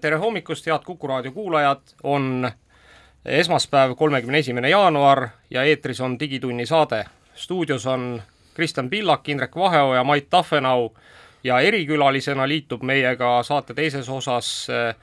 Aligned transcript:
Tere 0.00 0.16
hommikust, 0.16 0.66
head 0.66 0.84
Kuku 0.84 1.06
raadio 1.06 1.32
kuulajad, 1.32 1.82
on 2.02 2.50
esmaspäev, 3.24 3.94
kolmekümne 3.94 4.38
esimene 4.38 4.70
jaanuar 4.70 5.28
ja 5.50 5.62
eetris 5.62 6.00
on 6.00 6.18
Digitunni 6.20 6.66
saade. 6.66 7.04
stuudios 7.34 7.86
on 7.86 8.22
Kristjan 8.54 8.90
Pillak, 8.90 9.28
Indrek 9.28 9.56
Vaheoja, 9.56 10.04
Mait 10.04 10.30
Tafenau 10.30 10.94
ja 11.44 11.60
erikülalisena 11.60 12.48
liitub 12.48 12.82
meiega 12.82 13.42
saate 13.42 13.74
teises 13.74 14.08
osas 14.08 14.68
eh, 14.70 14.94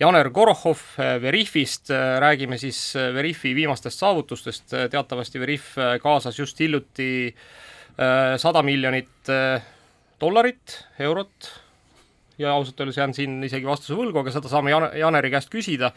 Janer 0.00 0.30
Korohov 0.30 0.78
Veriffist, 1.22 1.88
räägime 2.18 2.58
siis 2.58 2.94
Veriffi 3.14 3.54
viimastest 3.54 3.98
saavutustest, 3.98 4.74
teatavasti 4.90 5.40
Veriff 5.40 5.76
kaasas 6.02 6.38
just 6.38 6.60
hiljuti 6.60 7.26
eh, 7.28 8.36
sada 8.36 8.62
miljonit 8.62 9.28
eh, 9.28 9.62
dollarit, 10.20 10.84
eurot 10.98 11.65
ja 12.38 12.52
ausalt 12.52 12.80
öeldes 12.80 12.96
jään 12.96 13.14
siin 13.14 13.44
isegi 13.44 13.66
vastuse 13.66 13.96
võlgu, 13.96 14.20
aga 14.20 14.32
seda 14.34 14.48
saame 14.50 14.70
Jan-, 14.70 14.90
Janeri 14.98 15.30
käest 15.32 15.50
küsida, 15.52 15.92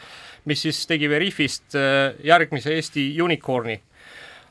mis 0.48 0.62
siis 0.64 0.86
tegi 0.88 1.08
Veriffist 1.10 1.76
järgmise 2.24 2.74
Eesti 2.74 3.10
unicorn'i. 3.22 3.80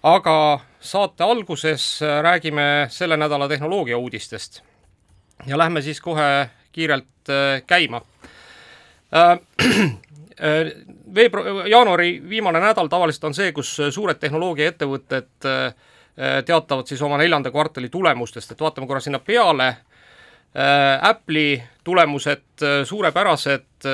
aga 0.04 0.60
saate 0.80 1.24
alguses 1.24 2.02
räägime 2.22 2.88
selle 2.90 3.18
nädala 3.18 3.48
tehnoloogia 3.48 3.98
uudistest. 3.98 4.62
ja 5.46 5.58
lähme 5.58 5.82
siis 5.82 6.02
kohe 6.02 6.50
kiirelt 6.72 7.06
käima. 7.68 8.02
Veebru-, 11.16 11.68
jaanuari 11.68 12.22
viimane 12.30 12.60
nädal 12.60 12.88
tavaliselt 12.88 13.24
on 13.24 13.34
see, 13.34 13.52
kus 13.52 13.82
suured 13.92 14.20
tehnoloogiaettevõtted 14.20 15.50
teatavad 16.46 16.88
siis 16.88 17.02
oma 17.02 17.18
neljanda 17.18 17.52
kvartali 17.52 17.90
tulemustest, 17.90 18.52
et 18.52 18.62
vaatame 18.62 18.88
korra 18.88 19.00
sinna 19.00 19.20
peale 19.20 19.76
Apple'i 20.54 21.60
tulemused 21.86 22.64
suurepärased, 22.90 23.86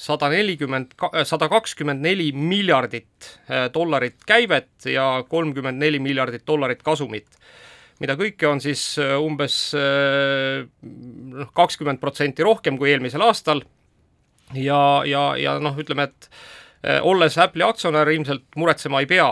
sada 0.00 0.28
nelikümmend, 0.32 0.94
sada 1.28 1.48
kakskümmend 1.52 2.00
neli 2.00 2.30
miljardit 2.32 3.28
dollarit 3.74 4.16
käivet 4.26 4.88
ja 4.88 5.20
kolmkümmend 5.28 5.80
neli 5.80 6.00
miljardit 6.00 6.46
dollarit 6.48 6.82
kasumit. 6.82 7.28
mida 8.00 8.14
kõike 8.16 8.48
on 8.48 8.60
siis 8.64 8.96
umbes 8.98 9.74
noh, 9.76 11.50
kakskümmend 11.52 12.00
protsenti 12.00 12.42
rohkem 12.42 12.78
kui 12.80 12.88
eelmisel 12.90 13.20
aastal 13.20 13.60
ja, 14.54 15.02
ja, 15.04 15.36
ja 15.36 15.58
noh, 15.60 15.76
ütleme, 15.76 16.08
et 16.08 16.30
olles 17.04 17.36
Apple'i 17.38 17.66
aktsionär 17.66 18.08
ilmselt 18.08 18.46
muretsema 18.56 19.02
ei 19.04 19.06
pea 19.10 19.28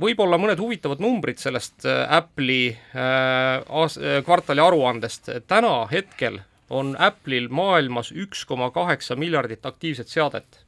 võib-olla 0.00 0.38
mõned 0.38 0.60
huvitavad 0.62 1.00
numbrid 1.02 1.40
sellest 1.42 1.86
Apple'i 1.86 2.70
aas-, 2.94 3.98
kvartali 4.26 4.62
aruandest. 4.62 5.30
täna 5.50 5.80
hetkel 5.90 6.38
on 6.70 6.94
Apple'il 6.98 7.48
maailmas 7.50 8.12
üks 8.12 8.44
koma 8.46 8.70
kaheksa 8.70 9.16
miljardit 9.16 9.66
aktiivset 9.66 10.08
seadet. 10.08 10.62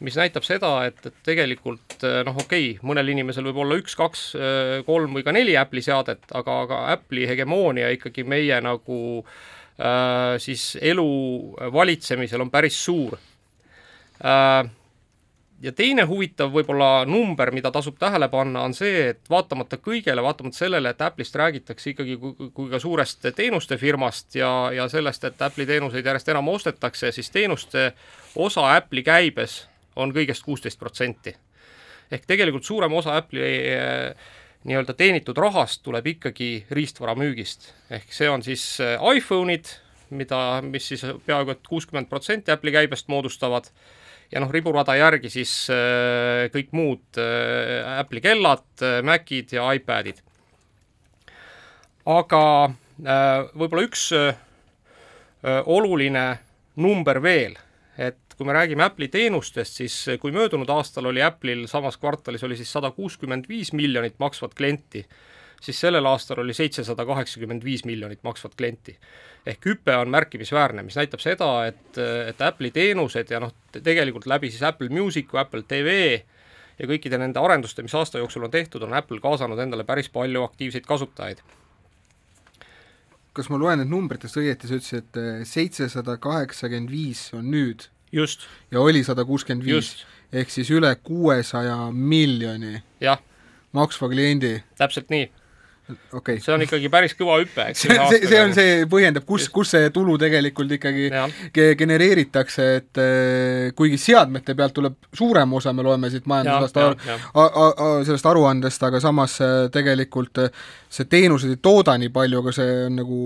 mis 0.00 0.16
näitab 0.16 0.44
seda, 0.44 0.70
et, 0.84 0.98
et 1.08 1.14
tegelikult 1.24 2.02
noh, 2.26 2.36
okei 2.36 2.72
okay,, 2.74 2.80
mõnel 2.84 3.08
inimesel 3.14 3.46
võib 3.48 3.62
olla 3.64 3.78
üks, 3.80 3.94
kaks, 3.96 4.24
kolm 4.86 5.14
või 5.16 5.24
ka 5.24 5.32
neli 5.32 5.54
Apple'i 5.56 5.82
seadet, 5.82 6.26
aga, 6.36 6.58
aga 6.66 6.80
Apple'i 6.92 7.24
hegemoonia 7.30 7.88
ikkagi 7.94 8.26
meie 8.28 8.58
nagu 8.60 8.98
äh, 9.80 10.36
siis 10.42 10.74
elu 10.82 11.08
valitsemisel 11.72 12.44
on 12.44 12.52
päris 12.52 12.76
suur 12.84 13.16
äh, 13.16 14.68
ja 15.62 15.72
teine 15.72 16.04
huvitav 16.08 16.52
võib-olla 16.52 17.06
number, 17.08 17.50
mida 17.54 17.70
tasub 17.72 17.96
tähele 18.00 18.28
panna, 18.32 18.64
on 18.66 18.74
see, 18.76 19.08
et 19.12 19.30
vaatamata 19.32 19.78
kõigele, 19.82 20.22
vaatamata 20.24 20.58
sellele, 20.58 20.92
et 20.92 21.04
Apple'ist 21.04 21.36
räägitakse 21.38 21.92
ikkagi 21.92 22.16
kui, 22.20 22.50
kui 22.54 22.68
ka 22.72 22.80
suurest 22.82 23.28
teenuste 23.36 23.78
firmast 23.80 24.36
ja, 24.36 24.50
ja 24.74 24.88
sellest, 24.92 25.24
et 25.24 25.42
Apple'i 25.42 25.68
teenuseid 25.68 26.06
järjest 26.06 26.28
enam 26.32 26.52
ostetakse, 26.52 27.12
siis 27.12 27.32
teenuste 27.32 27.90
osa 28.36 28.68
Apple'i 28.76 29.04
käibes 29.06 29.62
on 29.96 30.12
kõigest 30.12 30.44
kuusteist 30.44 30.78
protsenti. 30.78 31.34
ehk 32.10 32.26
tegelikult 32.26 32.64
suurem 32.64 32.92
osa 32.92 33.16
Apple'i 33.16 33.56
eh, 33.72 34.28
nii-öelda 34.68 34.94
teenitud 34.94 35.38
rahast 35.38 35.82
tuleb 35.82 36.06
ikkagi 36.06 36.66
riistvara 36.70 37.14
müügist, 37.14 37.72
ehk 37.90 38.12
see 38.12 38.28
on 38.30 38.42
siis 38.42 38.76
iPhone'id, 39.16 39.72
mida, 40.10 40.60
mis 40.62 40.88
siis 40.88 41.02
peaaegu 41.26 41.50
et 41.50 41.68
kuuskümmend 41.68 42.10
protsenti 42.10 42.52
Apple'i 42.52 42.74
käibest 42.76 43.08
moodustavad 43.08 43.72
ja 44.32 44.42
noh, 44.42 44.50
riburada 44.52 44.96
järgi 44.98 45.30
siis 45.32 45.52
äh, 45.72 46.46
kõik 46.54 46.72
muud 46.76 47.20
äh, 47.20 47.98
Apple'i 48.00 48.22
kellad 48.24 48.66
äh,, 48.82 49.00
Macid 49.06 49.54
ja 49.56 49.68
iPadid. 49.76 50.22
aga 52.06 52.42
võib-olla 52.96 53.82
üks 53.82 54.04
oluline 55.68 56.22
number 56.80 57.18
veel, 57.20 57.56
et 57.98 58.36
kui 58.38 58.46
me 58.46 58.54
räägime 58.54 58.86
Apple'i 58.86 59.10
teenustest, 59.10 59.80
siis 59.82 59.96
kui 60.22 60.32
möödunud 60.32 60.70
aastal 60.70 61.10
oli 61.10 61.20
Apple'il 61.24 61.66
samas 61.68 61.98
kvartalis 62.00 62.46
oli 62.46 62.56
siis 62.56 62.70
sada 62.72 62.92
kuuskümmend 62.94 63.50
viis 63.50 63.72
miljonit 63.76 64.16
maksvat 64.22 64.54
klienti, 64.54 65.02
siis 65.66 65.80
sellel 65.82 66.06
aastal 66.06 66.40
oli 66.44 66.54
seitsesada 66.54 67.04
kaheksakümmend 67.06 67.64
viis 67.66 67.84
miljonit 67.88 68.22
maksvat 68.26 68.54
klienti 68.58 68.94
ehk 69.46 69.66
hüpe 69.68 69.94
on 69.96 70.10
märkimisväärne, 70.10 70.82
mis 70.82 70.96
näitab 70.98 71.22
seda, 71.22 71.50
et, 71.70 71.98
et 71.98 72.40
Apple'i 72.42 72.72
teenused 72.74 73.30
ja 73.30 73.40
noh, 73.42 73.52
tegelikult 73.76 74.26
läbi 74.30 74.50
siis 74.50 74.64
Apple 74.66 74.90
Musicu, 74.90 75.38
Apple 75.38 75.62
TV 75.68 76.16
ja 76.76 76.88
kõikide 76.90 77.20
nende 77.20 77.40
arenduste, 77.40 77.84
mis 77.86 77.94
aasta 77.94 78.20
jooksul 78.22 78.48
on 78.48 78.52
tehtud, 78.52 78.82
on 78.82 78.96
Apple 78.98 79.20
kaasanud 79.22 79.60
endale 79.62 79.86
päris 79.86 80.10
palju 80.12 80.42
aktiivseid 80.48 80.88
kasutajaid. 80.88 81.44
kas 83.36 83.50
ma 83.52 83.58
loen 83.60 83.82
need 83.82 83.92
numbritest 83.92 84.38
õieti, 84.40 84.66
sa 84.66 84.78
ütlesid, 84.78 85.04
et 85.04 85.18
eh, 85.20 85.40
seitsesada 85.44 86.16
kaheksakümmend 86.16 86.90
viis 86.90 87.28
on 87.36 87.50
nüüd? 87.52 87.88
just. 88.12 88.48
ja 88.70 88.80
oli 88.80 89.04
sada 89.04 89.24
kuuskümmend 89.24 89.66
viis, 89.66 90.06
ehk 90.32 90.50
siis 90.50 90.70
üle 90.74 90.94
kuuesaja 91.06 91.92
miljoni 91.92 92.82
jah. 93.00 93.22
maksva 93.72 94.10
kliendi. 94.10 94.56
täpselt 94.74 95.12
nii 95.14 95.30
okay.. 96.12 96.40
see 96.40 96.52
on 96.54 96.64
ikkagi 96.64 96.88
päris 96.92 97.14
kõva 97.18 97.38
hüpe, 97.40 97.68
eks. 97.70 97.84
see, 97.84 97.96
see, 98.10 98.30
see 98.30 98.40
on, 98.42 98.54
see 98.56 98.72
põhjendab, 98.90 99.26
kus, 99.28 99.48
kus 99.54 99.72
see 99.74 99.90
tulu 99.94 100.16
tegelikult 100.20 100.72
ikkagi 100.78 101.08
ge 101.54 101.68
genereeritakse, 101.78 102.66
et 102.80 103.02
äh, 103.02 103.74
kuigi 103.78 103.98
seadmete 104.00 104.56
pealt 104.58 104.74
tuleb 104.76 104.98
suurem 105.16 105.54
osa, 105.58 105.74
me 105.76 105.86
loeme 105.86 106.10
siit 106.12 106.26
majandusaasta 106.30 106.88
sellest 108.08 108.30
aruandest, 108.32 108.88
aga 108.88 109.02
samas 109.02 109.38
äh, 109.44 109.54
tegelikult 109.74 110.42
äh, 110.42 110.66
see 110.90 111.08
teenused 111.10 111.54
ei 111.54 111.62
tooda 111.62 111.96
nii 112.00 112.12
palju, 112.14 112.42
aga 112.42 112.56
see 112.56 112.74
on 112.88 113.00
nagu 113.02 113.22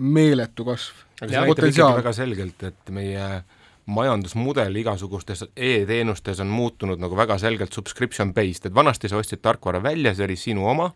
meeletu 0.00 0.66
kasv. 0.66 1.06
aga 1.20 1.30
see 1.30 1.46
näitab 1.46 1.70
ikkagi 1.70 2.02
väga 2.02 2.16
selgelt, 2.16 2.68
et 2.70 2.94
meie 2.94 3.30
majandusmudel 3.90 4.76
igasugustes 4.82 5.44
e-teenustes 5.56 6.40
on 6.42 6.50
muutunud 6.52 7.00
nagu 7.02 7.16
väga 7.18 7.38
selgelt 7.42 7.74
subscription 7.74 8.34
based, 8.34 8.66
et 8.66 8.74
vanasti 8.74 9.10
sa 9.10 9.18
ostsid 9.18 9.42
tarkvara 9.42 9.82
välja, 9.82 10.14
see 10.14 10.28
oli 10.28 10.36
sinu 10.38 10.66
oma 10.70 10.90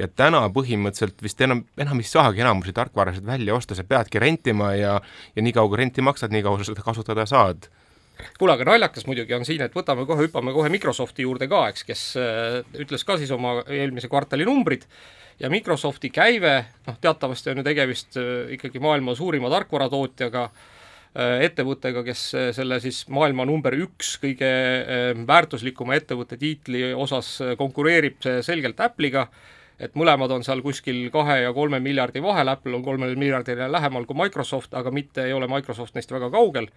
ja 0.00 0.08
täna 0.08 0.42
põhimõtteliselt 0.52 1.22
vist 1.24 1.40
enam, 1.44 1.62
enam 1.80 2.00
ei 2.00 2.08
saagi 2.08 2.42
enamusi 2.44 2.74
tarkvarasid 2.76 3.26
välja 3.26 3.54
osta, 3.56 3.76
sa 3.76 3.84
peadki 3.84 4.22
rentima 4.22 4.72
ja 4.78 4.98
ja 5.36 5.44
nii 5.44 5.54
kaua, 5.56 5.70
kui 5.72 5.82
renti 5.82 6.04
maksad, 6.04 6.32
nii 6.32 6.44
kaua 6.44 6.60
sa 6.60 6.70
seda 6.70 6.84
kasutada 6.84 7.26
saad. 7.28 7.68
Kuule, 8.38 8.54
aga 8.54 8.66
naljakas 8.68 9.06
muidugi 9.08 9.34
on 9.34 9.46
siin, 9.48 9.64
et 9.64 9.74
võtame 9.74 10.04
kohe, 10.06 10.26
hüppame 10.26 10.52
kohe 10.54 10.70
Microsofti 10.72 11.24
juurde 11.26 11.48
ka, 11.50 11.64
eks, 11.72 11.86
kes 11.88 12.04
äh, 12.20 12.60
ütles 12.84 13.04
ka 13.08 13.16
siis 13.20 13.32
oma 13.34 13.60
eelmise 13.66 14.10
kvartali 14.12 14.46
numbrid. 14.48 14.86
Ja 15.40 15.48
Microsofti 15.50 16.10
käive, 16.12 16.58
noh, 16.86 16.98
teatavasti 17.02 17.50
on 17.50 17.62
ju 17.62 17.64
tegemist 17.66 18.20
äh, 18.20 18.52
ikkagi 18.58 18.82
maailma 18.84 19.16
suurima 19.18 19.50
tarkvaratootjaga 19.50 20.44
äh,, 20.44 21.40
ettevõttega, 21.48 22.04
kes 22.06 22.26
selle 22.58 22.78
siis 22.84 23.02
maailma 23.12 23.48
number 23.48 23.74
üks 23.80 24.14
kõige 24.22 24.52
väärtuslikuma 25.26 25.96
ettevõtte 25.98 26.38
tiitli 26.40 26.92
osas 26.92 27.34
konkureerib 27.58 28.22
selgelt 28.44 28.80
Apple'iga 28.80 29.26
et 29.82 29.96
mõlemad 29.98 30.30
on 30.30 30.44
seal 30.46 30.62
kuskil 30.62 31.04
kahe 31.14 31.40
ja 31.42 31.52
kolme 31.52 31.80
miljardi 31.82 32.22
vahel, 32.22 32.48
Apple 32.52 32.76
on 32.78 32.84
kolmele 32.86 33.18
miljardile 33.18 33.68
lähemal 33.72 34.06
kui 34.06 34.18
Microsoft, 34.18 34.74
aga 34.78 34.90
mitte 34.94 35.26
ei 35.26 35.32
ole 35.34 35.48
Microsoft 35.50 35.96
neist 35.98 36.12
väga 36.14 36.30
kaugel. 36.30 36.68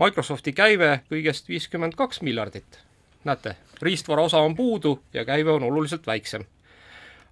Microsofti 0.00 0.52
käive 0.56 1.00
kõigest 1.10 1.48
viiskümmend 1.48 1.96
kaks 1.96 2.22
miljardit. 2.22 2.80
näete, 3.24 3.56
riistvara 3.82 4.22
osa 4.22 4.38
on 4.42 4.56
puudu 4.56 5.00
ja 5.14 5.24
käive 5.24 5.50
on 5.50 5.62
oluliselt 5.62 6.06
väiksem. 6.06 6.44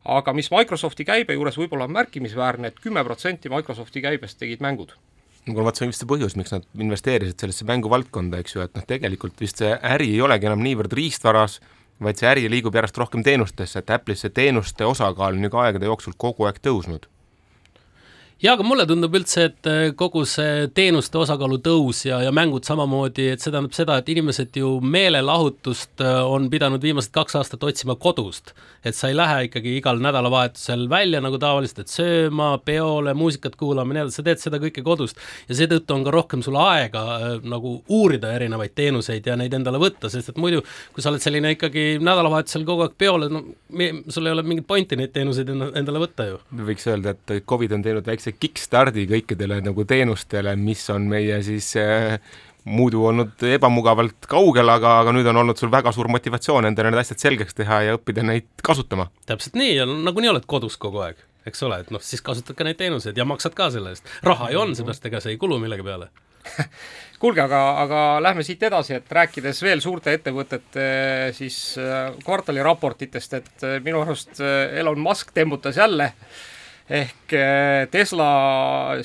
aga 0.04 0.32
mis 0.32 0.50
Microsofti 0.50 1.04
käibe 1.04 1.32
juures 1.32 1.58
võib-olla 1.58 1.84
on 1.84 1.92
märkimisväärne 1.92 2.68
et, 2.68 2.74
et 2.74 2.82
kümme 2.82 3.04
protsenti 3.04 3.48
Microsofti 3.48 4.00
käibest 4.00 4.38
tegid 4.38 4.60
mängud 4.60 4.94
no 5.46 5.64
vot, 5.64 5.76
see 5.76 5.84
on 5.84 5.90
vist 5.90 6.00
see 6.00 6.08
põhjus, 6.08 6.36
miks 6.36 6.52
nad 6.52 6.64
investeerisid 6.78 7.40
sellesse 7.40 7.64
mänguvaldkonda, 7.64 8.38
eks 8.38 8.54
ju, 8.54 8.62
et 8.62 8.74
noh, 8.76 8.84
tegelikult 8.86 9.40
vist 9.40 9.60
see 9.60 9.72
äri 9.72 10.12
ei 10.14 10.20
olegi 10.20 10.46
enam 10.46 10.62
niivõrd 10.64 10.92
riistvaras 10.92 11.60
vaid 12.02 12.20
see 12.20 12.28
äri 12.30 12.50
liigub 12.50 12.74
järjest 12.74 12.98
rohkem 12.98 13.24
teenustesse, 13.24 13.78
et 13.78 13.90
Apple'is 13.90 14.24
see 14.24 14.32
teenuste 14.34 14.86
osakaal 14.88 15.36
on 15.36 15.44
nagu 15.44 15.60
aegade 15.60 15.88
jooksul 15.88 16.16
kogu 16.16 16.48
aeg 16.48 16.60
tõusnud 16.64 17.08
jaa, 18.40 18.54
aga 18.56 18.64
mulle 18.64 18.86
tundub 18.88 19.14
üldse, 19.18 19.44
et 19.50 19.68
äh, 19.68 19.90
kogu 19.96 20.22
see 20.28 20.64
teenuste 20.76 21.18
osakaalu 21.20 21.58
tõus 21.64 22.06
ja, 22.06 22.22
ja 22.24 22.32
mängud 22.32 22.64
samamoodi, 22.64 23.26
et 23.34 23.42
see 23.42 23.52
tähendab 23.52 23.74
seda, 23.76 23.98
et 24.00 24.08
inimesed 24.08 24.56
ju 24.56 24.78
meelelahutust 24.80 26.00
äh, 26.04 26.20
on 26.24 26.48
pidanud 26.52 26.80
viimased 26.80 27.12
kaks 27.12 27.36
aastat 27.36 27.66
otsima 27.68 27.98
kodust. 28.00 28.54
et 28.84 28.96
sa 28.96 29.10
ei 29.10 29.16
lähe 29.16 29.42
ikkagi 29.44 29.74
igal 29.76 29.98
nädalavahetusel 30.00 30.86
välja 30.88 31.20
nagu 31.20 31.36
tavaliselt, 31.38 31.82
et 31.82 31.92
sööma, 31.92 32.54
peole, 32.64 33.12
muusikat 33.14 33.58
kuulama 33.60 33.92
ja 33.92 33.98
nii 33.98 34.04
edasi, 34.06 34.16
sa 34.16 34.24
teed 34.24 34.40
seda 34.40 34.60
kõike 34.62 34.84
kodust. 34.86 35.20
ja 35.48 35.58
seetõttu 35.58 35.98
on 35.98 36.06
ka 36.06 36.16
rohkem 36.16 36.44
sul 36.46 36.56
aega 36.62 37.04
äh, 37.18 37.36
nagu 37.44 37.74
uurida 37.92 38.32
erinevaid 38.38 38.72
teenuseid 38.74 39.28
ja 39.28 39.36
neid 39.36 39.52
endale 39.52 39.82
võtta, 39.82 40.08
sest 40.08 40.32
et 40.32 40.40
muidu, 40.40 40.64
kui 40.96 41.04
sa 41.04 41.12
oled 41.12 41.20
selline 41.20 41.52
ikkagi 41.58 41.98
nädalavahetusel 42.00 42.64
kogu 42.64 42.88
aeg 42.88 42.96
peole, 42.96 43.28
no 43.28 43.44
me, 43.68 43.92
sul 44.08 44.32
ei 44.32 44.38
ole 44.38 44.48
mingit 44.48 44.68
pointi 44.70 44.96
neid 44.96 45.12
teenuseid 45.12 45.52
endale 45.52 46.06
võtta 46.06 46.30
ju. 46.30 46.40
võiks 46.72 46.88
öelda, 46.88 47.12
et 47.12 47.44
Covid 47.44 47.76
on 47.76 47.84
teinud 47.84 48.08
väikse 48.08 48.29
väikse 48.30 48.38
kickstardi 48.38 49.06
kõikidele 49.08 49.60
nagu 49.62 49.84
teenustele, 49.84 50.56
mis 50.56 50.88
on 50.90 51.08
meie 51.08 51.42
siis 51.42 51.76
äh, 51.76 52.18
muidu 52.64 53.04
olnud 53.06 53.42
ebamugavalt 53.42 54.26
kaugel, 54.28 54.68
aga, 54.68 55.00
aga 55.00 55.12
nüüd 55.12 55.26
on 55.26 55.36
olnud 55.36 55.58
sul 55.58 55.70
väga 55.70 55.92
suur 55.92 56.08
motivatsioon 56.08 56.66
endale 56.66 56.90
need 56.90 57.00
asjad 57.00 57.18
selgeks 57.18 57.54
teha 57.54 57.82
ja 57.82 57.96
õppida 57.96 58.22
neid 58.22 58.46
kasutama. 58.62 59.10
täpselt 59.26 59.56
nii, 59.56 59.76
ja 59.76 59.86
nagunii 59.86 60.30
oled 60.30 60.46
kodus 60.46 60.76
kogu 60.76 61.00
aeg, 61.00 61.16
eks 61.46 61.62
ole, 61.62 61.80
et 61.80 61.90
noh, 61.90 62.00
siis 62.00 62.22
kasutad 62.22 62.56
ka 62.56 62.64
neid 62.64 62.78
teenuseid 62.78 63.16
ja 63.16 63.24
maksad 63.24 63.54
ka 63.54 63.70
selle 63.70 63.90
eest. 63.90 64.04
raha 64.22 64.50
ju 64.52 64.60
on, 64.60 64.74
seepärast 64.76 65.06
ega 65.06 65.20
see 65.20 65.34
ei 65.34 65.40
kulu 65.40 65.58
millegi 65.58 65.86
peale 65.86 66.10
kuulge, 67.20 67.42
aga, 67.42 67.58
aga 67.82 68.04
lähme 68.22 68.44
siit 68.44 68.62
edasi, 68.62 68.94
et 68.96 69.10
rääkides 69.12 69.60
veel 69.62 69.80
suurte 69.80 70.12
ettevõtete 70.16 70.84
äh, 70.84 71.26
siis 71.36 71.76
äh, 71.80 72.12
kvartaliraportitest, 72.24 73.36
et 73.40 73.66
äh, 73.66 73.76
minu 73.84 74.04
arust 74.04 74.40
Elon 74.40 75.00
Musk 75.00 75.34
tembutas 75.36 75.76
jälle 75.80 76.12
äh, 76.12 76.40
ehk 76.90 77.32
eh, 77.32 77.88
Tesla 77.90 78.30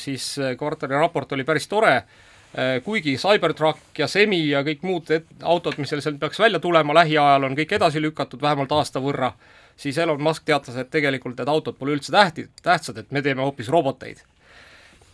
siis 0.02 0.38
eh, 0.38 0.56
kvartaliraport 0.58 1.32
oli 1.32 1.44
päris 1.44 1.68
tore, 1.70 1.96
eh, 1.96 2.82
kuigi 2.84 3.16
Cybertruck 3.22 4.00
ja 4.00 4.08
Semi 4.08 4.42
ja 4.50 4.64
kõik 4.66 4.86
muud 4.88 5.12
autod, 5.44 5.78
mis 5.78 5.94
seal, 5.94 6.02
seal 6.02 6.18
peaks 6.22 6.42
välja 6.42 6.60
tulema 6.60 6.96
lähiajal, 6.98 7.46
on 7.46 7.58
kõik 7.58 7.76
edasi 7.78 8.02
lükatud 8.02 8.42
vähemalt 8.42 8.74
aasta 8.74 9.02
võrra, 9.04 9.32
siis 9.78 9.98
Elon 10.02 10.24
Musk 10.24 10.48
teatas, 10.50 10.78
et 10.82 10.90
tegelikult 10.90 11.38
need 11.38 11.52
autod 11.52 11.78
pole 11.78 11.94
üldse 11.98 12.14
tähti, 12.16 12.48
tähtsad, 12.66 13.04
et 13.04 13.12
me 13.14 13.22
teeme 13.22 13.46
hoopis 13.46 13.70
roboteid. 13.70 14.24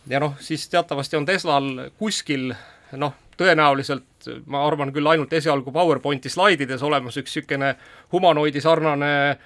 ja 0.08 0.20
noh, 0.20 0.38
siis 0.40 0.68
teatavasti 0.68 1.16
on 1.16 1.26
Teslal 1.28 1.90
kuskil 1.98 2.54
noh, 2.96 3.12
tõenäoliselt 3.36 4.32
ma 4.46 4.64
arvan 4.66 4.92
küll 4.92 5.06
ainult 5.06 5.32
esialgu 5.32 5.72
PowerPointi 5.72 6.30
slaidides 6.30 6.82
olemas 6.82 7.16
üks 7.16 7.36
niisugune 7.36 7.74
humanoidi 8.12 8.60
sarnane 8.60 9.38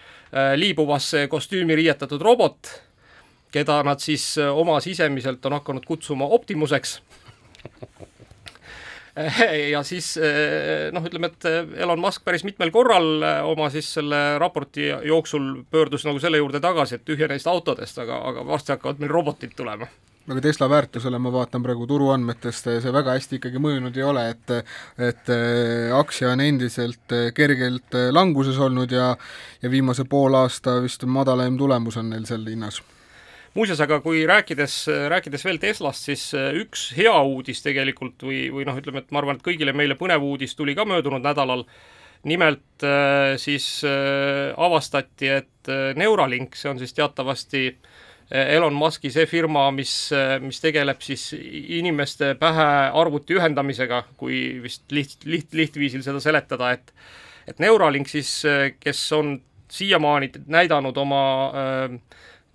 liibuvasse 0.56 1.28
kostüümi 1.32 1.76
riietatud 1.78 2.20
robot, 2.20 2.68
keda 3.56 3.80
nad 3.86 4.02
siis 4.02 4.34
eh, 4.40 4.50
oma 4.52 4.80
sisemiselt 4.84 5.44
on 5.48 5.60
hakanud 5.60 5.88
kutsuma 5.88 6.28
Optimuseks. 6.38 7.00
Ja 9.72 9.80
siis 9.80 10.10
eh, 10.20 10.90
noh, 10.92 11.00
ütleme, 11.08 11.30
et 11.32 11.46
eh, 11.48 11.70
Elon 11.80 12.02
Musk 12.02 12.20
päris 12.20 12.42
mitmel 12.44 12.68
korral 12.68 13.22
oma 13.48 13.70
siis 13.72 13.86
selle 13.96 14.18
raporti 14.36 14.90
jooksul 15.08 15.62
pöördus 15.72 16.02
nagu 16.04 16.20
selle 16.20 16.36
juurde 16.36 16.60
tagasi, 16.60 16.98
et 16.98 17.06
tühja 17.08 17.24
neist 17.30 17.48
autodest, 17.48 17.96
aga, 18.02 18.18
aga 18.28 18.44
varsti 18.44 18.74
hakkavad 18.74 19.00
meil 19.00 19.14
robotid 19.16 19.54
tulema. 19.56 19.88
Aga 20.28 20.42
Tesla 20.44 20.68
väärtusele 20.68 21.16
ma 21.16 21.32
vaatan 21.32 21.64
praegu 21.64 21.86
turuandmetest, 21.88 22.68
see 22.84 22.92
väga 22.92 23.14
hästi 23.16 23.38
ikkagi 23.38 23.62
mõjunud 23.64 23.96
ei 23.96 24.04
ole, 24.04 24.26
et 24.34 24.52
et 25.08 25.32
aktsia 25.96 26.34
on 26.34 26.42
endiselt 26.44 27.16
kergelt 27.38 27.96
languses 28.12 28.60
olnud 28.60 28.92
ja 28.92 29.14
ja 29.62 29.72
viimase 29.72 30.04
poole 30.04 30.44
aasta 30.44 30.76
vist 30.84 31.08
madalaim 31.08 31.56
tulemus 31.56 31.96
on 31.96 32.12
neil 32.12 32.28
seal 32.28 32.44
hinnas 32.52 32.82
muuseas, 33.56 33.80
aga 33.80 33.98
kui 34.04 34.22
rääkides, 34.28 34.78
rääkides 35.10 35.44
veel 35.46 35.58
Teslast, 35.62 36.06
siis 36.08 36.28
äh, 36.36 36.52
üks 36.60 36.90
hea 36.96 37.14
uudis 37.24 37.62
tegelikult 37.64 38.26
või, 38.26 38.46
või 38.52 38.66
noh, 38.68 38.76
ütleme, 38.78 39.02
et 39.02 39.12
ma 39.14 39.22
arvan, 39.22 39.38
et 39.38 39.46
kõigile 39.46 39.74
meile 39.76 39.96
põnev 39.98 40.24
uudis 40.26 40.56
tuli 40.58 40.76
ka 40.76 40.86
möödunud 40.88 41.24
nädalal, 41.24 41.64
nimelt 42.28 42.84
äh, 42.84 43.34
siis 43.40 43.68
äh, 43.86 44.52
avastati, 44.56 45.30
et 45.40 45.72
Neuralink, 45.98 46.54
see 46.54 46.70
on 46.70 46.78
siis 46.78 46.94
teatavasti 46.94 47.68
Elon 48.30 48.74
Musk'i 48.74 49.10
see 49.14 49.26
firma, 49.30 49.64
mis, 49.74 49.90
mis 50.42 50.58
tegeleb 50.62 51.02
siis 51.02 51.28
inimeste 51.34 52.32
pähe 52.38 52.66
arvuti 52.98 53.34
ühendamisega, 53.34 54.00
kui 54.18 54.60
vist 54.62 54.94
liht-, 54.94 55.26
liht-, 55.26 55.54
lihtviisil 55.54 56.02
seda 56.06 56.22
seletada, 56.22 56.72
et 56.74 56.94
et 57.46 57.60
Neuralink 57.62 58.10
siis, 58.10 58.30
kes 58.82 59.02
on 59.14 59.36
siiamaani 59.70 60.30
näidanud 60.46 60.96
oma 60.96 61.22
äh, 61.46 61.98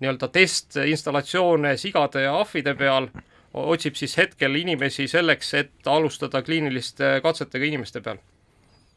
nii-öelda 0.02 0.28
testinstallatsioone 0.34 1.76
sigade 1.80 2.26
ja 2.26 2.34
ahvide 2.40 2.74
peal, 2.78 3.08
otsib 3.52 3.96
siis 3.98 4.16
hetkel 4.18 4.56
inimesi 4.60 5.08
selleks, 5.10 5.54
et 5.54 5.90
alustada 5.90 6.42
kliiniliste 6.42 7.18
katsetega 7.24 7.68
inimeste 7.68 8.02
peal. 8.04 8.20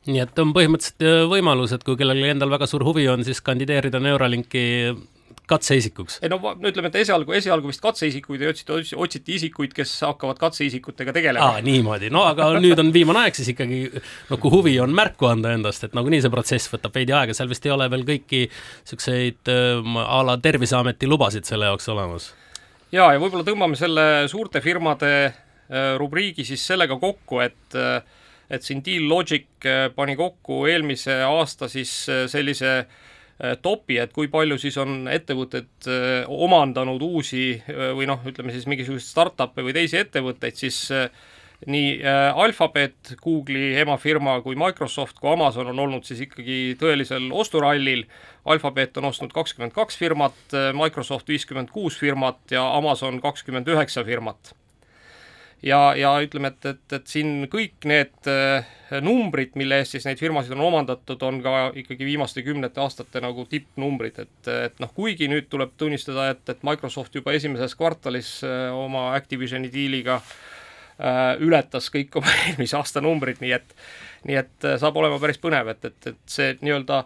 Nii 0.06 0.22
et 0.22 0.40
on 0.40 0.52
põhimõtteliselt 0.54 1.06
äh, 1.06 1.24
võimalus, 1.30 1.74
et 1.74 1.84
kui 1.86 1.98
kellelgi 1.98 2.30
endal 2.30 2.52
väga 2.54 2.68
suur 2.70 2.84
huvi 2.86 3.08
on, 3.10 3.24
siis 3.26 3.42
kandideerida 3.42 4.00
Neuralinki 4.04 4.66
katseisikuks? 5.48 6.20
ei 6.24 6.30
no 6.30 6.40
no 6.42 6.70
ütleme, 6.70 6.90
et 6.90 6.98
esialgu, 7.02 7.34
esialgu 7.38 7.70
vist 7.70 7.84
katseisikuid 7.84 8.42
ei 8.44 8.50
otsita, 8.52 8.78
otsiti 9.02 9.36
isikuid, 9.38 9.74
kes 9.78 9.94
hakkavad 10.08 10.40
katseisikutega 10.42 11.14
tegelema. 11.16 11.52
aa, 11.56 11.62
niimoodi, 11.66 12.10
no 12.14 12.26
aga 12.30 12.50
nüüd 12.62 12.82
on 12.82 12.92
viimane 12.96 13.26
aeg 13.26 13.38
siis 13.38 13.52
ikkagi, 13.54 13.84
no 14.32 14.40
kui 14.42 14.54
huvi 14.54 14.76
on 14.84 14.96
märku 14.96 15.30
anda 15.30 15.54
endast, 15.56 15.86
et 15.88 15.98
nagunii 15.98 16.24
see 16.24 16.34
protsess 16.34 16.72
võtab 16.74 16.98
veidi 16.98 17.16
aega, 17.16 17.38
seal 17.38 17.52
vist 17.52 17.66
ei 17.66 17.74
ole 17.76 17.90
veel 17.94 18.06
kõiki 18.08 18.42
niisuguseid 18.48 19.54
ähm, 19.54 20.02
a 20.02 20.22
la 20.26 20.38
Terviseameti 20.42 21.10
lubasid 21.10 21.48
selle 21.48 21.70
jaoks 21.70 21.90
olemas? 21.94 22.32
jaa, 22.96 23.12
ja 23.14 23.22
võib-olla 23.22 23.46
tõmbame 23.48 23.80
selle 23.80 24.28
suurte 24.32 24.62
firmade 24.66 25.16
äh, 25.26 25.96
rubriigi 26.02 26.48
siis 26.48 26.66
sellega 26.74 26.98
kokku, 27.02 27.44
et 27.46 27.78
äh, 27.78 28.00
et 28.46 28.62
siin 28.62 28.84
Deal 28.86 29.08
Logic 29.10 29.66
äh, 29.66 29.90
pani 29.94 30.14
kokku 30.18 30.66
eelmise 30.70 31.22
aasta 31.26 31.70
siis 31.70 31.92
sellise 32.30 32.78
äh, 32.84 33.04
Äh, 33.36 33.58
topi, 33.60 33.98
et 34.00 34.14
kui 34.16 34.30
palju 34.32 34.56
siis 34.56 34.78
on 34.80 35.10
ettevõtted 35.12 35.90
äh, 35.92 36.30
omandanud 36.32 37.02
uusi 37.04 37.58
äh, 37.58 37.90
või 37.98 38.08
noh, 38.08 38.22
ütleme 38.24 38.54
siis 38.56 38.64
mingisuguseid 38.72 39.12
startup'e 39.12 39.66
või 39.66 39.76
teisi 39.76 40.00
ettevõtteid, 40.00 40.56
siis 40.56 40.86
nii 41.72 42.00
Alphabet, 42.06 43.14
Google'i 43.24 43.78
emafirma 43.80 44.38
kui 44.44 44.58
Microsoft 44.60 45.20
kui 45.20 45.32
Amazon 45.32 45.72
on 45.72 45.80
olnud 45.86 46.08
siis 46.08 46.20
ikkagi 46.26 46.76
tõelisel 46.80 47.30
osturallil. 47.32 48.04
Alphabet 48.52 49.00
on 49.00 49.08
ostnud 49.10 49.32
kakskümmend 49.34 49.74
kaks 49.74 49.98
firmat, 49.98 50.36
Microsoft 50.76 51.32
viiskümmend 51.32 51.72
kuus 51.74 51.96
firmat 52.00 52.44
ja 52.54 52.68
Amazon 52.76 53.24
kakskümmend 53.24 53.72
üheksa 53.72 54.04
firmat 54.06 54.52
ja, 55.66 55.80
ja 55.98 56.14
ütleme, 56.22 56.52
et, 56.54 56.66
et, 56.70 56.96
et 57.00 57.10
siin 57.10 57.48
kõik 57.52 57.88
need 57.90 58.30
äh, 58.30 58.68
numbrid, 59.04 59.56
mille 59.60 59.80
eest 59.82 59.96
siis 59.96 60.06
neid 60.08 60.22
firmasid 60.22 60.54
on 60.56 60.64
omandatud, 60.68 61.22
on 61.26 61.42
ka 61.44 61.56
ikkagi 61.82 62.08
viimaste 62.08 62.46
kümnete 62.46 62.82
aastate 62.84 63.22
nagu 63.24 63.48
tippnumbrid, 63.50 64.22
et, 64.26 64.52
et 64.70 64.82
noh, 64.84 64.92
kuigi 64.96 65.30
nüüd 65.32 65.50
tuleb 65.52 65.76
tunnistada, 65.80 66.30
et, 66.36 66.44
et 66.52 66.66
Microsoft 66.68 67.16
juba 67.18 67.36
esimeses 67.36 67.76
kvartalis 67.78 68.38
äh, 68.46 68.68
oma 68.76 69.12
Activisioni 69.18 69.72
diiliga 69.74 70.20
äh, 70.22 71.36
ületas 71.44 71.90
kõik 71.94 72.20
oma 72.22 72.34
eelmise 72.48 72.78
aasta 72.80 73.04
numbrid, 73.06 73.42
nii 73.44 73.56
et 73.58 73.80
nii 74.26 74.42
et 74.42 74.66
saab 74.82 74.96
olema 74.98 75.20
päris 75.22 75.38
põnev, 75.38 75.70
et, 75.76 75.86
et, 75.86 76.12
et 76.14 76.22
see 76.26 76.56
nii-öelda 76.66 77.04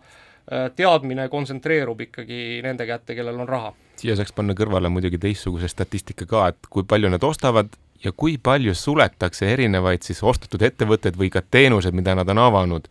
teadmine 0.73 1.25
kontsentreerub 1.29 1.99
ikkagi 2.07 2.61
nende 2.65 2.87
kätte, 2.87 3.13
kellel 3.13 3.41
on 3.43 3.49
raha. 3.49 3.73
siia 3.99 4.15
saaks 4.17 4.31
panna 4.33 4.55
kõrvale 4.57 4.89
muidugi 4.89 5.19
teistsuguse 5.21 5.67
statistika 5.69 6.25
ka, 6.25 6.45
et 6.53 6.69
kui 6.71 6.87
palju 6.87 7.11
nad 7.11 7.25
ostavad 7.27 7.75
ja 8.03 8.11
kui 8.15 8.37
palju 8.37 8.73
suletakse 8.75 9.49
erinevaid 9.53 10.05
siis 10.05 10.21
ostetud 10.23 10.63
ettevõtteid 10.65 11.17
või 11.19 11.31
ka 11.33 11.41
teenuseid, 11.41 11.95
mida 11.95 12.15
nad 12.15 12.29
on 12.29 12.41
avanud. 12.45 12.87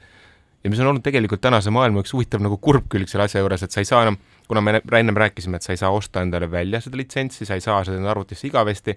ja 0.64 0.70
mis 0.70 0.80
on 0.82 0.90
olnud 0.90 1.04
tegelikult 1.06 1.40
tänase 1.40 1.70
maailma 1.70 2.02
üks 2.02 2.12
huvitav 2.12 2.42
nagu 2.42 2.56
kurb 2.58 2.88
külg 2.90 3.08
selle 3.08 3.28
asja 3.28 3.40
juures, 3.40 3.62
et 3.62 3.72
sa 3.72 3.80
ei 3.80 3.86
saa 3.88 4.02
enam, 4.02 4.16
kuna 4.48 4.60
me 4.60 4.80
ennem 4.98 5.16
rääkisime, 5.16 5.56
et 5.56 5.62
sa 5.62 5.72
ei 5.72 5.78
saa 5.80 5.90
osta 5.90 6.22
endale 6.22 6.50
välja 6.50 6.80
seda 6.80 6.98
litsentsi, 6.98 7.46
sa 7.46 7.54
ei 7.54 7.62
saa 7.64 7.84
seda 7.86 7.96
enda 7.96 8.10
arvutisse 8.10 8.48
igavesti, 8.48 8.96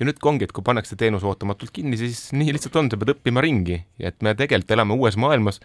ja 0.00 0.06
nüüd 0.06 0.18
ongi, 0.22 0.44
et 0.44 0.52
kui 0.52 0.64
pannakse 0.66 0.96
teenus 0.96 1.24
ootamatult 1.24 1.70
kinni, 1.72 1.96
siis 1.96 2.32
nii 2.32 2.52
lihtsalt 2.56 2.76
on, 2.76 2.90
sa 2.90 2.98
pead 2.98 3.14
õppima 3.14 3.44
ringi, 3.44 3.78
et 3.98 4.18
me 4.22 4.34
tegelikult 4.34 4.74
elame 4.74 4.98
uues 4.98 5.16
maailmas, 5.16 5.62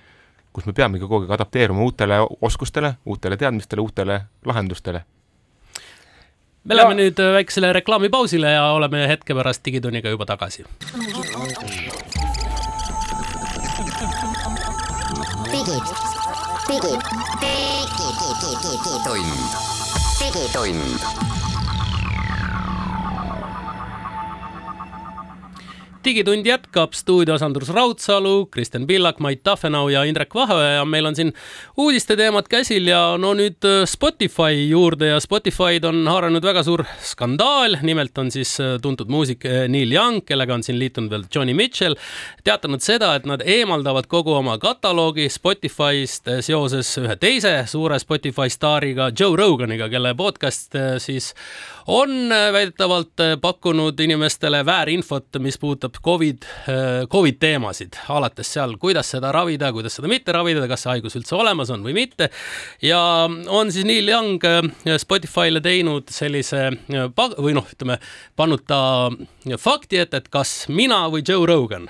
kus 0.53 0.69
me 0.69 0.77
peamegi 0.77 1.01
kogu 1.01 1.25
aeg 1.25 1.33
adapteeruma 1.33 1.81
uutele 1.81 2.21
oskustele, 2.41 2.93
uutele 3.09 3.37
teadmistele, 3.41 3.81
uutele 3.81 4.21
lahendustele 4.45 5.03
me 6.63 6.75
läheme 6.75 6.95
nüüd 6.95 7.19
väiksele 7.35 7.73
reklaamipausile 7.75 8.51
ja 8.55 8.63
oleme 8.75 9.07
hetke 9.07 9.35
pärast 9.35 9.65
Digitunniga 9.65 10.09
juba 10.09 10.25
tagasi. 10.25 10.65
digitund, 15.51 15.87
digitund, 16.69 17.01
digitund, 18.63 19.33
digitund 20.19 21.42
digitund 26.05 26.45
jätkab, 26.47 26.93
stuudios 26.93 27.41
Andrus 27.41 27.69
Raudsalu, 27.69 28.45
Kristjan 28.51 28.87
Pillak, 28.87 29.19
Mait 29.23 29.43
Tafenau 29.43 29.87
ja 29.89 30.03
Indrek 30.03 30.35
Vaheoja 30.35 30.69
ja 30.77 30.85
meil 30.85 31.05
on 31.05 31.15
siin 31.15 31.31
uudiste 31.77 32.17
teemad 32.19 32.47
käsil 32.51 32.87
ja 32.87 33.15
no 33.19 33.33
nüüd 33.37 33.63
äh, 33.67 33.83
Spotify 33.89 34.65
juurde 34.69 35.13
ja 35.13 35.19
Spotify'd 35.23 35.85
on 35.87 36.01
haaranud 36.07 36.43
väga 36.43 36.63
suur 36.63 36.83
skandaal, 37.03 37.77
nimelt 37.81 38.17
on 38.17 38.31
siis 38.33 38.55
äh, 38.59 38.75
tuntud 38.81 39.11
muusik 39.11 39.45
äh, 39.47 39.65
Neil 39.71 39.91
Young, 39.95 40.21
kellega 40.27 40.57
on 40.57 40.65
siin 40.65 40.79
liitunud 40.81 41.13
veel 41.13 41.25
Johnny 41.35 41.55
Mitchell, 41.57 41.95
teatanud 42.43 42.83
seda, 42.83 43.13
et 43.15 43.27
nad 43.29 43.43
eemaldavad 43.45 44.09
kogu 44.11 44.35
oma 44.37 44.57
kataloogi 44.61 45.29
Spotify'st 45.31 46.31
seoses 46.43 46.91
ühe 46.99 47.15
teise 47.21 47.55
suure 47.71 47.99
Spotify 48.03 48.51
staariga 48.51 49.11
Joe 49.19 49.37
Roganiga, 49.39 49.87
kelle 49.93 50.15
podcast 50.19 50.75
siis 51.03 51.33
on 51.87 52.29
väidetavalt 52.29 53.23
pakkunud 53.41 53.99
inimestele 53.99 54.63
väärinfot, 54.65 55.39
mis 55.39 55.57
puudutab 55.59 55.99
Covid, 56.05 56.45
Covid 57.11 57.39
teemasid, 57.39 57.97
alates 58.09 58.53
seal, 58.53 58.77
kuidas 58.81 59.11
seda 59.15 59.31
ravida, 59.31 59.71
kuidas 59.73 59.97
seda 59.99 60.11
mitte 60.11 60.35
ravida, 60.35 60.67
kas 60.69 60.85
see 60.85 60.93
haigus 60.95 61.17
üldse 61.19 61.35
olemas 61.35 61.71
on 61.73 61.83
või 61.85 61.95
mitte. 61.97 62.29
ja 62.81 62.99
on 63.47 63.71
siis 63.71 63.85
Neil 63.85 64.07
Young 64.09 64.43
Spotify'le 64.97 65.61
teinud 65.63 66.11
sellise 66.13 66.69
või 66.89 67.57
noh, 67.57 67.67
ütleme, 67.75 67.99
pannud 68.35 68.63
ta 68.67 69.09
fakti 69.59 69.99
ette, 70.03 70.23
et 70.23 70.31
kas 70.33 70.67
mina 70.69 71.05
või 71.11 71.25
Joe 71.27 71.45
Rogan 71.47 71.89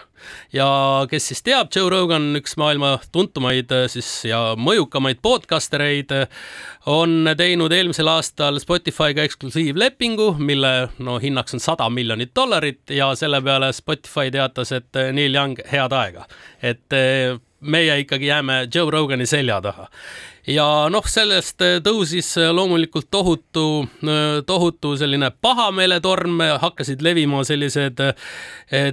ja 0.53 0.67
kes 1.09 1.27
siis 1.31 1.43
teab, 1.45 1.71
Joe 1.75 1.89
Rogan, 1.91 2.31
üks 2.39 2.57
maailma 2.59 2.95
tuntumaid 3.11 3.71
äh, 3.75 3.85
siis 3.91 4.09
ja 4.29 4.41
mõjukamaid 4.59 5.21
podcastereid, 5.23 6.13
on 6.89 7.29
teinud 7.37 7.73
eelmisel 7.73 8.09
aastal 8.11 8.59
Spotify'ga 8.61 9.25
eksklusiivlepingu, 9.27 10.33
mille 10.39 10.73
no 11.03 11.17
hinnaks 11.23 11.57
on 11.57 11.63
sada 11.63 11.89
miljonit 11.89 12.33
dollarit 12.35 12.93
ja 12.93 13.13
selle 13.19 13.41
peale 13.41 13.71
Spotify 13.73 14.31
teatas, 14.33 14.73
et 14.75 14.99
äh, 14.99 15.13
Neil 15.15 15.35
Young, 15.35 15.57
head 15.71 15.95
aega, 15.95 16.27
et 16.61 16.97
äh, 16.97 17.39
meie 17.63 17.99
ikkagi 18.03 18.27
jääme 18.27 18.67
Joe 18.73 18.91
Rogani 18.91 19.25
selja 19.29 19.61
taha 19.63 19.87
ja 20.47 20.65
noh, 20.91 21.05
sellest 21.07 21.61
äh, 21.63 21.77
tõusis 21.83 22.33
äh, 22.41 22.49
loomulikult 22.55 23.07
tohutu, 23.11 23.85
äh, 24.03 24.41
tohutu 24.47 24.93
selline 24.99 25.29
pahameeletorm, 25.41 26.41
hakkasid 26.61 27.03
levima 27.03 27.43
sellised 27.47 27.99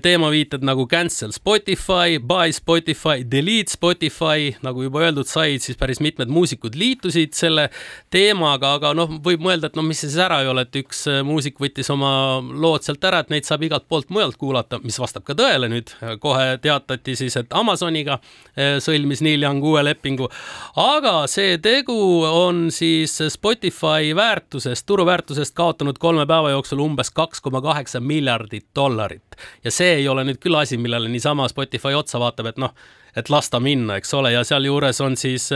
teemaviited 0.02 0.64
nagu 0.66 0.85
cancel 0.90 1.33
Spotify, 1.33 2.19
buy 2.23 2.52
Spotify, 2.52 3.25
delete 3.26 3.73
Spotify, 3.73 4.50
nagu 4.64 4.85
juba 4.85 5.02
öeldud 5.07 5.28
sai, 5.28 5.59
siis 5.62 5.78
päris 5.80 6.02
mitmed 6.04 6.30
muusikud 6.30 6.76
liitusid 6.78 7.33
selle 7.37 7.69
teemaga, 8.12 8.75
aga 8.76 8.92
noh, 8.97 9.14
võib 9.25 9.42
mõelda, 9.45 9.71
et 9.71 9.78
no 9.78 9.85
mis 9.87 10.02
siis 10.04 10.19
ära 10.21 10.42
ei 10.45 10.50
ole, 10.50 10.66
et 10.66 10.80
üks 10.83 11.07
muusik 11.26 11.61
võttis 11.62 11.88
oma 11.92 12.12
lood 12.40 12.85
sealt 12.85 13.04
ära, 13.09 13.23
et 13.25 13.33
neid 13.33 13.49
saab 13.49 13.64
igalt 13.66 13.88
poolt 13.88 14.12
mujalt 14.12 14.37
kuulata, 14.40 14.83
mis 14.85 15.00
vastab 15.00 15.25
ka 15.26 15.37
tõele 15.38 15.71
nüüd. 15.73 15.95
kohe 16.21 16.59
teatati 16.62 17.16
siis, 17.16 17.38
et 17.40 17.57
Amazoniga 17.57 18.19
sõlmis 18.85 19.25
Neil 19.25 19.47
Young 19.47 19.64
uue 19.64 19.83
lepingu, 19.87 20.28
aga 20.76 21.25
see 21.30 21.39
see 21.40 21.59
tegu 21.62 21.97
on 22.26 22.68
siis 22.75 23.14
Spotify 23.32 24.12
väärtusest, 24.16 24.85
turuväärtusest 24.87 25.54
kaotanud 25.56 25.99
kolme 25.99 26.26
päeva 26.28 26.50
jooksul 26.52 26.82
umbes 26.85 27.11
kaks 27.16 27.40
koma 27.40 27.62
kaheksa 27.64 28.00
miljardit 28.00 28.66
dollarit. 28.76 29.37
ja 29.64 29.70
see 29.73 29.94
ei 30.00 30.09
ole 30.09 30.25
nüüd 30.28 30.40
küll 30.42 30.59
asi, 30.59 30.76
millele 30.76 31.09
niisama 31.09 31.49
Spotify 31.49 31.94
otsa 31.97 32.20
vaatab, 32.20 32.50
et 32.50 32.61
noh, 32.61 32.75
et 33.16 33.30
las 33.32 33.49
ta 33.50 33.61
minna, 33.61 33.97
eks 33.99 34.12
ole, 34.14 34.35
ja 34.35 34.42
sealjuures 34.44 35.00
on 35.00 35.16
siis 35.16 35.49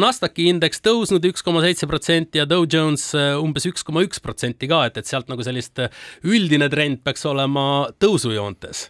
Nasdaqi 0.00 0.48
indeks 0.50 0.82
tõusnud 0.84 1.24
üks 1.30 1.46
koma 1.46 1.62
seitse 1.64 1.86
protsenti 1.86 2.42
ja 2.42 2.48
Dow 2.48 2.66
Jones 2.66 3.12
umbes 3.38 3.68
üks 3.70 3.86
koma 3.86 4.02
üks 4.06 4.22
protsenti 4.24 4.68
ka, 4.70 4.84
et, 4.88 4.98
et 4.98 5.06
sealt 5.06 5.30
nagu 5.30 5.44
sellist 5.46 5.84
üldine 6.26 6.70
trend 6.72 7.04
peaks 7.04 7.26
olema 7.30 7.88
tõusujoontes 8.02 8.88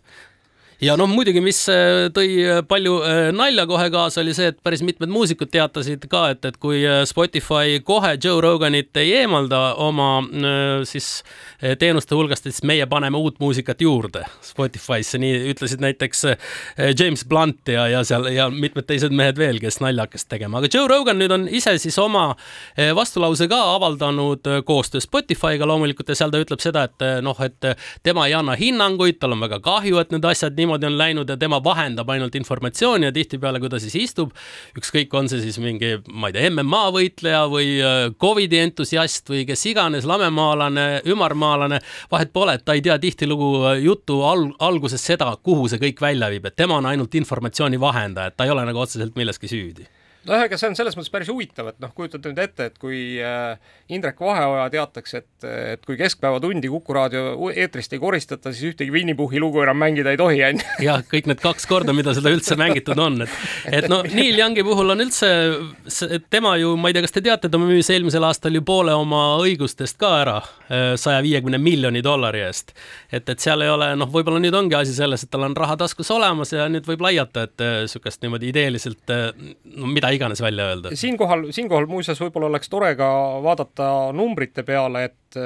ja 0.83 0.95
noh, 0.99 1.09
muidugi, 1.11 1.41
mis 1.43 1.59
äh, 1.73 2.07
tõi 2.15 2.29
äh, 2.45 2.61
palju 2.67 2.99
äh, 3.03 3.21
nalja 3.35 3.65
kohe 3.69 3.89
kaasa, 3.91 4.23
oli 4.23 4.35
see, 4.37 4.53
et 4.53 4.61
päris 4.63 4.83
mitmed 4.87 5.11
muusikud 5.11 5.51
teatasid 5.51 6.07
ka, 6.11 6.29
et, 6.35 6.45
et 6.47 6.59
kui 6.63 6.85
Spotify 7.09 7.81
kohe 7.85 8.15
Joe 8.23 8.41
Roganit 8.43 8.97
ei 9.01 9.17
eemalda 9.23 9.75
oma 9.83 10.09
siis 10.89 11.23
teenuste 11.81 12.15
hulgast, 12.15 12.47
siis 12.47 12.63
meie 12.67 12.87
paneme 12.91 13.19
uut 13.19 13.39
muusikat 13.43 13.81
juurde 13.83 14.23
Spotify'sse, 14.45 15.19
nii 15.21 15.51
ütlesid 15.53 15.83
näiteks 15.83 16.25
James 16.99 17.25
Blunt 17.29 17.71
ja, 17.73 17.89
ja 17.91 18.03
seal 18.07 18.29
ja 18.33 18.49
mitmed 18.53 18.87
teised 18.89 19.15
mehed 19.15 19.39
veel, 19.41 19.59
kes 19.63 19.81
nalja 19.83 20.07
hakkasid 20.07 20.31
tegema, 20.31 20.61
aga 20.61 20.71
Joe 20.73 20.87
Rogan 20.91 21.19
nüüd 21.21 21.35
on 21.35 21.49
ise 21.51 21.75
siis 21.83 21.99
oma 22.03 22.31
vastulause 22.97 23.49
ka 23.51 23.59
avaldanud 23.75 24.47
koostöös 24.69 25.09
Spotify'ga 25.09 25.67
loomulikult 25.69 26.13
ja 26.13 26.19
seal 26.19 26.35
ta 26.35 26.43
ütleb 26.43 26.63
seda, 26.63 26.87
et 26.89 27.07
noh, 27.25 27.39
et 27.45 27.71
tema 28.07 28.29
ei 28.29 28.37
anna 28.39 28.57
hinnanguid, 28.59 29.19
tal 29.21 29.35
on 29.37 29.45
väga 29.47 29.61
kahju, 29.65 30.01
et 30.03 30.15
need 30.15 30.29
asjad 30.29 30.59
nii 30.59 30.68
niimoodi 30.69 30.87
on 30.87 30.99
läinud 30.99 31.29
ja 31.29 31.37
tema 31.37 31.59
vahendab 31.65 32.09
ainult 32.13 32.35
informatsiooni 32.35 33.09
ja 33.09 33.13
tihtipeale, 33.13 33.61
kui 33.61 33.71
ta 33.73 33.81
siis 33.81 33.97
istub, 33.97 34.35
ükskõik, 34.79 35.15
on 35.17 35.29
see 35.31 35.41
siis 35.43 35.59
mingi, 35.63 35.97
ma 36.13 36.29
ei 36.29 36.37
tea, 36.37 36.51
MMA 36.53 36.83
võitleja 36.95 37.43
või 37.51 37.79
äh, 37.81 37.99
Covidi 38.21 38.61
entusiast 38.61 39.33
või 39.33 39.45
kes 39.49 39.65
iganes, 39.73 40.09
lamemaalane, 40.09 40.89
ümarmaalane, 41.09 41.81
vahet 42.13 42.33
pole, 42.33 42.59
et 42.59 42.67
ta 42.69 42.77
ei 42.77 42.85
tea 42.85 42.99
tihtilugu 43.01 43.53
äh, 43.73 43.79
jutu 43.87 44.21
al 44.29 44.51
alguses 44.69 45.05
seda, 45.05 45.33
kuhu 45.43 45.69
see 45.69 45.81
kõik 45.89 46.03
välja 46.05 46.31
viib, 46.33 46.51
et 46.51 46.57
tema 46.59 46.79
on 46.79 46.91
ainult 46.91 47.15
informatsiooni 47.15 47.81
vahendaja, 47.81 48.33
et 48.33 48.37
ta 48.37 48.49
ei 48.49 48.53
ole 48.55 48.67
nagu 48.69 48.85
otseselt 48.85 49.17
milleski 49.17 49.49
süüdi 49.49 49.89
nojah, 50.29 50.45
ega 50.47 50.59
see 50.61 50.69
on 50.71 50.77
selles 50.79 50.97
mõttes 50.99 51.13
päris 51.13 51.31
huvitav, 51.33 51.71
et 51.73 51.79
noh, 51.83 51.93
kujutate 51.97 52.31
nüüd 52.31 52.41
ette, 52.43 52.69
et 52.71 52.79
kui 52.81 53.01
äh, 53.25 53.57
Indrek 53.95 54.21
Vaheoja 54.21 54.67
teataks, 54.73 55.15
et, 55.19 55.47
et 55.49 55.85
kui 55.87 55.97
Keskpäevatundi 55.99 56.71
Kuku 56.73 56.97
raadio 56.97 57.51
eetrist 57.51 57.95
ei 57.97 58.03
koristata, 58.03 58.53
siis 58.53 58.75
ühtegi 58.75 58.93
Winny 58.93 59.15
Puhhi 59.19 59.41
lugu 59.41 59.63
enam 59.65 59.79
mängida 59.81 60.13
ei 60.13 60.21
tohi, 60.21 60.43
on 60.45 60.61
ju. 60.61 60.67
jah, 60.85 61.05
kõik 61.09 61.31
need 61.31 61.41
kaks 61.43 61.69
korda, 61.71 61.95
mida 61.97 62.15
seda 62.17 62.33
üldse 62.35 62.59
mängitud 62.61 63.01
on, 63.03 63.23
et, 63.25 63.39
et 63.81 63.89
no 63.91 64.03
Neil 64.19 64.39
Youngi 64.39 64.65
puhul 64.67 64.95
on 64.95 65.05
üldse, 65.07 65.31
tema 66.31 66.57
ju, 66.61 66.75
ma 66.81 66.91
ei 66.91 66.97
tea, 66.97 67.05
kas 67.07 67.17
te 67.17 67.25
teate, 67.25 67.51
ta 67.53 67.61
müüs 67.63 67.89
eelmisel 67.95 68.27
aastal 68.29 68.59
ju 68.59 68.65
poole 68.67 68.95
oma 68.97 69.23
õigustest 69.43 69.99
ka 70.01 70.13
ära 70.23 70.39
äh, 70.43 70.93
saja 71.01 71.23
viiekümne 71.25 71.61
miljoni 71.63 72.05
dollari 72.05 72.45
eest. 72.47 72.75
et, 73.11 73.25
et 73.25 73.39
seal 73.41 73.65
ei 73.65 73.73
ole, 73.73 73.91
noh, 73.99 74.11
võib-olla 74.13 74.43
nüüd 74.43 74.57
ongi 74.59 74.77
asi 74.79 74.97
selles, 74.97 75.25
et 75.25 75.33
tal 75.33 75.47
on 75.49 75.57
raha 75.57 75.79
taskus 75.81 76.11
olemas 76.15 76.53
ja 76.53 76.69
nüüd 76.71 76.87
võib 76.89 77.03
laiata, 77.09 77.49
et 77.49 77.67
niisugust 77.85 78.21
äh, 78.21 78.27
niimoodi 78.27 78.53
ideeliselt, 78.53 79.17
no 79.79 79.89
mida 79.89 80.13
iganes 80.19 80.43
välja 80.45 80.69
öelda. 80.73 80.93
siinkohal, 80.95 81.49
siinkohal 81.57 81.89
muuseas 81.91 82.21
võib-olla 82.21 82.51
oleks 82.53 82.69
tore 82.69 82.93
ka 82.99 83.09
vaadata 83.45 83.89
numbrite 84.17 84.67
peale, 84.67 85.09
et 85.09 85.39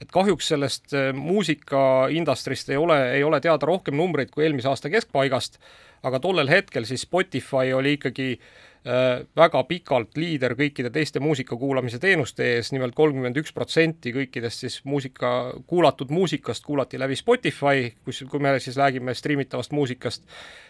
et 0.00 0.12
kahjuks 0.12 0.52
sellest 0.52 0.94
äh, 0.96 1.10
muusikaindustrist 1.16 2.70
ei 2.70 2.76
ole, 2.80 2.98
ei 3.16 3.24
ole 3.24 3.40
teada 3.40 3.66
rohkem 3.66 3.96
numbreid 3.96 4.30
kui 4.32 4.46
eelmise 4.46 4.68
aasta 4.70 4.92
keskpaigast, 4.92 5.58
aga 6.06 6.20
tollel 6.22 6.50
hetkel 6.50 6.86
siis 6.88 7.06
Spotify 7.06 7.72
oli 7.76 7.96
ikkagi 7.96 8.28
äh, 8.36 9.24
väga 9.36 9.62
pikalt 9.68 10.18
liider 10.20 10.56
kõikide 10.58 10.92
teiste 10.94 11.20
muusika 11.20 11.56
kuulamise 11.56 12.00
teenuste 12.02 12.52
ees 12.56 12.72
nimelt 12.74 12.96
kolmkümmend 12.98 13.40
üks 13.40 13.54
protsenti 13.56 14.12
kõikidest 14.16 14.66
siis 14.66 14.78
muusika, 14.84 15.32
kuulatud 15.66 16.12
muusikast 16.12 16.64
kuulati 16.64 17.00
läbi 17.00 17.16
Spotify, 17.16 17.90
kus, 18.04 18.24
kui 18.30 18.42
me 18.42 18.56
siis 18.60 18.76
räägime 18.76 19.14
striimitavast 19.14 19.72
muusikast. 19.72 20.24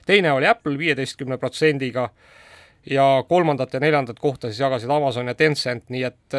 teine 0.07 0.33
oli 0.33 0.47
Apple 0.47 0.79
viieteistkümne 0.79 1.39
protsendiga 1.39 2.11
ja 2.91 3.25
kolmandat 3.29 3.75
ja 3.75 3.81
neljandat 3.81 4.19
kohta 4.23 4.51
siis 4.51 4.61
jagasid 4.61 4.91
Amazon 4.91 5.29
ja 5.29 5.35
Tencent, 5.35 5.89
nii 5.91 6.03
et 6.07 6.37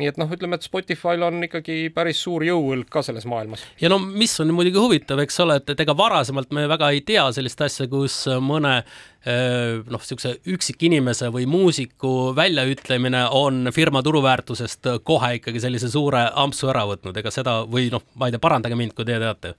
nii 0.00 0.08
et 0.08 0.18
noh, 0.20 0.30
ütleme, 0.32 0.56
et 0.56 0.64
Spotify'l 0.64 1.24
on 1.26 1.44
ikkagi 1.44 1.90
päris 1.92 2.20
suur 2.24 2.44
jõuõlg 2.46 2.88
ka 2.92 3.02
selles 3.04 3.26
maailmas. 3.28 3.64
ja 3.80 3.90
no 3.92 3.98
mis 4.00 4.32
on 4.40 4.52
muidugi 4.56 4.80
huvitav, 4.80 5.20
eks 5.24 5.40
ole, 5.44 5.58
et, 5.60 5.72
et 5.74 5.82
ega 5.84 5.96
varasemalt 5.96 6.52
me 6.56 6.64
väga 6.70 6.92
ei 6.94 7.02
tea 7.04 7.26
sellist 7.36 7.60
asja, 7.64 7.88
kus 7.92 8.16
mõne 8.40 8.78
eh, 8.78 9.82
noh, 9.82 10.00
niisuguse 10.00 10.38
üksikinimese 10.54 11.28
või 11.34 11.44
muusiku 11.50 12.32
väljaütlemine 12.36 13.26
on 13.36 13.68
firma 13.74 14.04
turuväärtusest 14.06 14.94
kohe 15.04 15.34
ikkagi 15.40 15.60
sellise 15.60 15.92
suure 15.92 16.24
ampsu 16.32 16.72
ära 16.72 16.86
võtnud, 16.88 17.20
ega 17.20 17.34
seda 17.34 17.60
või 17.68 17.90
noh, 17.92 18.06
ma 18.16 18.30
ei 18.30 18.36
tea, 18.36 18.42
parandage 18.42 18.78
mind, 18.78 18.96
kui 18.96 19.08
teie 19.08 19.20
teate. 19.20 19.56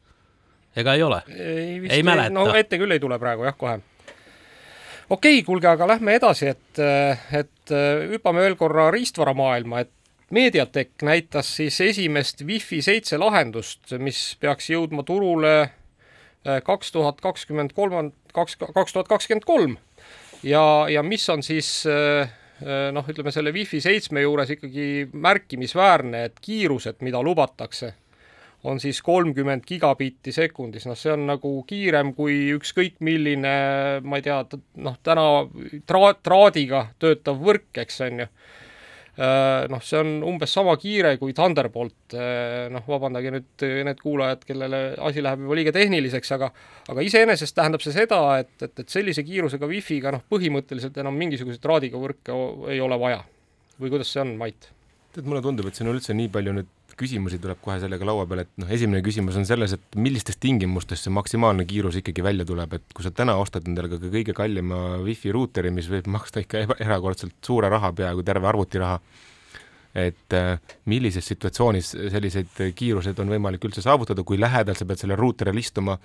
ega 0.76 0.98
ei 0.98 1.06
ole? 1.06 1.22
ei, 1.30 1.82
ei 1.90 2.04
mäleta? 2.04 2.34
no 2.34 2.50
ette 2.58 2.82
küll 2.82 2.98
ei 2.98 3.04
tule 3.04 3.22
praegu 3.22 3.46
jah, 3.46 3.58
kohe 3.58 3.78
okei 5.14 5.40
okay,, 5.40 5.46
kuulge, 5.46 5.70
aga 5.70 5.88
lähme 5.94 6.18
edasi, 6.18 6.52
et, 6.54 6.80
et 7.40 7.74
hüppame 8.14 8.42
veel 8.44 8.58
korra 8.60 8.90
riistvaramaailma, 8.94 9.84
et 9.86 9.92
Mediatek 10.34 11.04
näitas 11.06 11.50
siis 11.60 11.76
esimest 11.82 12.42
Wi-Fi 12.42 12.80
seitse 12.82 13.20
lahendust, 13.22 13.92
mis 14.02 14.22
peaks 14.42 14.72
jõudma 14.72 15.04
turule 15.06 15.52
eh, 15.62 16.62
kaks 16.66 16.90
tuhat 16.96 17.20
kakskümmend 17.22 17.76
kolm, 17.78 18.10
kaks, 18.34 18.58
kaks 18.64 18.96
tuhat 18.96 19.12
kakskümmend 19.12 19.46
kolm. 19.46 19.76
ja, 20.44 20.64
ja 20.90 21.04
mis 21.04 21.28
on 21.30 21.44
siis 21.46 21.70
eh, 21.86 22.32
noh, 22.96 23.06
ütleme 23.14 23.32
selle 23.36 23.54
Wi-Fi 23.54 23.82
seitsme 23.84 24.24
juures 24.26 24.56
ikkagi 24.56 24.88
märkimisväärne, 25.14 26.24
et 26.32 26.42
kiirused, 26.42 27.04
mida 27.06 27.22
lubatakse 27.22 27.94
on 28.64 28.80
siis 28.80 29.02
kolmkümmend 29.04 29.66
gigabitti 29.68 30.32
sekundis, 30.32 30.88
noh, 30.88 30.98
see 31.00 31.12
on 31.14 31.28
nagu 31.28 31.52
kiirem 31.68 32.14
kui 32.16 32.48
ükskõik 32.56 33.02
milline, 33.04 33.54
ma 34.04 34.20
ei 34.20 34.26
tea, 34.26 34.40
noh, 34.84 35.00
täna 35.04 35.26
traat, 35.90 36.22
traadiga 36.24 36.86
töötav 37.02 37.42
võrk, 37.44 37.72
eks 37.84 38.00
on 38.08 38.24
ju. 38.24 38.28
noh, 39.70 39.82
see 39.86 40.00
on 40.00 40.14
umbes 40.26 40.56
sama 40.56 40.74
kiire 40.82 41.12
kui 41.22 41.36
Thunderbolt, 41.38 42.16
noh, 42.74 42.86
vabandage 42.88 43.34
nüüd 43.36 43.66
need 43.90 44.00
kuulajad, 44.00 44.46
kellele 44.48 44.80
asi 45.10 45.22
läheb 45.22 45.44
juba 45.44 45.58
liiga 45.60 45.74
tehniliseks, 45.76 46.32
aga 46.38 46.50
aga 46.90 47.04
iseenesest 47.06 47.56
tähendab 47.58 47.84
see 47.84 47.94
seda, 47.94 48.22
et, 48.42 48.56
et, 48.64 48.74
et 48.80 48.96
sellise 48.96 49.26
kiirusega 49.28 49.70
wifi'ga 49.70 50.16
noh, 50.16 50.24
põhimõtteliselt 50.32 50.98
enam 51.04 51.20
mingisuguseid 51.20 51.68
raadiga 51.70 52.00
võrke 52.02 52.40
ei 52.72 52.80
ole 52.82 53.00
vaja. 53.00 53.22
või 53.82 53.92
kuidas 53.92 54.16
see 54.16 54.24
on, 54.24 54.38
Mait? 54.40 54.72
tead, 55.14 55.28
mulle 55.28 55.44
tundub, 55.46 55.68
et 55.68 55.78
siin 55.78 55.92
on 55.92 55.98
üldse 56.00 56.16
nii 56.18 56.32
palju 56.34 56.56
nüüd 56.58 56.72
küsimusi 57.00 57.40
tuleb 57.42 57.60
kohe 57.64 57.80
sellega 57.82 58.06
laua 58.08 58.26
peale, 58.30 58.46
et 58.46 58.62
noh, 58.62 58.70
esimene 58.76 59.02
küsimus 59.06 59.38
on 59.40 59.48
selles, 59.50 59.76
et 59.76 60.00
millistes 60.00 60.40
tingimustes 60.42 61.06
see 61.06 61.14
maksimaalne 61.14 61.66
kiirus 61.70 62.00
ikkagi 62.00 62.26
välja 62.26 62.46
tuleb, 62.48 62.78
et 62.78 62.96
kui 62.96 63.06
sa 63.06 63.12
täna 63.16 63.36
ostad 63.42 63.68
endale 63.70 63.92
ka 63.92 64.00
kõige 64.04 64.36
kallima 64.38 65.00
wifi 65.04 65.34
ruuteri, 65.34 65.74
mis 65.74 65.90
võib 65.92 66.10
maksta 66.14 66.44
ikka 66.44 66.66
erakordselt 66.78 67.38
suure 67.46 67.72
raha, 67.74 67.94
peaaegu 67.98 68.26
terve 68.26 68.50
arvutiraha, 68.52 69.00
et 70.04 70.38
äh, 70.38 70.76
millises 70.90 71.26
situatsioonis 71.30 71.94
sellised 72.14 72.62
kiirused 72.78 73.20
on 73.22 73.34
võimalik 73.36 73.66
üldse 73.70 73.84
saavutada, 73.86 74.26
kui 74.26 74.40
lähedal 74.42 74.78
sa 74.78 74.88
pead 74.90 75.04
sellel 75.04 75.20
ruuteril 75.20 75.62
istuma, 75.62 76.00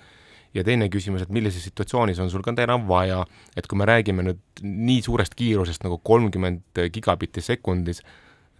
ja 0.53 0.63
teine 0.65 0.89
küsimus, 0.89 1.23
et 1.23 1.33
millises 1.33 1.63
situatsioonis 1.67 2.19
on 2.23 2.31
sul 2.31 2.43
ka 2.45 2.53
enam 2.57 2.87
vaja, 2.89 3.21
et 3.57 3.67
kui 3.69 3.77
me 3.77 3.85
räägime 3.89 4.25
nüüd 4.25 4.63
nii 4.63 5.03
suurest 5.05 5.35
kiirusest 5.37 5.85
nagu 5.85 5.99
kolmkümmend 6.03 6.81
gigabitti 6.93 7.41
sekundis, 7.41 8.01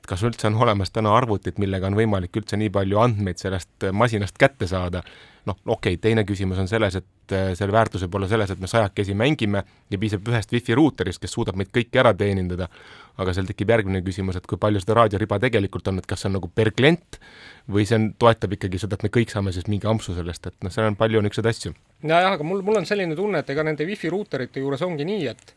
kas 0.07 0.23
üldse 0.27 0.47
on 0.49 0.59
olemas 0.61 0.93
täna 0.95 1.11
arvutid, 1.17 1.59
millega 1.61 1.89
on 1.89 1.97
võimalik 1.97 2.35
üldse 2.39 2.59
nii 2.59 2.71
palju 2.73 2.99
andmeid 3.01 3.41
sellest 3.41 3.87
äh, 3.87 3.95
masinast 3.95 4.37
kätte 4.39 4.67
saada, 4.69 5.03
noh, 5.49 5.57
okei 5.65 5.95
okay,, 5.95 6.01
teine 6.01 6.23
küsimus 6.27 6.59
on 6.61 6.69
selles, 6.69 6.95
et 6.99 7.35
äh, 7.35 7.51
selle 7.57 7.73
väärtus 7.75 8.03
võib 8.05 8.19
olla 8.19 8.29
selles, 8.31 8.51
et 8.53 8.61
me 8.61 8.69
sajakesi 8.69 9.15
mängime 9.17 9.63
ja 9.89 9.99
piisab 10.01 10.27
ühest 10.29 10.53
wifi 10.53 10.77
ruuterist, 10.77 11.21
kes 11.23 11.33
suudab 11.35 11.57
meid 11.59 11.71
kõiki 11.75 12.01
ära 12.01 12.13
teenindada, 12.17 12.69
aga 13.19 13.33
seal 13.35 13.49
tekib 13.49 13.73
järgmine 13.73 14.03
küsimus, 14.05 14.39
et 14.39 14.47
kui 14.49 14.59
palju 14.61 14.81
seda 14.83 14.99
raadioriba 15.01 15.39
tegelikult 15.45 15.89
on, 15.91 16.01
et 16.01 16.09
kas 16.09 16.23
see 16.23 16.31
on 16.31 16.37
nagu 16.39 16.51
per 16.53 16.71
klient 16.75 17.19
või 17.69 17.87
see 17.89 17.99
on, 17.99 18.11
toetab 18.19 18.55
ikkagi 18.57 18.81
seda, 18.81 18.99
et 18.99 19.07
me 19.07 19.13
kõik 19.13 19.33
saame 19.33 19.53
siis 19.55 19.67
mingi 19.71 19.89
ampsu 19.89 20.15
sellest, 20.17 20.51
et 20.51 20.63
noh, 20.65 20.73
seal 20.73 20.91
on 20.91 20.99
palju 20.99 21.23
niisuguseid 21.25 21.51
asju. 21.53 21.73
nojah, 22.03 22.37
aga 22.37 22.47
mul, 22.47 22.63
mul 22.65 22.81
on 22.81 22.87
selline 22.89 23.17
tunne, 23.17 23.43
et 23.43 23.51
ega 23.53 23.65
nende 23.65 23.87
wifi 23.89 24.11
ruuterite 24.11 24.63
juures 24.63 24.85
ongi 24.85 25.07
nii, 25.07 25.27
et 25.33 25.53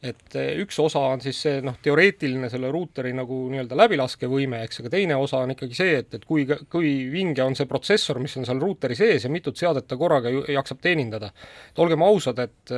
et 0.00 0.36
eh, 0.40 0.54
üks 0.62 0.78
osa 0.80 1.02
on 1.12 1.20
siis 1.20 1.38
see 1.44 1.60
noh, 1.64 1.76
teoreetiline 1.84 2.48
selle 2.52 2.70
ruuteri 2.72 3.12
nagu 3.16 3.42
nii-öelda 3.52 3.76
läbilaskevõime, 3.76 4.62
eks, 4.64 4.80
aga 4.80 4.92
teine 4.94 5.18
osa 5.20 5.42
on 5.44 5.52
ikkagi 5.52 5.76
see, 5.76 5.98
et, 6.00 6.14
et 6.16 6.24
kui, 6.28 6.46
kui 6.72 6.92
vinge 7.12 7.44
on 7.44 7.56
see 7.58 7.68
protsessor, 7.68 8.20
mis 8.22 8.36
on 8.40 8.48
seal 8.48 8.62
ruuteri 8.62 8.96
sees 8.96 9.26
ja 9.26 9.32
mitut 9.32 9.60
seadet 9.60 9.88
ta 9.90 9.98
korraga 10.00 10.32
jaksab 10.32 10.80
teenindada. 10.80 11.32
et 11.70 11.84
olgem 11.84 12.06
ausad, 12.06 12.40
et 12.40 12.74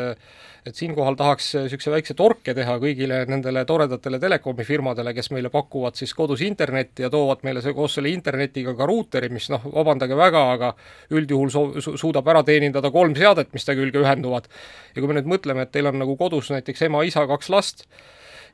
et 0.67 0.79
siinkohal 0.79 1.17
tahaks 1.19 1.49
niisuguse 1.59 1.91
väikse 1.91 2.15
torke 2.15 2.55
teha 2.55 2.77
kõigile 2.83 3.23
nendele 3.27 3.65
toredatele 3.67 4.21
telekomi 4.23 4.67
firmadele, 4.67 5.15
kes 5.17 5.33
meile 5.35 5.51
pakuvad 5.51 5.99
siis 5.99 6.15
kodus 6.15 6.45
internetti 6.47 7.03
ja 7.03 7.11
toovad 7.11 7.43
meile 7.47 7.63
see 7.65 7.75
koos 7.75 7.99
selle 7.99 8.13
internetiga 8.15 8.77
ka 8.79 8.87
ruuteri, 8.87 9.31
mis 9.35 9.49
noh, 9.51 9.65
vabandage 9.75 10.19
väga, 10.19 10.45
aga 10.55 10.73
üldjuhul 11.11 11.51
su-, 11.51 11.97
suudab 11.99 12.31
ära 12.31 12.45
teenindada 12.47 12.93
kolm 12.95 13.17
seadet, 13.19 13.51
mis 13.57 13.67
ta 13.67 13.75
külge 13.79 14.05
ühenduvad. 14.05 14.47
ja 14.95 15.03
kui 15.03 15.11
me 15.11 15.19
nüüd 15.19 15.31
mõtleme, 15.35 15.67
et 15.67 15.75
teil 15.75 15.91
on 15.91 15.99
nagu 15.99 16.17
kodus 16.21 16.53
näiteks 16.55 16.87
ema-isa 16.87 17.27
kaks 17.27 17.51
last, 17.51 17.87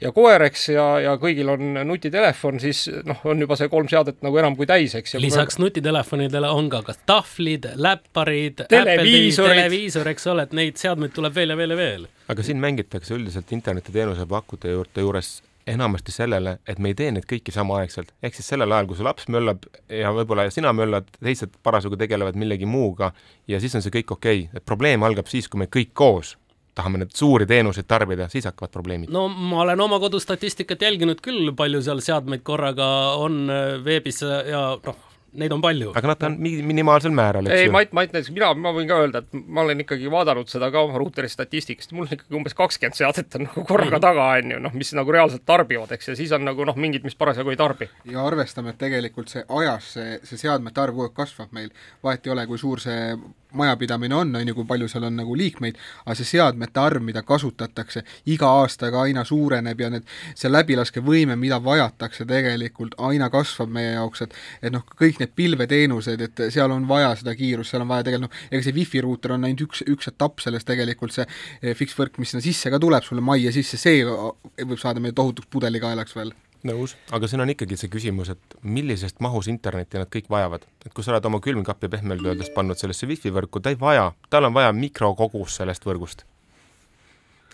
ja 0.01 0.13
koer, 0.15 0.45
eks, 0.49 0.69
ja, 0.75 0.87
ja 1.03 1.15
kõigil 1.21 1.49
on 1.53 1.81
nutitelefon, 1.89 2.61
siis 2.63 2.85
noh, 3.07 3.21
on 3.29 3.43
juba 3.45 3.59
see 3.59 3.71
kolm 3.73 3.89
seadet 3.91 4.23
nagu 4.25 4.39
enam 4.41 4.57
kui 4.59 4.69
täis, 4.69 4.95
eks. 4.99 5.17
lisaks 5.23 5.59
me... 5.59 5.67
nutitelefonidele 5.67 6.53
on 6.55 6.71
ka 6.73 6.83
kas 6.87 7.03
tahvlid, 7.09 7.73
läpparid, 7.77 8.65
televiisor, 8.71 10.13
eks 10.15 10.31
ole, 10.33 10.47
et 10.49 10.57
neid 10.59 10.81
seadmeid 10.81 11.15
tuleb 11.17 11.35
veel 11.35 11.55
ja 11.55 11.59
veel 11.59 11.75
ja 11.75 11.83
veel. 11.83 12.09
aga 12.29 12.47
siin 12.47 12.63
mängitakse 12.63 13.17
üldiselt 13.17 13.53
internetiteenuse 13.57 14.27
pakkujate 14.29 14.75
juurde 14.75 15.07
juures 15.07 15.39
enamasti 15.69 16.13
sellele, 16.13 16.59
et 16.69 16.79
me 16.79 16.93
ei 16.93 16.97
tee 16.97 17.11
neid 17.13 17.27
kõiki 17.29 17.53
samaaegselt, 17.53 18.15
ehk 18.25 18.37
siis 18.37 18.47
sellel 18.55 18.73
ajal, 18.73 18.89
kui 18.89 18.97
su 18.97 19.05
laps 19.05 19.29
möllab 19.33 19.67
ja 19.93 20.13
võib-olla 20.17 20.47
sina 20.55 20.73
möllad, 20.73 21.11
teised 21.21 21.59
parasjagu 21.67 21.99
tegelevad 22.01 22.39
millegi 22.41 22.69
muuga 22.69 23.13
ja 23.51 23.61
siis 23.61 23.77
on 23.77 23.85
see 23.85 23.93
kõik 23.99 24.15
okei 24.17 24.47
okay., 24.47 24.61
et 24.61 24.65
probleem 24.65 25.05
algab 25.05 25.29
siis, 25.29 25.49
kui 25.49 25.61
me 25.61 25.69
kõik 25.69 25.93
koos 25.93 26.37
tahame 26.79 27.03
neid 27.03 27.15
suuri 27.19 27.49
teenuseid 27.51 27.89
tarbida, 27.91 28.29
siis 28.33 28.47
hakkavad 28.49 28.75
probleemid. 28.75 29.13
no 29.15 29.27
ma 29.29 29.65
olen 29.67 29.87
oma 29.89 30.01
kodustatistikat 30.03 30.87
jälginud 30.89 31.23
küll, 31.25 31.53
palju 31.59 31.83
seal 31.85 32.03
seadmeid 32.05 32.47
korraga 32.47 32.89
on 33.19 33.45
äh, 33.53 33.77
veebis 33.85 34.23
ja 34.23 34.63
noh, 34.85 35.05
neid 35.37 35.53
on 35.53 35.63
palju. 35.63 35.93
aga 35.97 36.11
nad 36.11 36.25
on 36.29 36.37
minimaalsel 36.41 37.13
määral, 37.15 37.49
eks 37.49 37.55
ju? 37.61 37.67
ei, 37.67 37.73
Mait, 37.73 37.93
Mait 37.97 38.13
näiteks 38.15 38.31
mina, 38.35 38.51
ma 38.57 38.73
võin 38.77 38.89
ka 38.89 38.99
öelda, 39.03 39.23
et 39.25 39.41
ma 39.45 39.65
olen 39.65 39.85
ikkagi 39.85 40.11
vaadanud 40.13 40.49
seda 40.51 40.71
ka 40.75 40.83
oma 40.87 41.01
ruuteri 41.01 41.29
statistikast, 41.33 41.93
mul 41.97 42.07
on 42.07 42.17
ikkagi 42.17 42.39
umbes 42.39 42.57
kakskümmend 42.59 42.99
seadet 42.99 43.39
on 43.39 43.45
nagu 43.49 43.65
korraga 43.69 44.01
taga, 44.03 44.31
on 44.39 44.55
ju, 44.55 44.61
noh, 44.69 44.77
mis 44.79 44.93
nagu 44.97 45.15
reaalselt 45.15 45.45
tarbivad, 45.49 45.93
eks, 45.97 46.13
ja 46.13 46.17
siis 46.19 46.33
on 46.37 46.47
nagu 46.49 46.69
noh, 46.69 46.79
mingid, 46.81 47.05
mis 47.07 47.19
parasjagu 47.19 47.53
ei 47.53 47.61
tarbi. 47.61 47.91
ja 48.09 48.25
arvestame, 48.25 48.75
et 48.75 48.81
tegelikult 48.81 49.33
see 49.33 49.45
ajas, 49.61 49.93
see, 49.99 50.17
see 50.29 50.41
seadmete 50.47 50.83
arv 50.85 50.97
kogu 50.97 51.11
aeg 51.11 51.19
kasvab 51.19 51.53
meil, 51.57 51.71
vahet 52.05 52.27
ei 52.27 52.35
ole, 52.35 52.49
kui 52.49 52.61
suur 52.61 52.83
see 52.83 53.13
majapidamine 53.53 54.15
on, 54.15 54.35
on 54.37 54.49
ju, 54.49 54.55
kui 54.59 54.67
palju 54.69 54.89
seal 54.91 55.07
on 55.09 55.17
nagu 55.19 55.37
liikmeid, 55.39 55.79
aga 56.05 56.17
see 56.19 56.29
seadmete 56.35 56.81
arv, 56.81 57.03
mida 57.05 57.23
kasutatakse, 57.27 58.03
iga 58.29 58.51
aastaga 58.61 59.03
aina 59.07 59.25
suureneb 59.29 59.81
ja 59.81 59.91
need, 59.93 60.09
see 60.39 60.51
läbilaskevõime, 60.51 61.37
mida 61.41 61.61
vajatakse 61.65 62.27
tegelikult, 62.29 62.97
aina 63.09 63.31
kasvab 63.33 63.73
meie 63.73 63.95
jaoks, 63.95 64.27
et 64.27 64.37
et 64.63 64.75
noh, 64.75 64.85
kõik 64.99 65.21
need 65.23 65.33
pilveteenused, 65.39 66.25
et 66.25 66.45
seal 66.55 66.73
on 66.75 66.89
vaja 66.89 67.15
seda 67.21 67.35
kiirust, 67.39 67.73
seal 67.73 67.85
on 67.85 67.93
vaja 67.93 68.09
tegelikult 68.09 68.29
noh, 68.29 68.43
ega 68.51 68.67
see 68.67 68.77
wifi 68.77 69.03
ruuter 69.05 69.37
on 69.37 69.47
ainult 69.49 69.65
üks, 69.69 69.85
üks 69.89 70.11
etapp 70.13 70.43
sellest 70.45 70.69
tegelikult, 70.69 71.15
see 71.15 71.27
eh, 71.27 71.75
fiksvõrk, 71.79 72.19
mis 72.21 72.35
sinna 72.35 72.45
sisse 72.45 72.73
ka 72.73 72.81
tuleb 72.83 73.07
sulle 73.07 73.25
majja 73.25 73.55
sisse, 73.55 73.81
see 73.81 74.05
võib 74.05 74.79
saada 74.81 75.01
meie 75.03 75.17
tohutuks 75.17 75.51
pudelikaelaks 75.53 76.17
veel 76.19 76.35
nõus, 76.67 76.97
aga 77.13 77.29
siin 77.31 77.45
on 77.45 77.53
ikkagi 77.53 77.77
see 77.79 77.93
küsimus, 77.93 78.33
et 78.35 78.59
millisest 78.63 79.21
mahus 79.25 79.51
internetti 79.53 80.01
nad 80.01 80.11
kõik 80.11 80.31
vajavad. 80.31 80.67
et 80.87 80.95
kui 80.95 81.05
sa 81.05 81.13
oled 81.13 81.25
oma 81.31 81.41
külmkapi 81.45 81.89
pehmelt 81.89 82.25
öeldes 82.25 82.51
pannud 82.55 82.79
sellesse 82.79 83.07
wifi 83.07 83.31
võrku, 83.31 83.63
ta 83.63 83.71
ei 83.71 83.81
vaja, 83.81 84.13
tal 84.31 84.49
on 84.49 84.55
vaja 84.55 84.73
mikrokogust 84.73 85.63
sellest 85.63 85.85
võrgust 85.85 86.25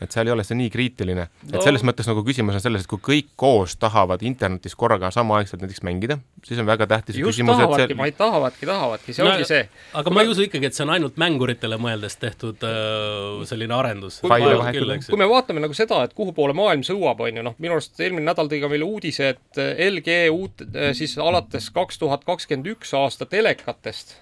et 0.02 0.14
seal 0.14 0.26
ei 0.26 0.34
ole 0.34 0.42
see 0.46 0.56
nii 0.58 0.70
kriitiline, 0.74 1.26
et 1.46 1.60
selles 1.62 1.84
mõttes 1.86 2.08
nagu 2.10 2.24
küsimus 2.26 2.56
on 2.58 2.62
selles, 2.64 2.84
et 2.84 2.90
kui 2.90 3.02
kõik 3.04 3.28
koos 3.38 3.76
tahavad 3.78 4.24
internetis 4.26 4.74
korraga 4.78 5.10
samaaegselt 5.14 5.62
näiteks 5.62 5.84
mängida, 5.86 6.18
siis 6.46 6.58
on 6.58 6.66
väga 6.66 6.88
tähtis 6.90 7.18
just 7.20 7.30
küsimus, 7.30 7.60
tahavadki 7.60 7.94
see..., 7.94 7.98
ma 8.00 8.08
ei 8.10 8.16
tahavadki, 8.18 8.68
tahavadki, 8.70 9.14
see 9.14 9.24
no, 9.24 9.34
ongi 9.34 9.46
see. 9.48 9.62
aga 10.00 10.14
ma 10.14 10.24
ei 10.24 10.32
usu 10.32 10.46
ikkagi, 10.48 10.70
et 10.70 10.78
see 10.78 10.86
on 10.86 10.94
ainult 10.96 11.20
mänguritele 11.22 11.78
mõeldes 11.82 12.18
tehtud 12.18 12.66
äh, 12.66 13.44
selline 13.46 13.78
arendus. 13.78 14.18
kui 14.24 15.20
me 15.20 15.30
vaatame 15.30 15.62
nagu 15.62 15.78
seda, 15.78 16.02
et 16.08 16.16
kuhu 16.18 16.34
poole 16.34 16.56
maailm 16.58 16.82
sõuab, 16.86 17.22
on 17.28 17.40
ju, 17.40 17.46
noh, 17.46 17.58
minu 17.62 17.78
arust 17.78 18.02
eelmine 18.02 18.26
nädal 18.26 18.50
tõi 18.50 18.62
ka 18.64 18.72
meile 18.72 18.88
uudise, 18.88 19.34
et 19.36 19.62
LG 19.90 20.18
uut, 20.34 20.66
siis 20.98 21.14
alates 21.22 21.70
kaks 21.74 22.02
tuhat 22.02 22.26
kakskümmend 22.26 22.74
üks 22.74 22.96
aasta 22.98 23.30
telekatest 23.30 24.18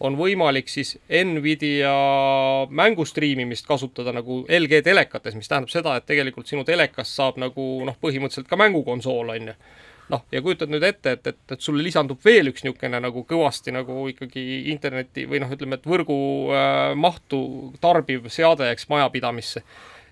on 0.00 0.16
võimalik 0.18 0.68
siis 0.68 0.96
Nvidia 1.08 1.92
mängustriimimist 2.68 3.66
kasutada 3.66 4.12
nagu 4.12 4.42
LG 4.48 4.82
telekates, 4.84 5.36
mis 5.38 5.48
tähendab 5.48 5.72
seda, 5.72 5.96
et 5.96 6.06
tegelikult 6.08 6.48
sinu 6.50 6.64
telekast 6.68 7.16
saab 7.16 7.40
nagu 7.40 7.66
noh, 7.86 7.96
põhimõtteliselt 8.02 8.50
ka 8.50 8.58
mängukonsool, 8.60 9.32
on 9.36 9.52
ju 9.52 9.56
noh, 10.12 10.22
ja 10.32 10.42
kujutad 10.42 10.70
nüüd 10.70 10.84
ette, 10.86 11.16
et, 11.16 11.26
et, 11.32 11.40
et 11.56 11.62
sulle 11.62 11.82
lisandub 11.82 12.20
veel 12.24 12.52
üks 12.52 12.64
niisugune 12.64 13.00
nagu 13.02 13.24
kõvasti 13.28 13.74
nagu 13.74 14.06
ikkagi 14.12 14.44
interneti 14.72 15.26
või 15.26 15.40
noh, 15.42 15.50
ütleme, 15.52 15.80
et 15.80 15.88
võrgu 15.88 16.18
äh, 16.54 16.92
mahtu 16.98 17.40
tarbiv 17.82 18.28
seade, 18.32 18.70
eks, 18.74 18.88
majapidamisse. 18.92 19.64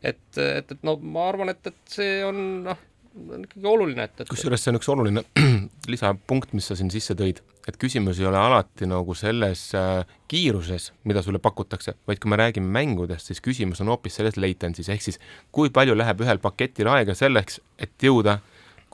et, 0.02 0.26
et, 0.38 0.72
et 0.72 0.82
no 0.82 0.96
ma 0.98 1.28
arvan, 1.30 1.54
et, 1.54 1.70
et 1.70 1.96
see 1.96 2.18
on 2.26 2.40
noh, 2.66 2.82
on 3.14 3.44
ikkagi 3.44 3.66
oluline, 3.68 4.06
et, 4.08 4.22
et 4.22 4.30
kusjuures 4.30 4.62
see 4.64 4.72
on 4.72 4.78
üks 4.78 4.88
oluline 4.90 5.22
lisapunkt, 5.92 6.54
mis 6.56 6.66
sa 6.70 6.76
siin 6.78 6.90
sisse 6.92 7.16
tõid, 7.18 7.40
et 7.68 7.78
küsimus 7.80 8.20
ei 8.20 8.28
ole 8.28 8.38
alati 8.40 8.88
nagu 8.90 9.14
selles 9.18 9.66
äh, 9.78 10.02
kiiruses, 10.30 10.90
mida 11.08 11.22
sulle 11.24 11.40
pakutakse, 11.42 11.96
vaid 12.08 12.22
kui 12.22 12.32
me 12.32 12.38
räägime 12.40 12.70
mängudest, 12.74 13.30
siis 13.30 13.42
küsimus 13.44 13.82
on 13.84 13.92
hoopis 13.92 14.18
selles 14.20 14.38
latency's, 14.40 14.90
ehk 14.92 15.06
siis 15.06 15.20
kui 15.54 15.72
palju 15.74 15.96
läheb 15.98 16.24
ühel 16.26 16.42
paketil 16.42 16.90
aega 16.92 17.16
selleks, 17.18 17.60
et 17.78 17.94
jõuda 18.02 18.40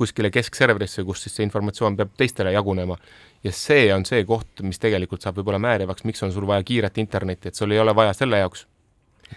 kuskile 0.01 0.31
keskserverisse, 0.33 1.05
kus 1.05 1.27
siis 1.27 1.35
see 1.37 1.45
informatsioon 1.45 1.97
peab 1.99 2.15
teistele 2.17 2.55
jagunema. 2.55 2.97
ja 3.45 3.53
see 3.57 3.89
on 3.95 4.05
see 4.05 4.25
koht, 4.29 4.61
mis 4.65 4.81
tegelikult 4.81 5.25
saab 5.25 5.41
võib-olla 5.41 5.61
määravaks, 5.61 6.05
miks 6.05 6.23
on 6.25 6.33
sul 6.33 6.47
vaja 6.49 6.65
kiiret 6.65 6.99
internetti, 7.01 7.49
et 7.49 7.57
sul 7.57 7.73
ei 7.73 7.81
ole 7.81 7.95
vaja 7.97 8.13
selle 8.17 8.41
jaoks 8.41 8.67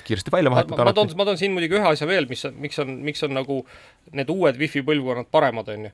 kiiresti 0.04 0.32
välja 0.32 0.52
vahetada. 0.52 0.86
ma 0.86 0.94
toon, 0.94 1.12
ma 1.18 1.26
toon 1.26 1.38
siin 1.38 1.54
muidugi 1.54 1.78
ühe 1.78 1.88
asja 1.88 2.08
veel, 2.10 2.28
mis, 2.30 2.44
miks 2.60 2.80
on, 2.82 2.94
miks 3.06 3.24
on 3.26 3.34
nagu 3.38 3.62
need 4.18 4.30
uued 4.34 4.60
wifi 4.60 4.84
põlvkonnad 4.86 5.30
paremad, 5.32 5.70
on 5.74 5.88
ju. 5.88 5.92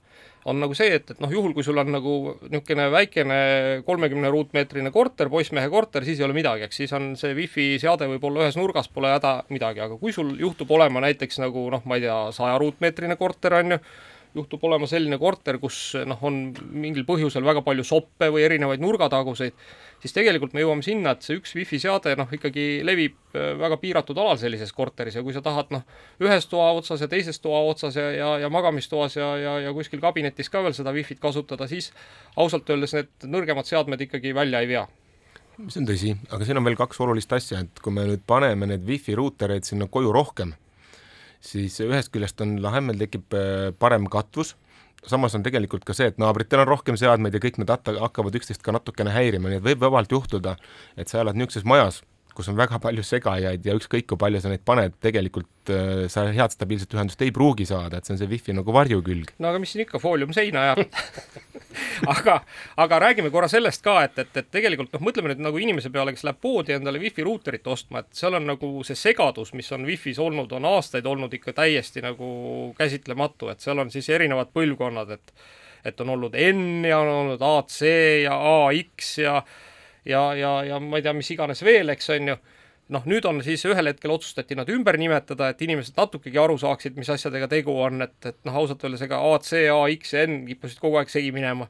on 0.50 0.62
nagu 0.64 0.76
see, 0.78 0.94
et, 0.96 1.12
et 1.14 1.24
noh, 1.24 1.32
juhul 1.34 1.54
kui 1.56 1.66
sul 1.68 1.78
on 1.82 1.92
nagu 1.94 2.16
niisugune 2.48 2.88
väikene 2.94 3.40
kolmekümne 3.88 4.32
ruutmeetrine 4.34 4.92
korter, 4.96 5.30
poissmehe 5.32 5.70
korter, 5.70 6.08
siis 6.08 6.22
ei 6.22 6.28
ole 6.28 6.38
midagi, 6.38 6.68
eks 6.68 6.84
siis 6.84 6.94
on 6.96 7.12
see 7.20 7.36
wifi 7.38 7.72
seade 7.82 8.08
võib-olla 8.14 8.48
ühes 8.48 8.60
nurgas, 8.60 8.88
pole 8.94 9.12
häda 9.14 9.40
midagi, 9.54 9.84
aga 9.86 10.00
kui 10.00 10.16
sul 10.16 10.36
juhtub 10.40 10.72
olema 10.78 11.04
näiteks 11.06 11.42
nagu 11.44 11.68
noh, 11.74 11.84
ma 11.86 12.00
ei 12.00 12.08
tea, 12.08 12.22
saja 12.36 12.58
ruutmeetrine 12.62 13.20
korter, 13.20 13.60
on 13.60 13.78
ju, 13.78 13.84
juhtub 14.36 14.64
olema 14.68 14.88
selline 14.90 15.18
korter, 15.22 15.58
kus 15.62 15.96
noh, 16.08 16.20
on 16.28 16.40
mingil 16.70 17.06
põhjusel 17.08 17.46
väga 17.46 17.64
palju 17.66 17.86
soppe 17.88 18.30
või 18.34 18.44
erinevaid 18.46 18.82
nurgataguseid, 18.84 19.56
siis 20.04 20.14
tegelikult 20.16 20.54
me 20.54 20.64
jõuame 20.64 20.86
sinna, 20.86 21.16
et 21.16 21.26
see 21.26 21.40
üks 21.40 21.56
wifi 21.58 21.80
seade 21.82 22.14
noh, 22.20 22.30
ikkagi 22.36 22.68
levib 22.86 23.18
äh, 23.34 23.56
väga 23.60 23.80
piiratud 23.82 24.22
alal 24.22 24.38
sellises 24.42 24.74
korteris 24.76 25.18
ja 25.18 25.26
kui 25.26 25.34
sa 25.36 25.42
tahad 25.46 25.74
noh, 25.74 25.86
ühes 26.22 26.46
toa 26.52 26.70
otsas 26.78 27.02
ja 27.02 27.10
teises 27.12 27.42
toa 27.42 27.64
otsas 27.72 27.98
ja, 27.98 28.06
ja, 28.14 28.32
ja 28.46 28.54
magamistoas 28.54 29.18
ja, 29.18 29.34
ja, 29.42 29.58
ja 29.66 29.74
kuskil 29.76 30.04
kabinetis 30.04 30.54
ka 30.54 30.64
veel 30.66 30.78
seda 30.78 30.94
wifi't 30.96 31.22
kasutada, 31.24 31.68
siis 31.72 31.92
ausalt 32.38 32.70
öeldes 32.70 32.96
need 32.98 33.30
nõrgemad 33.34 33.70
seadmed 33.70 34.08
ikkagi 34.08 34.36
välja 34.38 34.62
ei 34.62 34.70
vea. 34.70 34.88
See 35.60 35.82
on 35.82 35.90
tõsi, 35.90 36.14
aga 36.32 36.46
siin 36.48 36.56
on 36.62 36.64
veel 36.70 36.78
kaks 36.80 37.02
olulist 37.04 37.34
asja, 37.36 37.66
et 37.66 37.82
kui 37.84 37.92
me 37.92 38.06
nüüd 38.08 38.22
paneme 38.30 38.70
need 38.70 38.86
wifi 38.88 39.18
ruutereid 39.18 39.68
sinna 39.68 39.90
koju 39.92 40.14
rohkem, 40.16 40.54
siis 41.44 41.80
ühest 41.84 42.12
küljest 42.14 42.42
on 42.44 42.58
lahem, 42.64 42.90
meil 42.90 43.00
tekib 43.02 43.36
äh, 43.38 43.70
parem 43.80 44.10
katvus. 44.12 44.56
Samas 45.08 45.36
on 45.38 45.46
tegelikult 45.46 45.86
ka 45.88 45.96
see, 45.96 46.10
et 46.12 46.18
naabritel 46.20 46.60
on 46.60 46.68
rohkem 46.68 46.98
seadmeid 47.00 47.36
ja 47.36 47.40
kõik 47.40 47.62
need 47.62 47.70
hakkavad 47.72 48.36
üksteist 48.36 48.64
ka 48.66 48.74
natukene 48.76 49.14
häirima, 49.16 49.48
nii 49.48 49.62
et 49.62 49.68
võib 49.70 49.86
vabalt 49.86 50.12
juhtuda, 50.12 50.58
et 51.00 51.08
sa 51.08 51.22
elad 51.22 51.40
niisuguses 51.40 51.64
majas, 51.64 52.02
kus 52.40 52.50
on 52.52 52.58
väga 52.60 52.80
palju 52.82 53.04
segajaid 53.04 53.66
ja 53.68 53.76
ükskõik, 53.76 54.08
kui 54.10 54.20
palju 54.20 54.40
sa 54.40 54.52
neid 54.52 54.64
paned, 54.68 54.96
tegelikult 55.04 55.72
äh, 55.74 56.06
sa 56.12 56.24
head 56.32 56.56
stabiilset 56.56 56.96
ühendust 56.96 57.22
ei 57.26 57.34
pruugi 57.36 57.68
saada, 57.68 58.00
et 58.00 58.08
see 58.08 58.16
on 58.16 58.22
see 58.22 58.30
wifi 58.32 58.56
nagu 58.56 58.76
varjukülg. 58.76 59.36
no 59.44 59.52
aga 59.52 59.60
mis 59.62 59.74
siin 59.76 59.84
ikka, 59.84 60.00
foolium 60.02 60.32
seina 60.36 60.70
ja 60.70 60.78
aga, 62.16 62.40
aga 62.80 63.02
räägime 63.06 63.32
korra 63.34 63.52
sellest 63.52 63.84
ka, 63.86 64.00
et, 64.08 64.18
et, 64.24 64.32
et 64.40 64.52
tegelikult 64.56 64.96
noh, 64.96 65.04
mõtleme 65.10 65.34
nüüd 65.34 65.44
nagu 65.44 65.62
inimese 65.62 65.92
peale, 65.94 66.16
kes 66.16 66.24
läheb 66.28 66.42
poodi 66.42 66.78
endale 66.78 67.02
wifi 67.04 67.28
ruuterit 67.28 67.68
ostma, 67.68 68.06
et 68.06 68.12
seal 68.16 68.40
on 68.40 68.48
nagu 68.54 68.74
see 68.88 68.98
segadus, 69.00 69.54
mis 69.58 69.72
on 69.76 69.88
wifi's 69.90 70.22
olnud, 70.24 70.52
on 70.56 70.68
aastaid 70.72 71.08
olnud 71.10 71.34
ikka 71.36 71.58
täiesti 71.60 72.04
nagu 72.06 72.30
käsitlematu, 72.80 73.52
et 73.52 73.66
seal 73.66 73.84
on 73.84 73.92
siis 73.94 74.10
erinevad 74.16 74.56
põlvkonnad, 74.56 75.18
et 75.20 75.36
et 75.88 76.02
on 76.04 76.10
olnud 76.12 76.34
N 76.36 76.84
ja 76.84 76.98
on 77.00 77.08
olnud 77.08 77.44
AC 77.46 77.78
ja 78.26 78.36
AX 78.36 79.14
ja 79.22 79.38
ja, 80.06 80.24
ja, 80.36 80.54
ja 80.64 80.80
ma 80.80 81.00
ei 81.00 81.06
tea, 81.06 81.14
mis 81.14 81.32
iganes 81.34 81.64
veel, 81.66 81.90
eks 81.96 82.10
on 82.16 82.34
ju 82.34 82.40
noh, 82.94 83.06
nüüd 83.10 83.26
on 83.30 83.42
siis 83.46 83.64
ühel 83.70 83.92
hetkel 83.92 84.14
otsustati 84.14 84.58
nad 84.58 84.70
ümber 84.74 84.98
nimetada, 85.00 85.52
et 85.52 85.62
inimesed 85.62 85.98
natukegi 86.00 86.40
aru 86.42 86.58
saaksid, 86.62 86.98
mis 86.98 87.10
asjadega 87.14 87.50
tegu 87.52 87.76
on, 87.84 88.02
et, 88.06 88.18
et 88.26 88.40
noh, 88.48 88.58
ausalt 88.62 88.84
öeldes 88.86 89.06
ega 89.06 89.20
AC, 89.34 89.54
AX 89.74 90.16
ja 90.16 90.26
N 90.26 90.42
kippusid 90.48 90.82
kogu 90.82 91.00
aeg 91.02 91.12
segi 91.14 91.32
minema. 91.36 91.70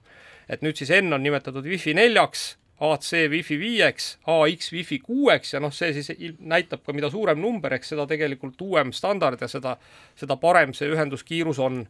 et 0.49 0.63
nüüd 0.65 0.79
siis 0.79 0.89
N 0.95 1.13
on 1.13 1.21
nimetatud 1.21 1.65
Wi-Fi 1.65 1.93
neljaks, 1.93 2.45
AC 2.81 3.11
Wi-Fi 3.29 3.57
viieks, 3.59 4.05
AX 4.25 4.71
Wi-Fi 4.73 4.99
kuueks 5.03 5.53
ja 5.53 5.59
noh, 5.59 5.73
see 5.75 5.91
siis 5.93 6.09
näitab 6.39 6.81
ka, 6.85 6.95
mida 6.95 7.11
suurem 7.11 7.41
number, 7.41 7.75
eks 7.75 7.91
seda 7.93 8.07
tegelikult 8.07 8.61
uuem 8.63 8.93
standard 8.95 9.41
ja 9.43 9.51
seda, 9.51 9.75
seda 10.17 10.39
parem 10.41 10.73
see 10.73 10.89
ühenduskiirus 10.89 11.59
on 11.61 11.83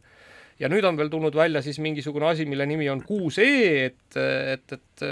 ja 0.60 0.68
nüüd 0.68 0.84
on 0.84 0.98
veel 0.98 1.10
tulnud 1.12 1.36
välja 1.36 1.62
siis 1.64 1.80
mingisugune 1.80 2.28
asi, 2.30 2.46
mille 2.48 2.66
nimi 2.68 2.88
on 2.92 3.02
6E, 3.06 3.48
et, 3.86 4.18
et, 4.20 4.76
et 4.76 5.04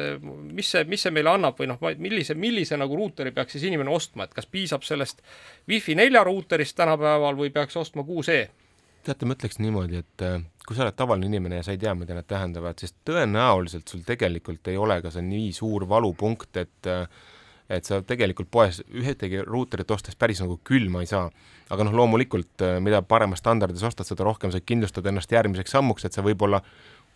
mis 0.53 0.71
see, 0.75 0.85
mis 0.89 1.03
see 1.03 1.15
meile 1.15 1.33
annab 1.33 1.59
või 1.59 1.71
noh, 1.71 1.81
millise, 1.99 2.37
millise 2.39 2.79
nagu 2.81 2.97
ruuteri 2.99 3.33
peaks 3.37 3.57
siis 3.57 3.69
inimene 3.71 3.93
ostma, 3.95 4.29
et 4.29 4.37
kas 4.37 4.49
piisab 4.51 4.85
sellest 4.87 5.23
Wi-Fi 5.69 5.97
nelja 5.99 6.25
ruuterist 6.29 6.77
tänapäeval 6.79 7.39
või 7.41 7.53
peaks 7.55 7.79
ostma 7.81 8.05
6E? 8.07 8.41
teate, 9.09 9.25
ma 9.25 9.37
ütleks 9.39 9.61
niimoodi, 9.63 10.03
et 10.03 10.27
äh, 10.27 10.41
kui 10.67 10.77
sa 10.77 10.85
oled 10.85 10.97
tavaline 10.99 11.31
inimene 11.31 11.61
ja 11.61 11.65
sa 11.65 11.73
ei 11.73 11.81
tea, 11.81 11.95
mida 11.97 12.17
need 12.17 12.29
tähendavad, 12.29 12.77
siis 12.81 12.93
tõenäoliselt 13.09 13.89
sul 13.89 14.05
tegelikult 14.07 14.69
ei 14.69 14.77
ole 14.77 14.99
ka 15.05 15.13
see 15.15 15.25
nii 15.25 15.53
suur 15.57 15.87
valupunkt, 15.89 16.51
et 16.61 16.91
äh, 16.91 17.07
et 17.69 17.85
sa 17.85 18.01
tegelikult 18.03 18.51
poes 18.51 18.81
ühtegi 18.89 19.43
ruuterit 19.45 19.91
ostes 19.91 20.17
päris 20.17 20.41
nagu 20.41 20.59
külma 20.65 21.05
ei 21.05 21.11
saa. 21.11 21.29
aga 21.69 21.85
noh, 21.85 21.97
loomulikult 22.01 22.65
äh, 22.65 22.79
mida 22.81 23.03
paremas 23.03 23.43
standardis 23.43 23.85
ostad, 23.85 24.09
seda 24.09 24.25
rohkem 24.25 24.53
sa 24.53 24.61
kindlustad 24.61 25.07
ennast 25.07 25.33
järgmiseks 25.33 25.77
sammuks, 25.77 26.07
et 26.09 26.17
sa 26.17 26.25
võib-olla 26.25 26.63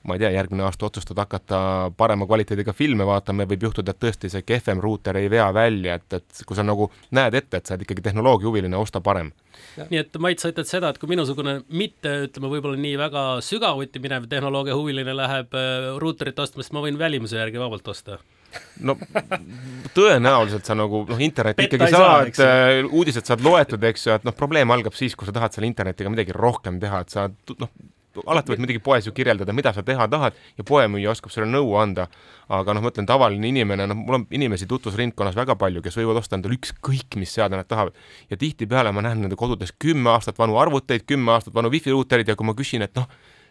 ma 0.02 0.16
ei 0.16 0.22
tea, 0.22 0.32
järgmine 0.34 0.64
aasta 0.66 0.86
otsustad 0.86 1.18
hakata 1.18 1.58
parema 1.96 2.26
kvaliteediga 2.26 2.72
filme 2.74 3.06
vaatama 3.06 3.44
ja 3.44 3.50
võib 3.52 3.68
juhtuda, 3.68 3.94
et 3.94 4.00
tõesti 4.02 4.30
see 4.32 4.42
kehvem 4.46 4.82
ruuter 4.82 5.16
ei 5.20 5.30
vea 5.30 5.46
välja, 5.54 5.94
et, 6.00 6.18
et 6.18 6.42
kui 6.46 6.58
sa 6.58 6.64
nagu 6.66 6.88
näed 7.14 7.36
ette, 7.38 7.60
et 7.60 7.70
sa 7.70 7.76
oled 7.76 7.86
ikkagi 7.86 8.04
tehnoloogiahuviline, 8.08 8.76
osta 8.76 9.00
parem. 9.00 9.30
nii 9.78 10.00
et 10.02 10.18
Mait, 10.22 10.42
sa 10.42 10.50
ütled 10.50 10.68
seda, 10.68 10.90
et 10.90 10.98
kui 10.98 11.10
minusugune 11.12 11.60
mitte, 11.70 12.16
ütleme, 12.26 12.50
võib-olla 12.50 12.82
nii 12.82 12.98
väga 12.98 13.24
sügavuti 13.46 14.02
minev 14.02 14.26
tehnoloogiahuviline 14.32 15.16
läheb 15.16 15.54
äh, 15.58 15.88
ruuterit 16.02 16.38
ostma, 16.42 16.66
siis 16.66 16.74
ma 16.74 16.84
võin 16.84 16.98
välimuse 16.98 17.38
järgi 17.38 17.62
vabalt 17.62 17.94
osta 17.94 18.18
no 18.86 18.96
tõenäoliselt 19.96 20.68
sa 20.68 20.76
nagu 20.78 21.04
noh, 21.08 21.22
internetti 21.24 21.68
ikkagi 21.68 21.88
saad 21.92 22.34
saa,, 22.36 22.50
äh, 22.50 22.82
uudised 22.90 23.28
saad 23.28 23.44
loetud, 23.44 23.82
eks 23.92 24.06
ju, 24.08 24.14
et 24.16 24.28
noh, 24.28 24.36
probleem 24.36 24.70
algab 24.74 24.96
siis, 24.98 25.16
kui 25.16 25.28
sa 25.28 25.34
tahad 25.36 25.54
selle 25.54 25.70
internetiga 25.70 26.12
midagi 26.12 26.36
rohkem 26.36 26.80
teha, 26.82 27.02
et 27.04 27.14
sa 27.14 27.28
noh, 27.30 27.72
alati 28.28 28.52
võid 28.52 28.62
muidugi 28.62 28.82
poes 28.84 29.06
ju 29.06 29.12
kirjeldada, 29.16 29.54
mida 29.56 29.72
sa 29.72 29.84
teha 29.86 30.06
tahad 30.10 30.36
ja 30.58 30.64
poemüüja 30.68 31.12
oskab 31.14 31.32
sulle 31.32 31.48
nõu 31.48 31.74
anda. 31.80 32.08
aga 32.52 32.74
noh, 32.74 32.82
ma 32.84 32.90
ütlen, 32.92 33.06
tavaline 33.08 33.48
inimene, 33.48 33.86
noh, 33.88 33.96
mul 33.96 34.18
on 34.18 34.26
inimesi 34.34 34.66
tutvusringkonnas 34.68 35.36
väga 35.38 35.56
palju, 35.56 35.80
kes 35.84 35.96
võivad 35.96 36.20
osta 36.20 36.36
endale 36.36 36.58
ükskõik, 36.58 37.16
mis 37.16 37.32
seade 37.32 37.56
nad 37.56 37.68
tahavad. 37.68 37.96
ja 38.30 38.36
tihtipeale 38.36 38.92
ma 38.92 39.04
näen 39.06 39.22
nende 39.24 39.36
kodudes 39.36 39.72
kümme 39.78 40.10
aastat 40.12 40.38
vanu 40.38 40.58
arvuteid, 40.60 41.06
kümme 41.08 41.32
aastat 41.32 41.54
vanu 41.54 41.70
wifi 41.72 41.94
ruuterid 41.94 42.28
ja 42.28 42.36
kui 42.36 42.46
ma 42.46 42.54
küsin, 42.58 42.84
et 42.84 42.94
noh, 42.96 43.08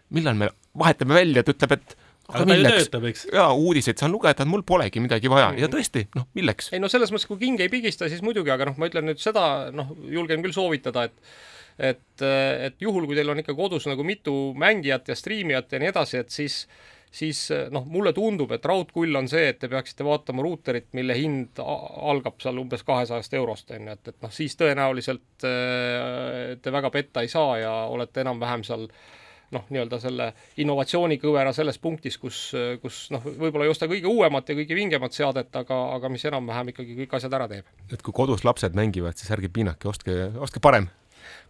millal 0.09 0.37
me 0.37 0.51
vahetame 0.77 1.17
välja, 1.17 1.43
ta 1.43 1.55
ütleb, 1.55 1.79
et 1.79 1.97
aga 2.31 2.47
milleks? 2.49 3.25
jaa, 3.31 3.49
uudiseid 3.53 4.01
saan 4.01 4.13
lugeda, 4.13 4.45
mul 4.49 4.65
polegi 4.67 5.03
midagi 5.03 5.31
vaja 5.31 5.51
ja 5.59 5.69
tõesti, 5.71 6.07
noh, 6.17 6.27
milleks? 6.37 6.71
ei 6.75 6.81
no 6.81 6.89
selles 6.91 7.13
mõttes, 7.13 7.29
kui 7.29 7.39
king 7.41 7.61
ei 7.63 7.71
pigista, 7.71 8.09
siis 8.11 8.23
muidugi, 8.25 8.53
aga 8.53 8.71
noh, 8.71 8.79
ma 8.81 8.89
ütlen 8.91 9.07
nüüd 9.09 9.21
seda, 9.21 9.71
noh, 9.75 9.93
julgen 10.11 10.43
küll 10.45 10.55
soovitada, 10.55 11.07
et 11.09 11.33
et, 11.81 12.21
et 12.21 12.83
juhul, 12.83 13.07
kui 13.09 13.15
teil 13.17 13.31
on 13.31 13.39
ikka 13.41 13.55
kodus 13.57 13.87
nagu 13.89 14.03
mitu 14.05 14.51
mängijat 14.59 15.07
ja 15.09 15.15
striimijat 15.17 15.71
ja 15.71 15.79
nii 15.81 15.89
edasi, 15.89 16.19
et 16.21 16.33
siis 16.33 16.65
siis 17.11 17.39
noh, 17.75 17.83
mulle 17.91 18.13
tundub, 18.15 18.53
et 18.55 18.65
raudkull 18.67 19.17
on 19.19 19.25
see, 19.27 19.49
et 19.51 19.57
te 19.59 19.67
peaksite 19.71 20.05
vaatama 20.07 20.45
ruuterit, 20.45 20.87
mille 20.95 21.15
hind 21.17 21.59
algab 21.59 22.37
seal 22.39 22.61
umbes 22.61 22.85
kahesajast 22.87 23.33
eurost, 23.35 23.73
on 23.75 23.89
ju, 23.89 23.95
et, 23.97 24.11
et 24.13 24.21
noh, 24.23 24.31
siis 24.31 24.55
tõenäoliselt 24.59 25.43
te 25.43 26.75
väga 26.77 26.91
petta 26.93 27.25
ei 27.25 27.31
saa 27.31 27.57
ja 27.59 27.73
olete 27.91 28.23
enam-vähem 28.23 28.63
seal 28.67 28.85
äh, 28.87 29.20
noh, 29.51 29.65
nii-öelda 29.69 29.99
selle 30.01 30.31
innovatsioonikõvera 30.63 31.51
selles 31.55 31.79
punktis, 31.81 32.17
kus, 32.21 32.39
kus 32.83 33.03
noh, 33.11 33.25
võib-olla 33.25 33.67
ei 33.67 33.73
osta 33.73 33.89
kõige 33.91 34.09
uuemat 34.11 34.49
ja 34.49 34.57
kõige 34.57 34.77
vingemat 34.77 35.17
seadet, 35.17 35.51
aga, 35.63 35.81
aga 35.97 36.11
mis 36.13 36.25
enam-vähem 36.29 36.71
ikkagi 36.73 36.97
kõik 37.03 37.19
asjad 37.19 37.35
ära 37.37 37.49
teeb. 37.51 37.69
et 37.91 38.01
kui 38.01 38.15
kodus 38.15 38.45
lapsed 38.47 38.77
mängivad, 38.77 39.19
siis 39.19 39.31
ärge 39.35 39.51
piinake, 39.51 39.89
ostke, 39.91 40.17
ostke 40.39 40.63
parem 40.63 40.89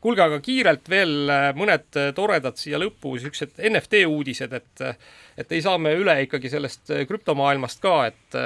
kuulge, 0.02 0.24
aga 0.24 0.40
kiirelt 0.44 0.90
veel 0.92 1.32
äh, 1.32 1.48
mõned 1.58 2.00
äh, 2.00 2.12
toredad 2.18 2.60
siia 2.60 2.80
lõppu, 2.82 3.16
siuksed 3.22 3.60
NFT 3.72 4.06
uudised, 4.10 4.54
et 4.58 4.86
et 5.40 5.54
ei 5.56 5.62
saa 5.64 5.78
me 5.82 5.94
üle 5.98 6.18
ikkagi 6.26 6.52
sellest 6.52 6.92
äh, 6.94 7.06
krüptomaailmast 7.10 7.82
ka, 7.84 7.96
et 8.12 8.40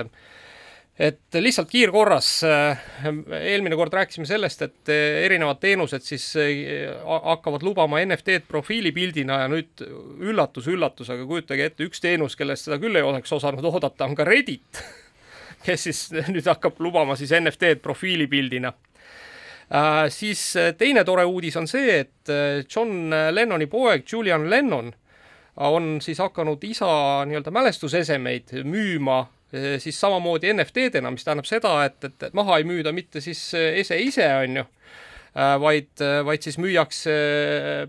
et 1.00 1.38
lihtsalt 1.44 1.68
kiirkorras, 1.70 2.30
äh, 2.48 2.84
eelmine 3.42 3.76
kord 3.76 3.94
rääkisime 3.94 4.26
sellest, 4.26 4.62
et 4.64 4.92
äh, 4.92 5.26
erinevad 5.26 5.60
teenused 5.60 6.06
siis 6.08 6.30
äh, 6.40 6.94
hakkavad 7.04 7.64
lubama 7.68 8.00
NFT-d 8.06 8.48
profiilipildina 8.48 9.42
ja 9.44 9.50
nüüd 9.52 9.84
üllatus-üllatus, 10.24 11.12
aga 11.12 11.28
kujutage 11.28 11.68
ette, 11.68 11.90
üks 11.90 12.04
teenus, 12.04 12.40
kellest 12.40 12.70
seda 12.70 12.80
küll 12.80 12.96
ei 12.96 13.04
oleks 13.04 13.36
osanud 13.36 13.68
oodata, 13.68 14.08
on 14.08 14.16
ka 14.16 14.28
Reddit, 14.28 14.84
kes 15.68 15.88
siis 15.90 16.02
nüüd 16.32 16.48
hakkab 16.48 16.80
lubama 16.80 17.20
siis 17.20 17.36
NFT-d 17.36 17.84
profiilipildina 17.84 18.72
äh,. 18.72 20.06
siis 20.14 20.54
teine 20.80 21.04
tore 21.04 21.28
uudis 21.28 21.60
on 21.60 21.68
see, 21.68 22.06
et 22.06 22.36
John 22.72 23.12
Lennoni 23.12 23.68
poeg 23.68 24.08
Julian 24.08 24.48
Lennon 24.50 24.94
on 25.56 25.98
siis 26.04 26.20
hakanud 26.20 26.64
isa 26.68 26.88
nii-öelda 27.28 27.52
mälestusesemeid 27.52 28.62
müüma 28.64 29.26
siis 29.80 30.00
samamoodi 30.02 30.54
NFT-dena, 30.54 31.12
mis 31.14 31.26
tähendab 31.26 31.50
seda, 31.50 31.76
et, 31.88 32.00
et, 32.04 32.30
et 32.30 32.38
maha 32.38 32.60
ei 32.60 32.68
müüda 32.68 32.94
mitte 32.96 33.22
siis 33.24 33.48
äh, 33.58 33.76
ese 33.82 33.98
ise, 34.02 34.28
on 34.42 34.60
ju, 34.62 34.66
äh, 35.36 35.54
vaid, 35.62 36.04
vaid 36.28 36.46
siis 36.46 36.60
müüakse, 36.62 37.16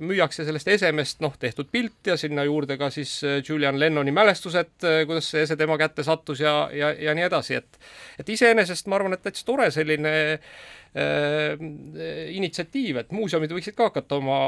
müüakse 0.02 0.46
sellest 0.46 0.70
esemest 0.76 1.22
noh, 1.24 1.36
tehtud 1.40 1.70
pilt 1.72 2.12
ja 2.12 2.16
sinna 2.20 2.46
juurde 2.46 2.78
ka 2.80 2.90
siis 2.94 3.18
Julian 3.48 3.80
Lennoni 3.80 4.14
mälestused, 4.14 4.78
kuidas 5.06 5.30
see 5.32 5.46
ese 5.46 5.58
tema 5.58 5.78
kätte 5.80 6.06
sattus 6.06 6.42
ja, 6.44 6.58
ja, 6.74 6.92
ja 6.92 7.14
nii 7.16 7.28
edasi, 7.28 7.60
et 7.62 7.80
et 8.20 8.28
iseenesest 8.32 8.88
ma 8.88 8.98
arvan, 9.00 9.16
et 9.16 9.22
täitsa 9.24 9.44
tore 9.46 9.70
selline 9.74 10.12
äh, 10.32 11.64
initsiatiiv, 12.36 13.02
et 13.02 13.10
muuseumid 13.12 13.52
võiksid 13.52 13.76
ka 13.76 13.90
hakata 13.90 14.20
oma 14.20 14.38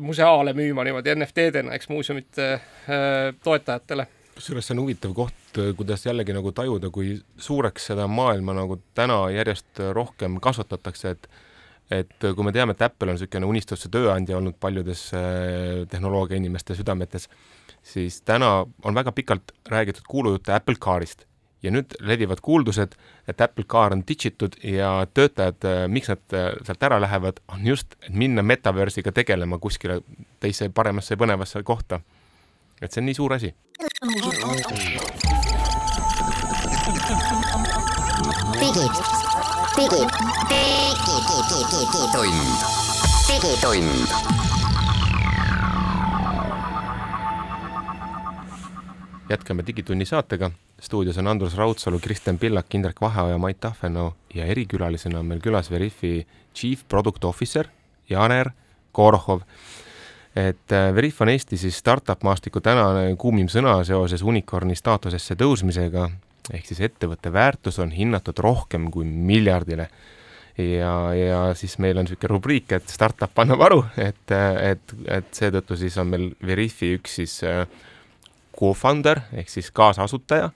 museaale 0.00 0.54
müüma 0.56 0.86
niimoodi 0.86 1.14
NFT-dena, 1.16 1.74
eks 1.76 1.90
muuseumite 1.92 2.52
äh, 2.54 3.34
toetajatele 3.44 4.08
kusjuures 4.38 4.68
see 4.68 4.76
on 4.76 4.84
huvitav 4.84 5.12
koht, 5.16 5.60
kuidas 5.76 6.06
jällegi 6.06 6.36
nagu 6.36 6.52
tajuda, 6.54 6.92
kui 6.94 7.16
suureks 7.42 7.90
seda 7.90 8.06
maailma 8.10 8.54
nagu 8.56 8.78
täna 8.94 9.24
järjest 9.34 9.82
rohkem 9.96 10.40
kasvatatakse, 10.42 11.14
et 11.16 11.30
et 11.88 12.20
kui 12.20 12.44
me 12.44 12.52
teame, 12.52 12.74
et 12.76 12.82
Apple 12.84 13.08
on 13.08 13.16
niisugune 13.16 13.48
unistuste 13.48 13.88
tööandja 13.88 14.36
olnud 14.36 14.58
paljudes 14.60 15.06
äh, 15.16 15.86
tehnoloogiainimeste 15.88 16.76
südametes, 16.76 17.30
siis 17.80 18.20
täna 18.28 18.66
on 18.84 18.98
väga 18.98 19.14
pikalt 19.16 19.54
räägitud 19.72 20.04
kuulujutte 20.04 20.52
Apple 20.52 20.76
Carist 20.76 21.24
ja 21.62 21.72
nüüd 21.74 21.96
levivad 22.04 22.42
kuuldused, 22.44 22.94
et 23.28 23.40
Apple 23.40 23.64
Car 23.64 23.94
on 23.96 24.04
ditšitud 24.06 24.60
ja 24.62 24.92
töötajad, 25.14 25.64
miks 25.90 26.12
nad 26.12 26.36
sealt 26.66 26.84
ära 26.86 27.00
lähevad, 27.02 27.40
on 27.50 27.66
just, 27.66 27.96
et 28.06 28.14
minna 28.14 28.44
metaversiga 28.46 29.12
tegelema 29.12 29.58
kuskile 29.58 30.00
teise 30.40 30.70
paremasse 30.74 31.16
ja 31.16 31.20
põnevasse 31.20 31.62
kohta. 31.66 32.00
Et 32.82 32.92
see 32.92 33.00
on 33.00 33.06
nii 33.06 33.14
suur 33.14 33.32
asi. 33.34 33.54
digitund, 39.78 40.06
digitund 42.98 44.28
jätkame 49.28 49.62
Digitunni 49.66 50.04
saatega. 50.04 50.50
stuudios 50.80 51.18
on 51.18 51.26
Andrus 51.26 51.56
Raudsalu, 51.56 51.98
Kristjan 51.98 52.38
Pillak, 52.38 52.74
Indrek 52.74 53.00
Vaheoja, 53.00 53.38
Mait 53.38 53.60
Tahvenau 53.60 54.12
ja 54.34 54.44
erikülalisena 54.44 55.18
on 55.18 55.26
meil 55.26 55.40
külas 55.40 55.70
Veriffi 55.70 56.26
Chief 56.54 56.88
Product 56.88 57.24
Officer 57.24 57.66
Janer 58.10 58.50
Korohov. 58.92 59.40
Et 60.36 60.72
äh, 60.72 60.94
Veriff 60.94 61.20
on 61.22 61.32
Eesti 61.32 61.56
siis 61.56 61.78
startup 61.78 62.22
maastiku 62.26 62.60
tänane 62.60 63.16
kuumim 63.16 63.48
sõna 63.52 63.78
seoses 63.84 64.22
unicorn'i 64.22 64.76
staatusesse 64.76 65.36
tõusmisega, 65.38 66.08
ehk 66.52 66.68
siis 66.68 66.80
ettevõtte 66.84 67.32
väärtus 67.32 67.78
on 67.82 67.90
hinnatud 67.94 68.38
rohkem 68.44 68.90
kui 68.92 69.04
miljardile 69.04 69.88
ja, 70.58 70.92
ja 71.14 71.42
siis 71.54 71.78
meil 71.78 71.98
on 71.98 72.06
niisugune 72.06 72.32
rubriik, 72.32 72.72
et 72.76 72.90
startup 72.90 73.38
annab 73.38 73.62
aru, 73.68 73.82
et, 74.00 74.34
et, 74.34 74.96
et 75.18 75.30
seetõttu 75.34 75.78
siis 75.78 75.96
on 76.00 76.10
meil 76.10 76.28
Veriffi 76.44 76.94
üks 76.98 77.18
siis 77.20 77.38
äh, 77.46 77.62
co-founder 78.58 79.22
ehk 79.38 79.52
siis 79.52 79.70
kaasasutaja, 79.74 80.50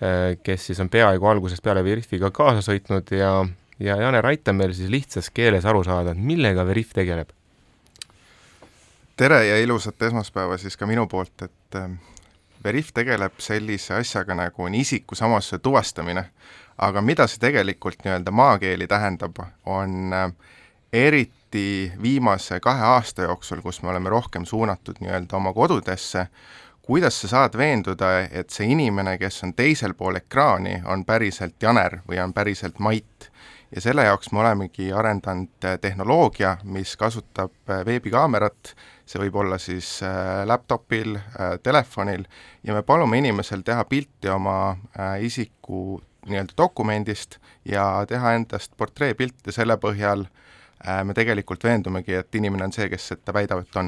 äh, 0.00 0.26
kes 0.42 0.70
siis 0.70 0.80
on 0.80 0.90
peaaegu 0.92 1.28
algusest 1.28 1.64
peale 1.64 1.84
Veriffiga 1.84 2.32
kaasa 2.34 2.64
sõitnud 2.64 3.12
ja, 3.16 3.36
ja 3.78 4.00
Janer, 4.00 4.26
aita 4.32 4.56
meil 4.56 4.74
siis 4.76 4.92
lihtsas 4.92 5.30
keeles 5.34 5.66
aru 5.68 5.84
saada, 5.86 6.14
et 6.14 6.28
millega 6.32 6.66
Veriff 6.66 6.96
tegeleb? 6.96 7.32
Tere 9.16 9.46
ja 9.46 9.58
ilusat 9.58 10.02
esmaspäeva 10.02 10.58
siis 10.58 10.76
ka 10.76 10.86
minu 10.86 11.06
poolt, 11.06 11.42
et 11.42 11.76
äh, 11.78 11.90
Veriff 12.64 12.92
tegeleb 12.94 13.38
sellise 13.38 13.94
asjaga 13.94 14.34
nagu 14.34 14.64
on 14.64 14.74
isikusamasuse 14.74 15.58
tuvastamine, 15.58 16.24
aga 16.78 17.02
mida 17.02 17.26
see 17.28 17.42
tegelikult 17.42 18.02
nii-öelda 18.04 18.32
maakeeli 18.34 18.86
tähendab, 18.90 19.38
on 19.66 20.12
äh, 20.12 20.32
eriti 20.92 21.92
viimase 22.02 22.60
kahe 22.60 22.82
aasta 22.82 23.28
jooksul, 23.28 23.62
kus 23.62 23.82
me 23.82 23.92
oleme 23.92 24.10
rohkem 24.10 24.44
suunatud 24.44 24.98
nii-öelda 25.00 25.36
oma 25.36 25.52
kodudesse, 25.52 26.26
kuidas 26.82 27.20
sa 27.20 27.28
saad 27.28 27.58
veenduda, 27.58 28.16
et 28.30 28.50
see 28.50 28.66
inimene, 28.74 29.18
kes 29.18 29.44
on 29.46 29.54
teisel 29.54 29.94
pool 29.94 30.18
ekraani, 30.18 30.80
on 30.84 31.04
päriselt 31.04 31.62
Janer 31.62 32.00
või 32.08 32.18
on 32.24 32.34
päriselt 32.34 32.78
Mait? 32.78 33.30
Ja 33.74 33.80
selle 33.80 34.04
jaoks 34.04 34.30
me 34.32 34.40
olemegi 34.40 34.92
arendanud 34.92 35.64
äh, 35.64 35.78
tehnoloogia, 35.80 36.56
mis 36.64 36.96
kasutab 36.96 37.54
äh, 37.70 37.82
veebikaamerat, 37.86 38.74
see 39.06 39.20
võib 39.24 39.38
olla 39.42 39.58
siis 39.58 39.96
äh, 40.06 40.44
laptopil, 40.46 41.18
telefonil, 41.62 42.26
ja 42.62 42.76
me 42.76 42.82
palume 42.86 43.18
inimesel 43.18 43.64
teha 43.66 43.84
pilti 43.90 44.30
oma 44.30 44.76
isiku 45.20 46.00
nii-öelda 46.28 46.54
dokumendist 46.56 47.38
ja 47.68 48.04
teha 48.08 48.32
endast 48.38 48.72
portreepilt 48.76 49.44
ja 49.46 49.52
selle 49.52 49.76
põhjal. 49.80 50.24
Me 51.04 51.14
tegelikult 51.16 51.62
veendumegi, 51.64 52.12
et 52.18 52.34
inimene 52.36 52.66
on 52.66 52.72
see, 52.74 52.90
kes 52.92 53.14
ta 53.24 53.32
väidab, 53.32 53.62
et 53.64 53.76
on. 53.80 53.86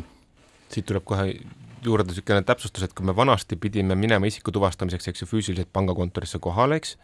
siit 0.72 0.87
tuleb 0.88 1.05
kohe 1.05 1.27
juurde 1.85 2.09
niisugune 2.09 2.44
täpsustus, 2.46 2.87
et 2.87 2.94
kui 2.96 3.05
me 3.05 3.12
vanasti 3.16 3.57
pidime 3.61 3.94
minema 3.99 4.29
isiku 4.29 4.53
tuvastamiseks, 4.53 5.09
eks 5.11 5.22
ju, 5.22 5.29
füüsiliselt 5.29 5.68
pangakontorisse 5.77 6.40
kohale, 6.40 6.79
eks, 6.81 6.94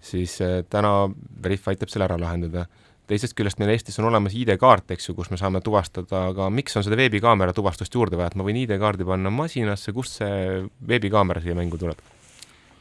siis 0.00 0.40
äh, 0.44 0.60
täna 0.70 1.08
Veriff 1.42 1.68
aitab 1.68 1.92
selle 1.92 2.08
ära 2.08 2.18
lahendada. 2.20 2.66
teisest 3.06 3.36
küljest 3.38 3.60
meil 3.62 3.70
Eestis 3.70 4.00
on 4.00 4.08
olemas 4.08 4.34
ID-kaart, 4.34 4.90
eks 4.90 5.08
ju, 5.08 5.14
kus 5.14 5.30
me 5.30 5.38
saame 5.38 5.60
tuvastada, 5.62 6.24
aga 6.32 6.48
miks 6.50 6.74
on 6.76 6.82
seda 6.82 6.98
veebikaamera 6.98 7.54
tuvastust 7.54 7.94
juurde 7.94 8.18
vaja, 8.18 8.32
et 8.32 8.38
ma 8.38 8.46
võin 8.46 8.58
ID-kaardi 8.64 9.06
panna 9.06 9.30
masinasse, 9.30 9.94
kust 9.94 10.18
see 10.18 10.64
veebikaamera 10.88 11.42
siia 11.44 11.54
mängu 11.54 11.78
tuleb? 11.78 12.02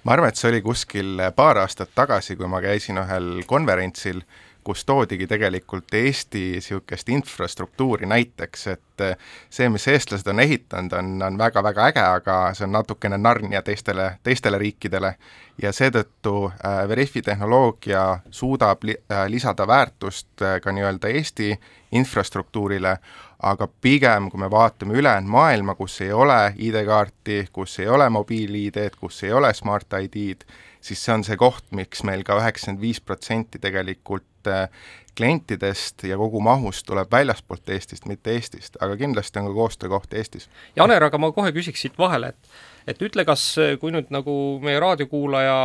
ma 0.05 0.13
arvan, 0.13 0.29
et 0.29 0.37
see 0.37 0.49
oli 0.51 0.61
kuskil 0.65 1.21
paar 1.35 1.57
aastat 1.61 1.93
tagasi, 1.97 2.35
kui 2.37 2.49
ma 2.49 2.61
käisin 2.61 2.97
ühel 3.01 3.45
konverentsil 3.49 4.21
kus 4.65 4.85
toodigi 4.85 5.27
tegelikult 5.27 5.93
Eesti 5.93 6.39
niisugust 6.55 7.09
infrastruktuuri 7.09 8.05
näiteks, 8.09 8.67
et 8.67 9.01
eh, 9.05 9.17
see, 9.49 9.69
mis 9.69 9.85
eestlased 9.87 10.27
on 10.31 10.41
ehitanud, 10.41 10.95
on, 10.97 11.11
on 11.21 11.37
väga-väga 11.37 11.85
äge, 11.91 12.01
aga 12.01 12.37
see 12.57 12.65
on 12.65 12.73
natukene 12.73 13.19
Narnia 13.21 13.61
teistele, 13.61 14.15
teistele 14.25 14.57
riikidele. 14.57 15.13
Ja 15.61 15.71
seetõttu 15.71 16.49
äh, 16.49 16.81
Veriffi 16.89 17.21
tehnoloogia 17.21 18.07
suudab 18.31 18.83
li, 18.83 18.97
äh, 19.11 19.27
lisada 19.29 19.67
väärtust 19.67 20.41
äh, 20.41 20.57
ka 20.61 20.73
nii-öelda 20.73 21.13
Eesti 21.13 21.53
infrastruktuurile, 21.95 22.97
aga 23.45 23.67
pigem, 23.81 24.31
kui 24.33 24.41
me 24.41 24.49
vaatame 24.51 24.97
ülejäänud 24.97 25.29
maailma, 25.29 25.75
kus 25.77 26.01
ei 26.01 26.11
ole 26.11 26.55
ID-kaarti, 26.57 27.43
kus 27.53 27.79
ei 27.79 27.87
ole 27.87 28.09
mobiil-ID-d, 28.09 28.97
kus 28.99 29.23
ei 29.23 29.33
ole 29.33 29.53
Smart 29.53 29.93
ID-d, 30.01 30.49
siis 30.81 31.05
see 31.05 31.13
on 31.13 31.23
see 31.23 31.37
koht, 31.37 31.69
miks 31.71 32.01
meil 32.03 32.25
ka 32.25 32.39
üheksakümmend 32.41 32.81
viis 32.81 33.01
protsenti 33.01 33.61
tegelikult 33.61 34.25
äh, 34.47 34.69
klientidest 35.15 36.03
ja 36.03 36.17
kogu 36.19 36.41
mahust 36.43 36.85
tuleb 36.87 37.11
väljaspoolt 37.11 37.69
Eestist, 37.71 38.07
mitte 38.09 38.33
Eestist, 38.35 38.75
aga 38.83 38.97
kindlasti 38.99 39.39
on 39.39 39.49
ka 39.49 39.53
koostöökoht 39.55 40.13
Eestis. 40.13 40.49
Janer, 40.75 41.07
aga 41.07 41.19
ma 41.21 41.31
kohe 41.35 41.53
küsiks 41.55 41.85
siit 41.85 41.99
vahele, 41.99 42.33
et 42.35 42.55
et 42.85 42.99
ütle, 43.01 43.23
kas 43.25 43.43
kui 43.81 43.89
nüüd 43.89 44.11
nagu 44.13 44.33
meie 44.61 44.77
raadiokuulaja 44.81 45.55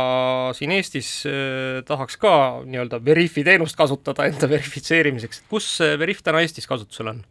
siin 0.57 0.71
Eestis 0.73 1.11
eh, 1.29 1.83
tahaks 1.85 2.17
ka 2.21 2.33
nii-öelda 2.65 2.97
Veriffi 3.05 3.43
teenust 3.45 3.77
kasutada 3.77 4.25
enda 4.25 4.49
verifitseerimiseks, 4.49 5.43
et 5.43 5.51
kus 5.51 5.75
Veriff 6.01 6.25
täna 6.25 6.41
Eestis 6.41 6.69
kasutusel 6.69 7.13
on? 7.13 7.21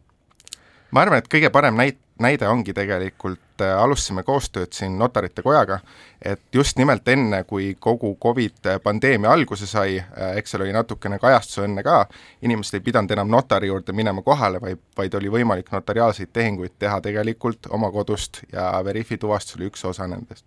Ma 0.90 1.04
arvan, 1.04 1.18
et 1.18 1.28
kõige 1.30 1.50
parem 1.50 1.76
näit-, 1.78 2.00
näide 2.20 2.48
ongi 2.48 2.74
tegelikult, 2.76 3.60
äh, 3.60 3.82
alustasime 3.82 4.22
koostööd 4.22 4.72
siin 4.76 4.98
Notarite 4.98 5.42
Kojaga, 5.42 5.78
et 6.22 6.42
just 6.52 6.78
nimelt 6.78 7.08
enne, 7.08 7.42
kui 7.48 7.74
kogu 7.80 8.12
Covid 8.22 8.68
pandeemia 8.82 9.32
alguse 9.32 9.66
sai, 9.66 9.98
äh, 9.98 10.36
eks 10.36 10.54
seal 10.54 10.66
oli 10.66 10.74
natukene 10.76 11.18
kajastusõnne 11.18 11.84
ka, 11.86 12.04
inimesed 12.42 12.78
ei 12.78 12.84
pidanud 12.90 13.16
enam 13.16 13.30
notari 13.32 13.72
juurde 13.72 13.92
minema 13.96 14.22
kohale, 14.22 14.60
vaid, 14.60 14.82
vaid 14.96 15.14
oli 15.20 15.32
võimalik 15.32 15.72
notariaalseid 15.72 16.32
tehinguid 16.32 16.76
teha 16.78 17.00
tegelikult 17.00 17.70
oma 17.70 17.90
kodust 17.90 18.44
ja 18.52 18.72
Veriffi 18.84 19.18
tuvastus 19.18 19.56
oli 19.56 19.70
üks 19.72 19.84
osa 19.88 20.06
nendest 20.10 20.44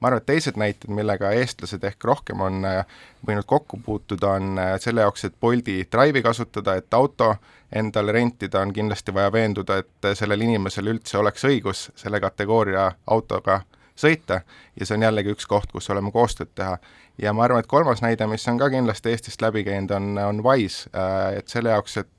ma 0.00 0.08
arvan, 0.08 0.20
et 0.20 0.26
teised 0.28 0.58
näited, 0.60 0.90
millega 0.92 1.30
eestlased 1.38 1.84
ehk 1.88 2.04
rohkem 2.04 2.40
on 2.44 2.64
äh, 2.68 2.82
võinud 3.26 3.46
kokku 3.48 3.80
puutuda, 3.84 4.34
on 4.36 4.58
äh, 4.60 4.74
selle 4.82 5.04
jaoks, 5.04 5.24
et 5.24 5.36
Bolti 5.40 5.78
Drive'i 5.92 6.22
kasutada, 6.24 6.76
et 6.76 6.94
auto 6.94 7.34
endale 7.72 8.12
rentida, 8.12 8.60
on 8.60 8.74
kindlasti 8.76 9.14
vaja 9.14 9.32
veenduda, 9.32 9.80
et 9.82 10.10
äh, 10.10 10.16
sellel 10.18 10.44
inimesel 10.44 10.92
üldse 10.92 11.18
oleks 11.18 11.46
õigus 11.48 11.88
selle 11.96 12.20
kategooria 12.20 12.90
autoga 13.06 13.62
sõita 13.96 14.42
ja 14.76 14.84
see 14.86 14.98
on 14.98 15.06
jällegi 15.06 15.32
üks 15.32 15.48
koht, 15.48 15.72
kus 15.72 15.88
oleme 15.90 16.12
koostööd 16.12 16.52
teha. 16.54 16.76
ja 17.18 17.32
ma 17.32 17.46
arvan, 17.46 17.64
et 17.64 17.70
kolmas 17.70 18.02
näide, 18.04 18.26
mis 18.28 18.44
on 18.52 18.60
ka 18.60 18.68
kindlasti 18.70 19.14
Eestist 19.14 19.42
läbi 19.42 19.64
käinud, 19.64 19.94
on, 19.96 20.18
on 20.20 20.42
Wise, 20.44 20.90
et 21.36 21.48
selle 21.48 21.72
jaoks, 21.72 21.96
et 22.04 22.12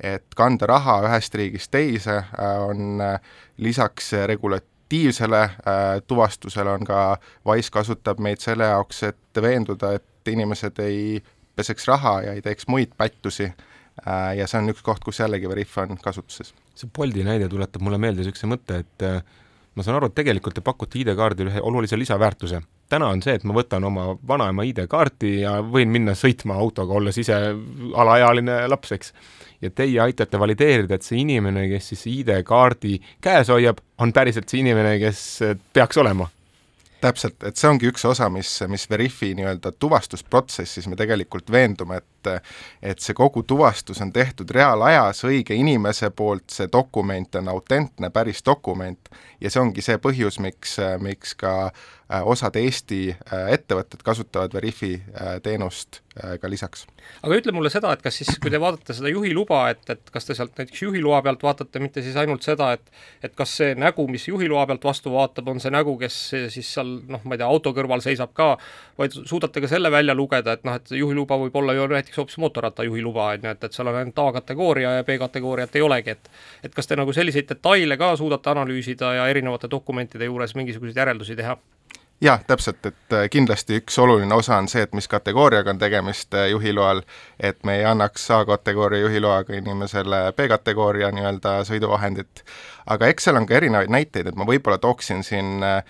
et 0.00 0.24
kanda 0.34 0.64
raha 0.66 0.94
ühest 1.04 1.34
riigist 1.36 1.68
teise, 1.70 2.14
on 2.64 2.96
lisaks 3.60 4.14
regula-, 4.26 4.62
aktiivsele 4.88 5.40
äh, 5.42 5.52
tuvastusele 6.06 6.70
on 6.70 6.84
ka 6.84 7.18
Wise 7.46 7.70
kasutab 7.70 8.18
meid 8.24 8.40
selle 8.40 8.64
jaoks, 8.64 9.02
et 9.02 9.40
veenduda, 9.42 9.92
et 9.98 10.28
inimesed 10.28 10.78
ei 10.80 11.20
peseks 11.56 11.88
raha 11.88 12.22
ja 12.22 12.32
ei 12.32 12.42
teeks 12.42 12.64
muid 12.68 12.94
pättusi 12.96 13.44
äh,. 13.44 14.36
ja 14.38 14.46
see 14.46 14.62
on 14.62 14.72
üks 14.72 14.80
koht, 14.82 15.04
kus 15.04 15.20
jällegi 15.20 15.48
Veriff 15.48 15.76
on 15.78 15.98
kasutuses. 16.00 16.54
see 16.74 16.88
Bolti 16.96 17.24
näide 17.24 17.48
tuletab 17.48 17.84
mulle 17.84 17.98
meelde 17.98 18.24
niisuguse 18.24 18.48
mõtte, 18.48 18.80
et 18.80 19.04
äh, 19.04 19.20
ma 19.78 19.86
saan 19.86 19.98
aru, 20.00 20.10
et 20.10 20.18
tegelikult 20.18 20.58
te 20.58 20.64
pakute 20.64 20.98
ID-kaardile 21.00 21.52
ühe 21.52 21.64
olulise 21.64 21.98
lisaväärtuse. 21.98 22.60
täna 22.88 23.10
on 23.12 23.22
see, 23.22 23.34
et 23.36 23.44
ma 23.44 23.54
võtan 23.54 23.84
oma 23.84 24.06
vanaema 24.28 24.64
ID-kaarti 24.64 25.34
ja 25.42 25.58
võin 25.62 25.92
minna 25.92 26.14
sõitma 26.16 26.56
autoga, 26.58 26.94
olles 26.98 27.18
ise 27.20 27.36
alaealine 27.94 28.62
laps, 28.68 28.92
eks 28.96 29.12
ja 29.62 29.70
teie 29.70 30.00
aitate 30.00 30.38
valideerida, 30.40 30.96
et 30.96 31.06
see 31.06 31.20
inimene, 31.22 31.66
kes 31.70 31.92
siis 31.92 32.06
ID-kaardi 32.12 32.98
käes 33.24 33.52
hoiab, 33.52 33.82
on 33.98 34.12
päriselt 34.14 34.48
see 34.48 34.62
inimene, 34.64 34.96
kes 35.02 35.22
peaks 35.74 35.98
olema 35.98 36.28
täpselt, 37.02 37.42
et 37.46 37.58
see 37.58 37.68
ongi 37.70 37.88
üks 37.90 38.04
osa, 38.08 38.28
mis, 38.32 38.50
mis 38.70 38.88
Veriffi 38.90 39.30
nii-öelda 39.38 39.72
tuvastusprotsessis 39.78 40.88
me 40.90 40.98
tegelikult 40.98 41.50
veendume, 41.54 42.00
et 42.00 42.17
et 42.82 43.00
see 43.02 43.16
kogu 43.16 43.42
tuvastus 43.42 44.00
on 44.04 44.12
tehtud 44.12 44.50
reaalajas 44.54 45.24
õige 45.28 45.56
inimese 45.58 46.10
poolt, 46.10 46.48
see 46.52 46.68
dokument 46.72 47.40
on 47.40 47.48
autentne, 47.54 48.10
päris 48.10 48.42
dokument 48.46 49.10
ja 49.40 49.50
see 49.50 49.62
ongi 49.62 49.84
see 49.84 49.98
põhjus, 50.02 50.40
miks, 50.42 50.76
miks 51.02 51.34
ka 51.38 51.52
äh, 51.68 52.22
osad 52.26 52.56
Eesti 52.58 53.00
äh, 53.12 53.52
ettevõtted 53.54 54.02
kasutavad 54.06 54.54
Veriffi 54.54 54.96
äh, 54.98 55.38
teenust 55.44 56.02
ka 56.42 56.48
lisaks. 56.50 56.80
aga 57.22 57.36
ütle 57.38 57.52
mulle 57.54 57.70
seda, 57.70 57.92
et 57.94 58.00
kas 58.02 58.16
siis, 58.18 58.32
kui 58.42 58.50
te 58.50 58.58
vaatate 58.58 58.96
seda 58.96 59.12
juhiluba, 59.12 59.60
et, 59.70 59.84
et 59.92 60.08
kas 60.10 60.24
te 60.26 60.34
sealt 60.34 60.56
näiteks 60.58 60.80
juhiloa 60.82 61.20
pealt 61.22 61.44
vaatate 61.46 61.78
mitte 61.78 62.02
siis 62.02 62.16
ainult 62.18 62.42
seda, 62.42 62.72
et 62.74 62.90
et 63.22 63.36
kas 63.38 63.52
see 63.60 63.76
nägu, 63.78 64.08
mis 64.10 64.26
juhiloa 64.26 64.64
pealt 64.66 64.82
vastu 64.88 65.12
vaatab, 65.14 65.52
on 65.52 65.62
see 65.62 65.70
nägu, 65.70 65.94
kes 66.00 66.16
siis 66.50 66.72
seal 66.74 66.90
noh, 67.06 67.22
ma 67.22 67.36
ei 67.36 67.42
tea, 67.42 67.46
auto 67.46 67.70
kõrval 67.76 68.02
seisab 68.02 68.34
ka, 68.34 68.48
vaid 68.98 69.14
suudate 69.20 69.62
ka 69.62 69.70
selle 69.70 69.92
välja 69.94 70.16
lugeda, 70.18 70.56
et 70.58 70.66
noh, 70.66 70.80
et 70.80 70.90
juhiluba 70.98 71.38
võib 71.38 71.62
olla 71.62 71.76
ju 71.78 71.86
näiteks 71.94 72.17
hoopis 72.18 72.38
mootorrattajuhiluba, 72.42 73.30
on 73.32 73.48
ju, 73.48 73.54
et, 73.54 73.64
et 73.64 73.72
seal 73.72 73.90
on 73.90 73.98
ainult 74.00 74.18
A-kategooria 74.24 74.98
ja 74.98 75.04
B-kategooriat 75.04 75.76
ei 75.76 75.82
olegi, 75.82 76.16
et 76.16 76.30
et 76.64 76.74
kas 76.74 76.86
te 76.86 76.96
nagu 76.96 77.12
selliseid 77.12 77.48
detaile 77.48 77.96
ka 77.96 78.14
suudate 78.16 78.50
analüüsida 78.50 79.14
ja 79.20 79.26
erinevate 79.28 79.70
dokumentide 79.70 80.30
juures 80.30 80.54
mingisuguseid 80.54 80.96
järeldusi 80.96 81.36
teha? 81.36 81.58
jah, 82.20 82.40
täpselt, 82.46 82.86
et 82.86 83.12
äh, 83.14 83.28
kindlasti 83.30 83.78
üks 83.78 83.98
oluline 84.02 84.34
osa 84.34 84.56
on 84.58 84.68
see, 84.68 84.82
et 84.82 84.94
mis 84.96 85.08
kategooriaga 85.08 85.70
on 85.70 85.78
tegemist 85.78 86.34
äh, 86.34 86.48
juhiloal, 86.50 87.02
et 87.40 87.62
me 87.64 87.78
ei 87.78 87.84
annaks 87.86 88.30
A-kategooria 88.34 89.06
juhiloaga 89.06 89.54
inimesele 89.54 90.22
B-kategooria 90.36 91.12
nii-öelda 91.14 91.60
sõiduvahendit, 91.68 92.42
aga 92.86 93.10
eks 93.12 93.28
seal 93.28 93.38
on 93.38 93.46
ka 93.46 93.58
erinevaid 93.60 93.92
näiteid, 93.94 94.32
et 94.32 94.38
ma 94.38 94.46
võib-olla 94.48 94.80
tooksin 94.82 95.22
siin 95.26 95.62
äh, 95.62 95.82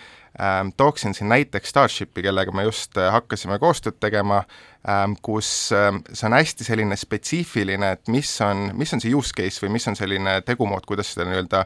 Ähm, 0.43 0.69
tooksin 0.77 1.15
siin 1.15 1.29
näiteks 1.29 1.69
Starshipi, 1.69 2.23
kellega 2.23 2.53
me 2.53 2.63
just 2.63 2.95
äh, 2.97 3.09
hakkasime 3.13 3.57
koostööd 3.59 3.97
tegema, 3.99 4.45
ähm, 4.87 5.17
kus 5.23 5.73
ähm, 5.75 5.97
see 6.13 6.29
on 6.29 6.37
hästi 6.37 6.63
selline 6.63 6.95
spetsiifiline, 6.97 7.89
et 7.97 8.11
mis 8.15 8.31
on, 8.47 8.69
mis 8.79 8.95
on 8.95 9.03
see 9.03 9.11
use 9.19 9.35
case 9.35 9.59
või 9.65 9.73
mis 9.75 9.89
on 9.91 9.97
selline 9.99 10.37
tegumood, 10.47 10.87
kuidas 10.87 11.11
seda 11.11 11.27
nii-öelda 11.27 11.65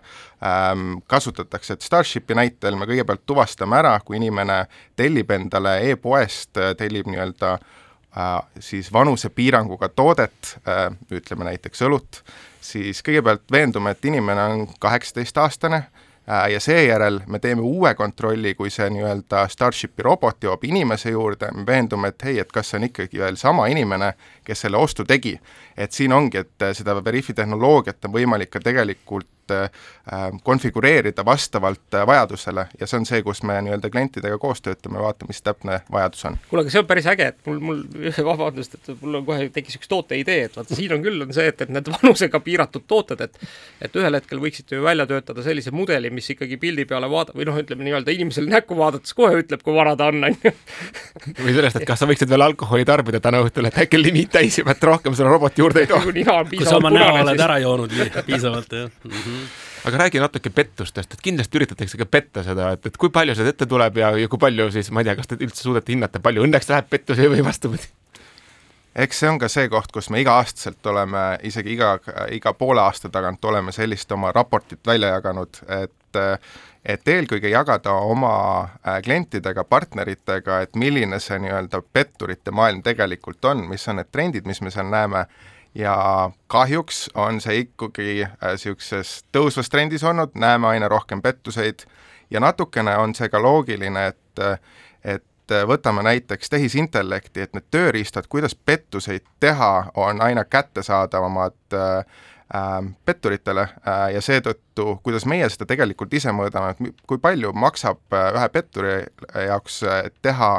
ähm, 0.48 0.94
kasutatakse, 1.04 1.76
et 1.76 1.84
Starshipi 1.84 2.38
näitel 2.38 2.78
me 2.80 2.88
kõigepealt 2.88 3.26
tuvastame 3.28 3.76
ära, 3.76 3.92
kui 4.00 4.16
inimene 4.16 4.62
tellib 4.96 5.34
endale 5.36 5.74
e-poest, 5.90 6.56
äh, 6.56 6.72
tellib 6.80 7.10
nii-öelda 7.12 7.50
äh, 7.58 8.30
siis 8.56 8.88
vanusepiiranguga 8.92 9.90
toodet 9.92 10.54
ütleme 11.12 11.50
näiteks 11.50 11.84
õlut, 11.84 12.22
siis 12.64 13.04
kõigepealt 13.04 13.44
veendume, 13.52 13.92
et 13.92 14.08
inimene 14.08 14.48
on 14.54 14.64
kaheksateistaastane 14.80 15.82
äh,, 15.82 15.92
Äh, 15.92 16.01
ja 16.26 16.60
seejärel 16.60 17.20
me 17.26 17.38
teeme 17.38 17.62
uue 17.62 17.94
kontrolli, 17.94 18.54
kui 18.54 18.70
see 18.70 18.88
nii-öelda 18.90 19.46
Starshipi 19.50 20.02
robot 20.06 20.44
jõuab 20.44 20.64
inimese 20.64 21.10
juurde, 21.10 21.50
me 21.54 21.66
veendume, 21.66 22.12
et 22.12 22.24
hei, 22.24 22.38
et 22.38 22.52
kas 22.52 22.70
see 22.70 22.78
on 22.78 22.86
ikkagi 22.86 23.18
veel 23.18 23.36
sama 23.36 23.66
inimene, 23.72 24.12
kes 24.44 24.66
selle 24.66 24.76
ostu 24.76 25.04
tegi. 25.04 25.38
et 25.76 25.92
siin 25.92 26.12
ongi, 26.12 26.38
et 26.38 26.64
seda 26.76 26.96
Veriffi 27.04 27.34
tehnoloogiat 27.34 28.04
on 28.04 28.12
võimalik 28.12 28.50
ka 28.52 28.60
tegelikult 28.60 29.50
äh, 29.50 29.70
konfigureerida 30.44 31.24
vastavalt 31.24 31.94
äh, 31.94 32.06
vajadusele 32.06 32.66
ja 32.80 32.86
see 32.86 32.98
on 33.00 33.06
see, 33.08 33.22
kus 33.22 33.42
me 33.42 33.56
nii-öelda 33.64 33.90
klientidega 33.90 34.38
koos 34.38 34.62
töötame, 34.62 35.00
vaatame, 35.00 35.32
mis 35.32 35.42
täpne 35.42 35.80
vajadus 35.92 36.24
on. 36.28 36.38
kuule, 36.50 36.64
aga 36.66 36.74
see 36.74 36.82
on 36.82 36.88
päris 36.90 37.08
äge, 37.12 37.28
et 37.32 37.46
mul, 37.46 37.60
mul, 37.64 37.82
vabandust, 38.30 38.76
et 38.78 38.92
mul 39.00 39.20
on 39.20 39.26
kohe 39.28 39.48
tekkis 39.54 39.78
üks 39.80 39.90
tooteidee, 39.90 40.48
et 40.48 40.56
vaata, 40.58 40.76
siin 40.78 40.96
on 40.96 41.06
küll, 41.06 41.24
on 41.24 41.32
see, 41.34 41.48
et, 41.52 41.64
et 41.64 41.72
need 41.72 41.88
vanusega 41.96 42.42
piiratud 42.44 42.86
tooted, 42.88 43.24
et 43.28 43.40
et 43.82 43.96
ühel 43.98 44.14
hetkel 44.16 44.40
võiksite 44.42 44.76
ju 44.76 44.84
välja 44.84 45.06
töötada 45.10 45.42
sellise 45.44 45.72
mudeli, 45.74 46.10
mis 46.14 46.28
ikkagi 46.34 46.58
pildi 46.60 46.84
peale 46.88 47.08
vaada- 47.10 47.34
või 47.36 47.46
noh, 47.48 47.56
ütleme 47.58 47.84
nii-öelda 47.86 48.14
inimesele 48.14 48.50
näkku 48.52 48.76
vaadates 48.78 49.14
kohe 49.16 49.40
ütleb, 49.42 49.62
kui 49.64 49.74
vana 49.74 49.96
ta 49.96 50.10
on, 50.12 50.22
on 50.28 50.36
ju. 50.44 50.52
või 51.40 51.56
sellest, 51.56 51.80
et 51.80 51.88
kas 51.88 52.02
sa 52.02 52.08
võiksid 52.10 52.30
veel 52.30 52.46
alkoholi 52.46 52.86
tarbida 52.88 53.20
täna 53.22 53.42
õhtul, 53.44 53.68
et 53.68 53.78
äkki 53.84 54.00
limiit 54.00 54.31
täis 54.32 54.58
juba, 54.58 54.76
et 54.76 54.86
rohkem 54.88 55.16
seda 55.18 55.32
roboti 55.32 55.62
juurde 55.62 55.84
ei 55.84 55.90
too. 55.90 56.00
kui 56.50 56.64
sa 56.64 56.78
oma 56.78 56.92
näo 56.94 57.20
oled 57.22 57.44
ära 57.48 57.58
joonud 57.62 57.94
piisavalt, 58.26 58.72
jah 58.72 58.88
mm. 58.88 59.12
-hmm 59.12 59.44
aga 59.84 59.98
räägi 59.98 60.20
natuke 60.22 60.50
pettustest, 60.50 61.14
et 61.14 61.22
kindlasti 61.22 61.58
üritatakse 61.58 61.98
ka 61.98 62.06
petta 62.06 62.44
seda, 62.46 62.68
et, 62.76 62.86
et 62.86 62.96
kui 62.96 63.10
palju 63.10 63.34
seda 63.34 63.50
ette 63.50 63.66
tuleb 63.66 63.96
ja, 63.98 64.12
ja 64.18 64.28
kui 64.30 64.38
palju 64.38 64.68
siis, 64.70 64.90
ma 64.94 65.02
ei 65.02 65.08
tea, 65.08 65.16
kas 65.18 65.30
te 65.30 65.38
üldse 65.40 65.64
suudate 65.64 65.90
hinnata, 65.92 66.20
palju 66.22 66.44
õnneks 66.46 66.70
läheb 66.70 66.86
pettusi 66.90 67.26
või 67.32 67.42
vastupidi? 67.44 67.90
eks 68.94 69.22
see 69.22 69.30
on 69.30 69.40
ka 69.40 69.48
see 69.48 69.68
koht, 69.72 69.90
kus 69.92 70.10
me 70.12 70.20
iga-aastaselt 70.22 70.86
oleme, 70.92 71.24
isegi 71.48 71.74
iga, 71.74 71.96
iga 72.30 72.52
poole 72.54 72.82
aasta 72.84 73.08
tagant 73.10 73.44
oleme 73.44 73.72
sellist 73.72 74.12
oma 74.12 74.32
raportit 74.32 74.86
välja 74.86 75.14
jaganud, 75.16 75.62
et 75.80 76.20
et 76.84 77.08
eelkõige 77.08 77.48
jagada 77.48 77.94
oma 77.94 78.34
äh, 78.62 78.98
klientidega, 79.04 79.64
partneritega, 79.64 80.60
et 80.64 80.76
milline 80.76 81.20
see 81.22 81.38
nii-öelda 81.44 81.82
petturite 81.92 82.50
maailm 82.50 82.82
tegelikult 82.82 83.44
on, 83.44 83.66
mis 83.70 83.86
on 83.88 84.00
need 84.00 84.10
trendid, 84.12 84.46
mis 84.46 84.60
me 84.62 84.70
seal 84.74 84.90
näeme, 84.90 85.24
ja 85.74 85.96
kahjuks 86.52 87.08
on 87.14 87.40
see 87.40 87.62
ikkagi 87.66 88.24
niisuguses 88.24 89.18
äh, 89.20 89.28
tõusvas 89.38 89.70
trendis 89.70 90.04
olnud, 90.04 90.34
näeme 90.34 90.72
aina 90.74 90.88
rohkem 90.88 91.22
pettuseid. 91.22 91.86
Ja 92.30 92.40
natukene 92.40 92.96
on 92.96 93.14
see 93.14 93.28
ka 93.28 93.42
loogiline, 93.42 94.06
et 94.06 94.18
et 95.04 95.66
võtame 95.68 96.00
näiteks 96.06 96.48
tehisintellekti, 96.48 97.42
et 97.42 97.52
need 97.52 97.66
tööriistad, 97.70 98.28
kuidas 98.30 98.54
pettuseid 98.54 99.24
teha, 99.40 99.90
on 99.94 100.22
aina 100.22 100.44
kättesaadavamad 100.44 101.76
äh, 101.76 102.04
petturitele 103.04 103.60
äh, 103.60 104.08
ja 104.14 104.20
seetõttu, 104.20 104.98
kuidas 105.02 105.24
meie 105.28 105.48
seda 105.50 105.66
tegelikult 105.68 106.12
ise 106.14 106.32
mõõdame, 106.36 106.74
et 106.74 107.04
kui 107.08 107.20
palju 107.22 107.52
maksab 107.56 108.12
äh, 108.12 108.28
ühe 108.36 108.48
petturi 108.52 108.96
jaoks 109.48 109.82
äh, 109.88 110.02
teha, 110.22 110.50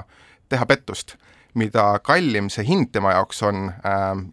teha 0.50 0.66
pettust, 0.66 1.16
mida 1.54 2.00
kallim 2.02 2.50
see 2.50 2.66
hind 2.66 2.90
tema 2.96 3.14
jaoks 3.14 3.44
on, 3.46 3.68
ähm, 3.86 4.24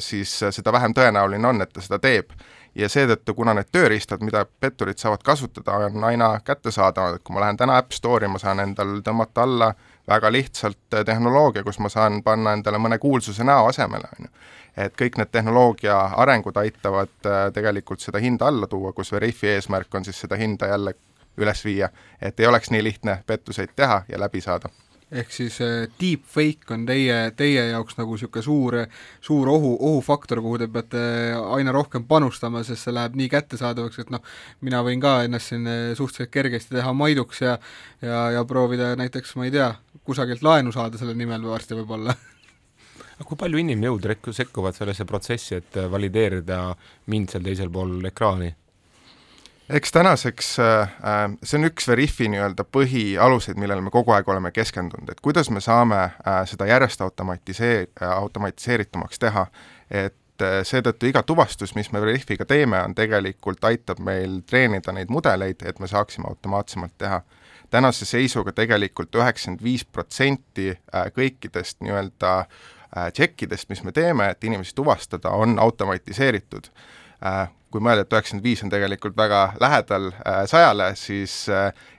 siis 0.00 0.32
seda 0.40 0.72
vähem 0.72 0.94
tõenäoline 0.96 1.48
on, 1.48 1.60
et 1.60 1.72
ta 1.74 1.84
seda 1.84 1.98
teeb. 2.00 2.32
Ja 2.78 2.88
seetõttu, 2.88 3.34
kuna 3.34 3.52
need 3.58 3.68
tööriistad, 3.74 4.22
mida 4.24 4.46
petturid 4.46 4.96
saavad 5.02 5.24
kasutada, 5.26 5.74
on 5.90 6.04
aina 6.06 6.30
kättesaadavad, 6.46 7.18
et 7.18 7.24
kui 7.26 7.34
ma 7.34 7.42
lähen 7.42 7.58
täna 7.60 7.76
App 7.82 7.92
Store'i, 7.92 8.30
ma 8.30 8.38
saan 8.40 8.62
endal 8.62 9.00
tõmmata 9.04 9.42
alla 9.44 9.72
väga 10.08 10.30
lihtsalt 10.32 11.02
tehnoloogia, 11.04 11.66
kus 11.66 11.82
ma 11.82 11.90
saan 11.92 12.22
panna 12.24 12.54
endale 12.56 12.78
mõne 12.80 12.96
kuulsuse 13.02 13.44
näo 13.44 13.66
asemele, 13.68 14.08
on 14.16 14.30
ju 14.30 14.32
et 14.76 14.96
kõik 14.98 15.18
need 15.18 15.32
tehnoloogia 15.32 15.96
arengud 16.22 16.56
aitavad 16.56 17.14
äh, 17.26 17.46
tegelikult 17.54 18.00
seda 18.00 18.18
hinda 18.22 18.50
alla 18.50 18.66
tuua, 18.66 18.92
kus 18.92 19.12
Veriffi 19.12 19.48
eesmärk 19.54 19.94
on 19.94 20.04
siis 20.04 20.20
seda 20.20 20.36
hinda 20.40 20.70
jälle 20.70 20.94
üles 21.40 21.64
viia, 21.64 21.88
et 22.20 22.40
ei 22.40 22.46
oleks 22.46 22.70
nii 22.70 22.84
lihtne 22.84 23.22
pettuseid 23.26 23.74
teha 23.76 24.02
ja 24.08 24.20
läbi 24.20 24.40
saada. 24.40 24.70
Ehk 25.10 25.32
siis 25.34 25.56
äh, 25.64 25.88
deepfake 25.98 26.70
on 26.70 26.84
teie, 26.86 27.32
teie 27.34 27.64
jaoks 27.72 27.96
nagu 27.98 28.14
niisugune 28.14 28.44
suur, 28.46 28.76
suur 29.20 29.48
ohu, 29.50 29.72
ohufaktor, 29.88 30.38
kuhu 30.44 30.60
te 30.62 30.68
peate 30.70 31.02
aina 31.56 31.74
rohkem 31.74 32.04
panustama, 32.06 32.62
sest 32.66 32.86
see 32.86 32.94
läheb 32.94 33.18
nii 33.18 33.26
kättesaadavaks, 33.32 34.04
et 34.04 34.12
noh, 34.14 34.22
mina 34.62 34.84
võin 34.86 35.02
ka 35.02 35.16
ennast 35.26 35.50
siin 35.50 35.66
äh, 35.66 35.80
suhteliselt 35.98 36.30
kergesti 36.30 36.76
teha 36.76 36.94
maiduks 36.94 37.42
ja 37.42 37.58
ja, 38.02 38.22
ja 38.36 38.44
proovida 38.46 38.92
näiteks, 39.00 39.34
ma 39.34 39.48
ei 39.48 39.56
tea, 39.56 39.72
kusagilt 40.06 40.46
laenu 40.46 40.70
saada 40.72 40.98
selle 40.98 41.18
nimel 41.18 41.42
varsti 41.42 41.74
võib-olla 41.80 42.14
aga 43.20 43.28
kui 43.28 43.36
palju 43.36 43.60
inimjõud 43.60 44.08
sekkuvad 44.32 44.76
sellesse 44.76 45.04
protsessi, 45.04 45.60
et 45.60 45.76
äh, 45.76 45.90
valideerida 45.92 46.70
mind 47.12 47.34
seal 47.34 47.44
teisel 47.44 47.70
pool 47.72 48.00
ekraani? 48.08 48.54
eks 49.70 49.92
tänaseks 49.92 50.54
äh, 50.58 50.94
äh, 51.04 51.26
see 51.44 51.60
on 51.60 51.68
üks 51.68 51.86
Veriffi 51.86 52.30
nii-öelda 52.32 52.64
põhialuseid, 52.64 53.60
millele 53.60 53.84
me 53.84 53.92
kogu 53.92 54.16
aeg 54.16 54.28
oleme 54.28 54.50
keskendunud, 54.56 55.12
et 55.12 55.20
kuidas 55.20 55.50
me 55.52 55.60
saame 55.60 56.08
seda 56.48 56.66
järjest 56.66 57.04
automatisee-, 57.04 57.90
automatiseeritumaks 58.08 59.20
teha, 59.22 59.44
et 59.90 60.16
seetõttu 60.64 61.10
iga 61.10 61.20
tuvastus, 61.22 61.74
mis 61.76 61.92
me 61.92 62.00
Veriffiga 62.00 62.46
teeme, 62.48 62.80
on 62.80 62.96
tegelikult, 62.96 63.60
aitab 63.68 64.00
meil 64.00 64.40
treenida 64.48 64.94
neid 64.96 65.12
mudeleid, 65.12 65.60
et 65.68 65.78
me 65.78 65.86
saaksime 65.86 66.26
automaatsemalt 66.32 66.96
teha. 66.98 67.20
tänase 67.70 68.04
seisuga 68.04 68.52
tegelikult 68.52 69.14
üheksakümmend 69.14 69.62
viis 69.62 69.84
protsenti 69.84 70.72
kõikidest 71.14 71.84
nii-öelda 71.84 72.32
äh, 72.40 72.46
Äh, 72.48 72.79
tšekkidest, 72.90 73.68
mis 73.68 73.82
me 73.84 73.92
teeme, 73.92 74.30
et 74.30 74.44
inimesi 74.44 74.74
tuvastada, 74.74 75.30
on 75.30 75.58
automatiseeritud. 75.58 76.70
Äh, 77.26 77.48
kui 77.70 77.82
mõelda, 77.84 78.02
et 78.02 78.14
üheksakümmend 78.16 78.44
viis 78.44 78.62
on 78.66 78.70
tegelikult 78.72 79.14
väga 79.16 79.40
lähedal 79.62 80.08
äh, 80.10 80.40
sajale, 80.50 80.88
siis 80.98 81.34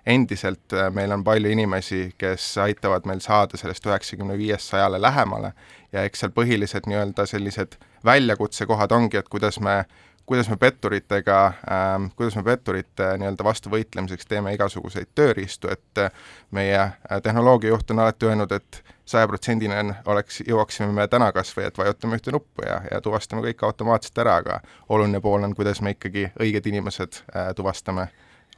endiselt 0.05 0.75
meil 0.91 1.13
on 1.15 1.23
palju 1.23 1.51
inimesi, 1.53 2.09
kes 2.17 2.57
aitavad 2.59 3.07
meil 3.07 3.21
saada 3.23 3.59
sellest 3.59 3.85
üheksakümne 3.87 4.35
viiest 4.39 4.73
sajale 4.73 4.99
lähemale 5.01 5.53
ja 5.93 6.03
eks 6.03 6.25
seal 6.25 6.33
põhilised 6.35 6.89
nii-öelda 6.89 7.25
sellised 7.29 7.77
väljakutsekohad 8.05 8.91
ongi, 8.91 9.21
et 9.21 9.29
kuidas 9.29 9.61
me 9.63 9.83
kuidas 10.25 10.49
me 10.49 10.57
petturitega 10.57 11.39
ähm,, 11.47 12.09
kuidas 12.15 12.35
me 12.35 12.43
petturite 12.43 13.11
nii-öelda 13.17 13.43
vastu 13.43 13.71
võitlemiseks 13.73 14.27
teeme 14.29 14.53
igasuguseid 14.55 15.11
tööriistu, 15.15 15.69
et 15.71 16.03
meie 16.51 16.87
tehnoloogiajuht 17.23 17.91
on 17.91 18.03
alati 18.05 18.29
öelnud, 18.29 18.51
et 18.51 18.83
sajaprotsendine 19.11 19.83
oleks, 20.05 20.41
jõuaksime 20.47 20.91
me 20.95 21.07
täna 21.11 21.31
kas 21.35 21.51
või, 21.57 21.67
et 21.67 21.77
vajutame 21.77 22.19
ühte 22.19 22.33
nuppu 22.33 22.65
ja, 22.65 22.81
ja 22.91 23.01
tuvastame 23.03 23.43
kõik 23.45 23.63
automaatselt 23.67 24.23
ära, 24.23 24.37
aga 24.43 24.59
oluline 24.89 25.21
pool 25.21 25.43
on, 25.47 25.55
kuidas 25.57 25.81
me 25.81 25.95
ikkagi 25.95 26.29
õiged 26.39 26.69
inimesed 26.71 27.23
äh, 27.23 27.51
tuvastame 27.57 28.07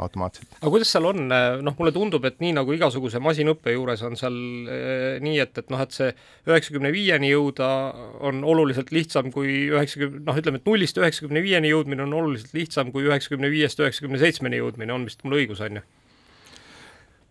automaatselt. 0.02 0.56
aga 0.60 0.72
kuidas 0.74 0.92
seal 0.94 1.06
on, 1.06 1.28
noh, 1.30 1.76
mulle 1.78 1.94
tundub, 1.96 2.26
et 2.26 2.40
nii 2.42 2.54
nagu 2.58 2.74
igasuguse 2.76 3.22
masinõppe 3.24 3.76
juures 3.76 4.02
on 4.08 4.18
seal 4.20 4.38
eh, 4.74 5.18
nii, 5.24 5.38
et, 5.44 5.58
et 5.62 5.74
noh, 5.74 5.82
et 5.84 5.96
see 5.96 6.10
üheksakümne 6.50 6.94
viieni 6.96 7.30
jõuda 7.34 7.70
on 8.26 8.42
oluliselt 8.54 8.94
lihtsam 8.96 9.32
kui 9.34 9.68
üheksakümne, 9.70 10.24
noh, 10.28 10.40
ütleme, 10.40 10.62
et 10.62 10.70
nullist 10.70 10.98
üheksakümne 11.02 11.44
viieni 11.46 11.74
jõudmine 11.74 12.08
on 12.08 12.18
oluliselt 12.24 12.56
lihtsam 12.58 12.94
kui 12.96 13.06
üheksakümne 13.10 13.52
viiest 13.54 13.82
üheksakümne 13.84 14.22
seitsmeni 14.22 14.62
jõudmine, 14.64 14.96
on 14.96 15.06
vist 15.10 15.22
mul 15.26 15.42
õigus, 15.42 15.62
on 15.64 15.82
ju? 15.82 15.86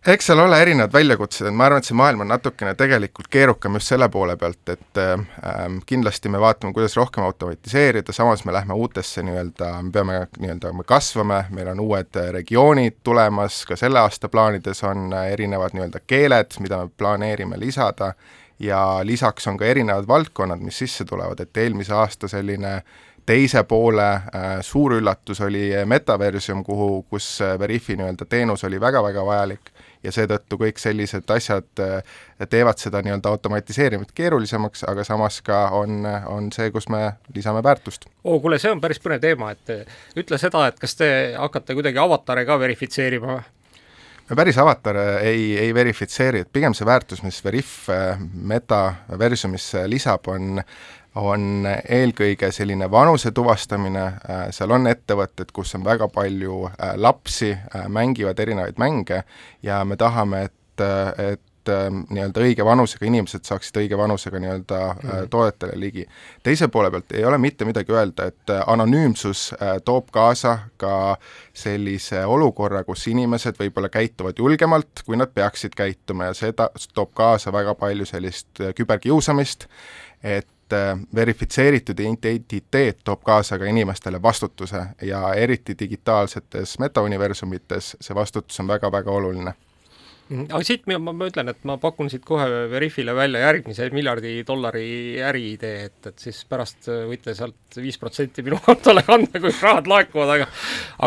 Eks 0.07 0.25
seal 0.27 0.39
ole 0.39 0.57
erinevad 0.61 0.91
väljakutsed, 0.93 1.47
et 1.47 1.55
ma 1.55 1.67
arvan, 1.69 1.79
et 1.79 1.87
see 1.87 1.95
maailm 1.95 2.25
on 2.25 2.27
natukene 2.33 2.73
tegelikult 2.75 3.29
keerukam 3.31 3.77
just 3.79 3.93
selle 3.93 4.09
poole 4.11 4.35
pealt, 4.39 4.73
et 4.73 4.99
äh, 4.99 5.77
kindlasti 5.87 6.31
me 6.31 6.41
vaatame, 6.43 6.73
kuidas 6.75 6.97
rohkem 6.99 7.23
automatiseerida, 7.23 8.15
samas 8.15 8.43
me 8.45 8.53
lähme 8.53 8.75
uutesse 8.75 9.23
nii-öelda, 9.23 9.69
me 9.83 9.91
peame 9.95 10.17
nii-öelda, 10.39 10.73
me 10.75 10.83
kasvame, 10.87 11.45
meil 11.55 11.71
on 11.71 11.79
uued 11.85 12.19
regioonid 12.35 12.99
tulemas, 13.03 13.61
ka 13.69 13.79
selle 13.79 14.01
aasta 14.03 14.29
plaanides 14.29 14.83
on 14.89 15.15
erinevad 15.23 15.77
nii-öelda 15.77 16.03
keeled, 16.07 16.59
mida 16.59 16.83
me 16.83 16.91
planeerime 16.97 17.59
lisada, 17.59 18.13
ja 18.59 18.83
lisaks 19.07 19.47
on 19.47 19.57
ka 19.57 19.65
erinevad 19.71 20.07
valdkonnad, 20.07 20.59
mis 20.59 20.83
sisse 20.83 21.07
tulevad, 21.07 21.39
et 21.39 21.63
eelmise 21.63 21.95
aasta 21.95 22.27
selline 22.27 22.81
teise 23.25 23.63
poole 23.63 24.03
äh, 24.03 24.59
suur 24.61 24.97
üllatus 24.97 25.39
oli 25.41 25.69
metaversium, 25.87 26.59
kuhu, 26.67 27.05
kus 27.07 27.37
Veriffi 27.59 27.95
nii-öelda 27.95 28.27
teenus 28.27 28.67
oli 28.67 28.81
väga-väga 28.83 29.23
vajalik 29.25 29.71
ja 30.03 30.11
seetõttu 30.11 30.59
kõik 30.61 30.81
sellised 30.81 31.29
asjad 31.33 31.81
äh, 31.83 32.19
teevad 32.49 32.81
seda 32.81 33.01
nii-öelda 33.05 33.31
automatiseerimist 33.33 34.13
keerulisemaks, 34.15 34.85
aga 34.89 35.05
samas 35.07 35.41
ka 35.45 35.65
on, 35.77 36.03
on 36.05 36.51
see, 36.55 36.69
kus 36.75 36.89
me 36.93 37.15
lisame 37.35 37.63
väärtust. 37.63 38.07
oo, 38.23 38.39
kuule, 38.39 38.59
see 38.59 38.71
on 38.71 38.81
päris 38.83 39.01
põnev 39.03 39.23
teema, 39.23 39.51
et 39.55 39.73
äh, 39.73 39.99
ütle 40.19 40.39
seda, 40.41 40.67
et 40.69 40.79
kas 40.79 40.97
te 40.99 41.09
hakkate 41.37 41.77
kuidagi 41.77 42.01
avatare 42.03 42.45
ka 42.49 42.59
verifitseerima 42.61 43.37
või? 43.37 43.43
me 44.29 44.39
päris 44.39 44.57
avatare 44.57 45.05
ei, 45.27 45.53
ei 45.59 45.73
verifitseeri, 45.75 46.45
et 46.45 46.51
pigem 46.53 46.75
see 46.77 46.87
väärtus, 46.87 47.23
mis 47.23 47.41
Veriff 47.43 47.89
metaversumisse 48.33 49.83
lisab, 49.91 50.29
on 50.31 50.61
on 51.15 51.67
eelkõige 51.89 52.51
selline 52.51 52.89
vanuse 52.91 53.31
tuvastamine, 53.31 54.03
äh, 54.03 54.43
seal 54.51 54.73
on 54.73 54.89
ettevõtted, 54.89 55.53
kus 55.53 55.75
on 55.77 55.85
väga 55.85 56.09
palju 56.13 56.65
äh, 56.67 56.93
lapsi, 56.95 57.53
äh, 57.53 57.87
mängivad 57.87 58.39
erinevaid 58.39 58.79
mänge 58.81 59.23
ja 59.63 59.83
me 59.85 59.97
tahame, 59.97 60.47
et, 60.49 60.85
et 61.31 61.41
nii-öelda 61.63 62.41
õige 62.43 62.65
vanusega 62.67 63.05
inimesed 63.07 63.45
saaksid 63.47 63.77
õige 63.79 63.95
vanusega 63.95 64.39
nii-öelda 64.41 64.79
mm. 64.91 65.29
toodetele 65.31 65.77
ligi. 65.79 66.01
teise 66.43 66.67
poole 66.67 66.89
pealt 66.91 67.13
ei 67.15 67.23
ole 67.23 67.37
mitte 67.39 67.63
midagi 67.63 67.95
öelda, 67.95 68.25
et 68.33 68.51
anonüümsus 68.67 69.45
toob 69.85 70.09
kaasa 70.11 70.57
ka 70.77 71.15
sellise 71.55 72.25
olukorra, 72.27 72.83
kus 72.83 73.07
inimesed 73.07 73.55
võib-olla 73.61 73.87
käituvad 73.93 74.43
julgemalt, 74.43 75.05
kui 75.05 75.15
nad 75.15 75.31
peaksid 75.31 75.77
käituma 75.77 76.33
ja 76.33 76.35
seda 76.35 76.67
toob 76.93 77.13
kaasa 77.15 77.55
väga 77.55 77.77
palju 77.79 78.09
sellist 78.11 78.59
küberkiusamist, 78.75 79.69
et 80.19 80.51
et 80.73 80.97
äh, 80.97 80.99
verifitseeritud 81.15 81.99
identiteet 81.99 82.97
toob 83.03 83.21
kaasa 83.23 83.59
ka 83.59 83.65
inimestele 83.65 84.21
vastutuse 84.21 84.85
ja 85.01 85.33
eriti 85.33 85.75
digitaalsetes 85.79 86.79
metauniversumites 86.79 87.95
see 88.01 88.15
vastutus 88.15 88.59
on 88.59 88.67
väga-väga 88.67 89.11
oluline. 89.11 89.53
Aga 90.31 90.61
siit 90.63 90.85
ma, 90.87 91.11
ma 91.11 91.27
ütlen, 91.27 91.49
et 91.51 91.65
ma 91.67 91.75
pakun 91.81 92.07
siit 92.11 92.23
kohe 92.25 92.45
Veriffile 92.71 93.13
välja 93.15 93.41
järgmise 93.43 93.89
miljardi 93.93 94.31
dollari 94.47 95.19
äriidee, 95.21 95.89
et, 95.89 95.97
et 96.09 96.23
siis 96.23 96.39
pärast 96.49 96.87
võite 97.09 97.35
sealt 97.35 97.77
viis 97.77 97.99
protsenti 97.99 98.45
minu 98.45 98.57
kontole 98.65 99.03
kanda, 99.05 99.41
kui 99.43 99.51
rahad 99.51 99.89
laekuvad, 99.91 100.33
aga 100.37 100.47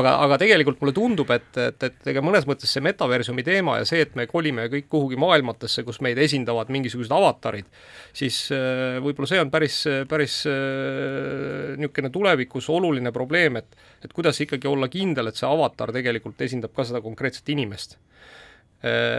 aga, 0.00 0.14
aga 0.26 0.38
tegelikult 0.42 0.82
mulle 0.82 0.94
tundub, 0.96 1.32
et, 1.34 1.48
et, 1.62 1.88
et 1.88 2.10
ega 2.12 2.24
mõnes 2.24 2.46
mõttes 2.48 2.72
see 2.72 2.84
metaversumi 2.84 3.44
teema 3.46 3.78
ja 3.80 3.88
see, 3.88 4.04
et 4.04 4.14
me 4.18 4.28
kolime 4.30 4.68
kõik 4.72 4.90
kuhugi 4.92 5.18
maailmatesse, 5.20 5.86
kus 5.86 6.02
meid 6.04 6.20
esindavad 6.22 6.70
mingisugused 6.74 7.14
avatarid, 7.16 7.70
siis 8.16 8.42
äh, 8.54 8.98
võib-olla 9.04 9.30
see 9.32 9.42
on 9.42 9.52
päris, 9.54 9.80
päris 10.10 10.42
äh, 10.50 11.74
niisugune 11.80 12.12
tulevikus 12.12 12.68
oluline 12.72 13.14
probleem, 13.16 13.62
et 13.62 13.84
et 14.04 14.12
kuidas 14.14 14.38
ikkagi 14.44 14.68
olla 14.68 14.86
kindel, 14.92 15.30
et 15.30 15.38
see 15.38 15.48
avatar 15.48 15.90
tegelikult 15.94 16.42
esindab 16.44 16.74
ka 16.76 16.84
seda 16.86 17.00
konkreetset 17.02 17.48
inimest 17.54 17.96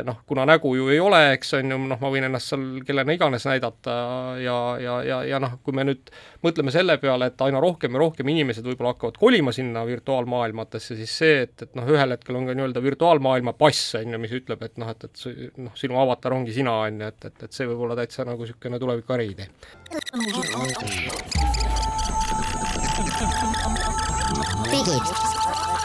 noh, 0.05 0.19
kuna 0.29 0.45
nägu 0.45 0.75
ju 0.77 0.87
ei 0.93 0.99
ole, 1.01 1.33
eks 1.33 1.55
on 1.57 1.71
ju, 1.73 1.77
noh, 1.89 1.99
ma 1.99 2.11
võin 2.13 2.27
ennast 2.27 2.51
seal 2.53 2.65
kellena 2.85 3.15
iganes 3.15 3.45
näidata 3.47 3.95
ja, 4.39 4.57
ja, 4.79 4.97
ja, 5.03 5.17
ja 5.25 5.39
noh, 5.41 5.57
kui 5.65 5.75
me 5.75 5.83
nüüd 5.87 6.11
mõtleme 6.45 6.71
selle 6.71 6.97
peale, 7.01 7.31
et 7.31 7.41
aina 7.41 7.59
rohkem 7.63 7.97
ja 7.97 8.03
rohkem 8.03 8.29
inimesed 8.31 8.65
võib-olla 8.67 8.93
hakkavad 8.93 9.17
kolima 9.19 9.51
sinna 9.55 9.83
virtuaalmaailmatesse, 9.87 10.97
siis 10.99 11.15
see, 11.23 11.41
et, 11.47 11.55
et 11.65 11.75
noh, 11.79 11.89
ühel 11.89 12.13
hetkel 12.13 12.37
on 12.37 12.45
ka 12.47 12.55
nii-öelda 12.57 12.83
virtuaalmaailma 12.85 13.55
pass, 13.57 13.95
on 13.99 14.13
ju, 14.13 14.21
mis 14.21 14.35
ütleb, 14.37 14.61
et 14.67 14.77
noh, 14.81 14.93
et, 14.93 15.07
et 15.09 15.57
noh, 15.57 15.73
sinu 15.79 15.99
avatar 15.99 16.37
ongi 16.37 16.53
sina, 16.55 16.77
on 16.85 17.01
ju, 17.01 17.09
et, 17.09 17.31
et, 17.31 17.47
et 17.49 17.57
see 17.57 17.67
võib 17.69 17.87
olla 17.87 17.97
täitsa 17.99 18.27
nagu 18.27 18.45
niisugune 18.45 18.79
tuleviku 18.79 19.17
äriidee. 19.17 19.49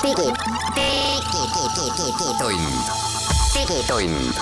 digid, 0.02 0.32
digitund. 3.54 4.34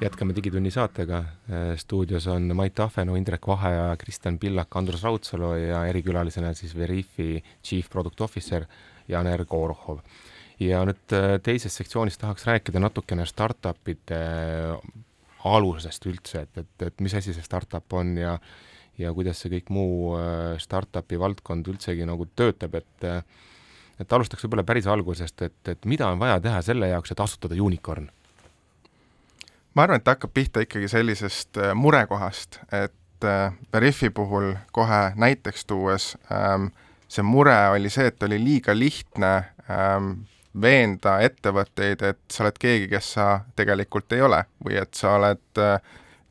jätkame 0.00 0.34
Digitunni 0.36 0.70
saatega. 0.70 1.24
stuudios 1.76 2.26
on 2.26 2.56
Mait 2.56 2.80
Ahvenoo, 2.80 3.16
Indrek 3.16 3.46
Vahe 3.46 3.70
ja 3.74 3.96
Kristjan 3.96 4.38
Pillak, 4.38 4.76
Andrus 4.76 5.02
Raudsalu 5.02 5.54
ja 5.54 5.86
erikülalisena 5.86 6.54
siis 6.54 6.76
Veriffi 6.76 7.44
Chief 7.64 7.90
Product 7.90 8.20
Officer 8.20 8.64
Janer 9.08 9.44
Korohov. 9.44 9.98
ja 10.60 10.84
nüüd 10.86 11.12
äh, 11.12 11.40
teises 11.42 11.76
sektsioonis 11.76 12.18
tahaks 12.18 12.46
rääkida 12.46 12.78
natukene 12.80 13.24
startup'ide 13.26 14.20
alusest 15.44 16.06
üldse, 16.06 16.44
et, 16.46 16.58
et, 16.58 16.86
et 16.86 17.00
mis 17.00 17.14
asi 17.14 17.34
see 17.34 17.42
startup 17.42 17.92
on 17.92 18.16
ja 18.16 18.38
ja 18.98 19.10
kuidas 19.12 19.40
see 19.42 19.50
kõik 19.56 19.72
muu 19.74 20.14
äh, 20.14 20.54
startup'i 20.62 21.18
valdkond 21.18 21.66
üldsegi 21.68 22.06
nagu 22.06 22.28
töötab, 22.36 22.78
et 22.78 23.08
äh, 23.08 23.24
et 24.00 24.12
alustaks 24.12 24.44
võib-olla 24.44 24.64
päris 24.66 24.86
algusest, 24.90 25.42
et, 25.42 25.56
et 25.68 25.86
mida 25.88 26.08
on 26.10 26.18
vaja 26.18 26.40
teha 26.40 26.62
selle 26.62 26.88
jaoks, 26.90 27.14
et 27.14 27.20
asutada 27.20 27.58
unicorn? 27.62 28.10
ma 29.74 29.82
arvan, 29.82 29.98
et 29.98 30.04
ta 30.06 30.14
hakkab 30.14 30.30
pihta 30.34 30.62
ikkagi 30.62 30.88
sellisest 30.88 31.58
äh, 31.58 31.74
murekohast, 31.74 32.60
et 32.72 33.26
äh, 33.26 33.52
Veriffi 33.72 34.10
puhul 34.10 34.54
kohe 34.72 35.02
näiteks 35.18 35.66
tuues 35.66 36.12
ähm, 36.30 36.70
see 37.08 37.22
mure 37.26 37.56
oli 37.74 37.90
see, 37.90 38.06
et 38.10 38.22
oli 38.22 38.38
liiga 38.42 38.74
lihtne 38.76 39.32
ähm, 39.70 40.12
veenda 40.60 41.18
ettevõtteid, 41.26 42.02
et 42.06 42.20
sa 42.30 42.44
oled 42.44 42.58
keegi, 42.62 42.88
kes 42.92 43.10
sa 43.16 43.28
tegelikult 43.58 44.12
ei 44.14 44.22
ole 44.22 44.44
või 44.64 44.78
et 44.78 44.94
sa 44.94 45.16
oled 45.18 45.62
äh, 45.62 45.76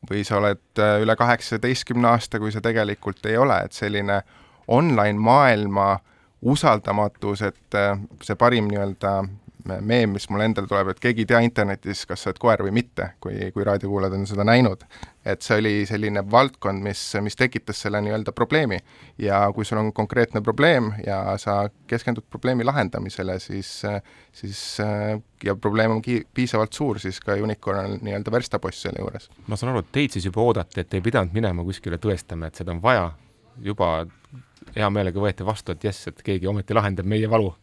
või 0.08 0.24
sa 0.24 0.38
oled 0.40 0.80
äh, 0.80 0.96
üle 1.04 1.16
kaheksateistkümne 1.16 2.08
aasta, 2.14 2.40
kui 2.40 2.52
sa 2.52 2.60
tegelikult 2.64 3.24
ei 3.28 3.36
ole, 3.40 3.60
et 3.64 3.76
selline 3.76 4.22
online 4.68 5.20
maailma 5.20 5.90
äh, 5.92 6.13
usaldamatus, 6.44 7.42
et 7.42 7.78
äh, 7.78 7.96
see 8.22 8.36
parim 8.36 8.68
nii-öelda 8.70 9.16
meem, 9.64 10.12
mis 10.12 10.26
mulle 10.30 10.44
endale 10.48 10.68
tuleb, 10.68 10.90
et 10.92 11.00
keegi 11.00 11.24
ei 11.24 11.28
tea 11.28 11.40
internetis, 11.44 12.04
kas 12.08 12.24
sa 12.24 12.30
oled 12.30 12.40
koer 12.42 12.62
või 12.66 12.74
mitte, 12.76 13.08
kui, 13.22 13.48
kui 13.54 13.64
raadiokuulajad 13.64 14.16
on 14.18 14.26
seda 14.28 14.44
näinud. 14.44 14.84
et 15.24 15.42
see 15.42 15.56
oli 15.56 15.86
selline 15.88 16.20
valdkond, 16.30 16.82
mis, 16.84 17.00
mis 17.24 17.36
tekitas 17.36 17.80
selle 17.80 18.00
nii-öelda 18.04 18.32
probleemi. 18.32 18.78
ja 19.18 19.40
kui 19.54 19.64
sul 19.64 19.78
on 19.80 19.92
konkreetne 19.92 20.42
probleem 20.42 20.92
ja 21.06 21.38
sa 21.38 21.70
keskendud 21.86 22.24
probleemi 22.30 22.64
lahendamisele, 22.64 23.38
siis, 23.38 23.82
siis 24.32 24.78
ja 25.44 25.56
probleem 25.56 25.96
on 25.96 26.02
ki-, 26.02 26.26
piisavalt 26.34 26.72
suur, 26.72 27.00
siis 27.00 27.20
ka 27.20 27.32
Unicorn 27.32 27.84
on 27.84 27.98
nii-öelda 28.02 28.32
verstapost 28.32 28.84
selle 28.84 29.00
juures. 29.00 29.30
ma 29.46 29.56
saan 29.56 29.72
aru, 29.72 29.84
et 29.84 29.92
teid 29.92 30.10
siis 30.10 30.28
juba 30.28 30.44
oodati, 30.44 30.80
et 30.80 30.94
ei 30.94 31.00
pidanud 31.00 31.32
minema 31.32 31.64
kuskile 31.64 31.98
tõestama, 31.98 32.52
et 32.52 32.60
seda 32.60 32.76
on 32.76 32.82
vaja, 32.82 33.12
juba 33.62 34.06
hea 34.74 34.90
meelega 34.90 35.20
võeti 35.20 35.46
vastu, 35.46 35.74
et 35.74 35.84
jess, 35.84 36.08
et 36.10 36.22
keegi 36.24 36.48
ometi 36.50 36.74
lahendab 36.74 37.06
meie 37.08 37.30
valu. 37.30 37.54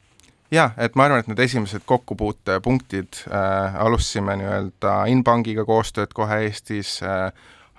jaa, 0.51 0.71
et 0.77 0.95
ma 0.95 1.07
arvan, 1.07 1.23
et 1.23 1.31
need 1.31 1.39
esimesed 1.39 1.85
kokkupuutepunktid 1.87 3.23
äh,, 3.27 3.75
alustasime 3.85 4.35
nii-öelda 4.41 4.95
Inbankiga 5.11 5.65
koostööd 5.65 6.13
kohe 6.13 6.41
Eestis 6.47 6.99
äh,, 7.03 7.31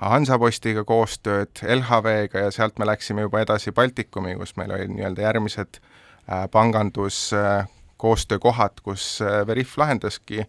Hansapostiga 0.03 0.83
koostööd, 0.85 1.61
LHV-ga 1.63 2.47
ja 2.47 2.51
sealt 2.51 2.81
me 2.81 2.89
läksime 2.89 3.23
juba 3.23 3.43
edasi 3.45 3.71
Baltikumi, 3.73 4.35
kus 4.41 4.57
meil 4.59 4.73
olid 4.75 4.91
nii-öelda 4.91 5.29
järgmised 5.29 5.79
äh, 5.79 6.49
pangandus 6.51 7.29
äh, 7.37 7.69
koostöökohad, 8.03 8.83
kus 8.83 9.21
äh, 9.23 9.47
Veriff 9.47 9.79
lahendaski 9.79 10.43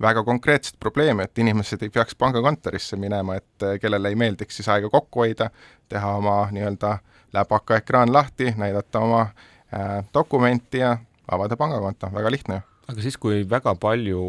väga 0.00 0.22
konkreetset 0.24 0.76
probleemi, 0.80 1.26
et 1.26 1.38
inimesed 1.38 1.82
ei 1.82 1.90
peaks 1.90 2.14
pangakontorisse 2.14 2.96
minema, 2.96 3.40
et 3.40 3.66
äh, 3.66 3.78
kellele 3.82 4.12
ei 4.12 4.20
meeldiks 4.20 4.60
siis 4.60 4.68
aega 4.68 4.92
kokku 4.92 5.24
hoida, 5.24 5.50
teha 5.88 6.14
oma 6.20 6.44
nii-öelda 6.54 6.92
äh, 6.92 7.09
läpaka 7.36 7.80
ekraan 7.80 8.12
lahti, 8.12 8.54
näidata 8.56 9.02
oma 9.04 9.20
äh, 9.22 10.00
dokumenti 10.14 10.82
ja 10.82 10.96
avada 11.30 11.56
pangakonto, 11.56 12.10
väga 12.14 12.30
lihtne 12.30 12.60
ju. 12.60 12.66
aga 12.90 13.06
siis, 13.06 13.16
kui 13.16 13.44
väga 13.50 13.74
palju 13.78 14.20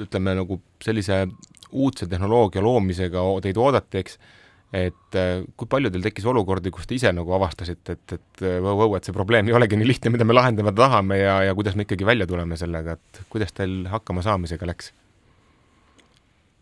ütleme 0.00 0.34
nagu 0.40 0.60
sellise 0.82 1.26
uudse 1.70 2.06
tehnoloogia 2.10 2.62
loomisega 2.64 3.22
teid 3.44 3.58
oodati, 3.60 4.02
eks, 4.02 4.16
et 4.74 5.18
äh, 5.18 5.44
kui 5.56 5.70
palju 5.70 5.90
teil 5.90 6.06
tekkis 6.06 6.26
olukordi, 6.30 6.72
kus 6.74 6.88
te 6.90 6.96
ise 6.98 7.12
nagu 7.14 7.34
avastasite, 7.36 7.98
et, 7.98 8.16
et 8.16 8.46
vau-vau, 8.62 8.94
et 8.98 9.06
see 9.06 9.14
probleem 9.14 9.50
ei 9.50 9.56
olegi 9.56 9.78
nii 9.78 9.90
lihtne, 9.92 10.14
mida 10.14 10.26
me 10.26 10.36
lahendama 10.36 10.74
tahame 10.74 11.20
ja, 11.20 11.40
ja 11.46 11.54
kuidas 11.58 11.78
me 11.78 11.86
ikkagi 11.86 12.06
välja 12.06 12.26
tuleme 12.30 12.58
sellega, 12.58 12.98
et 12.98 13.22
kuidas 13.30 13.54
teil 13.54 13.84
hakkama 13.90 14.26
saamisega 14.26 14.70
läks? 14.70 14.92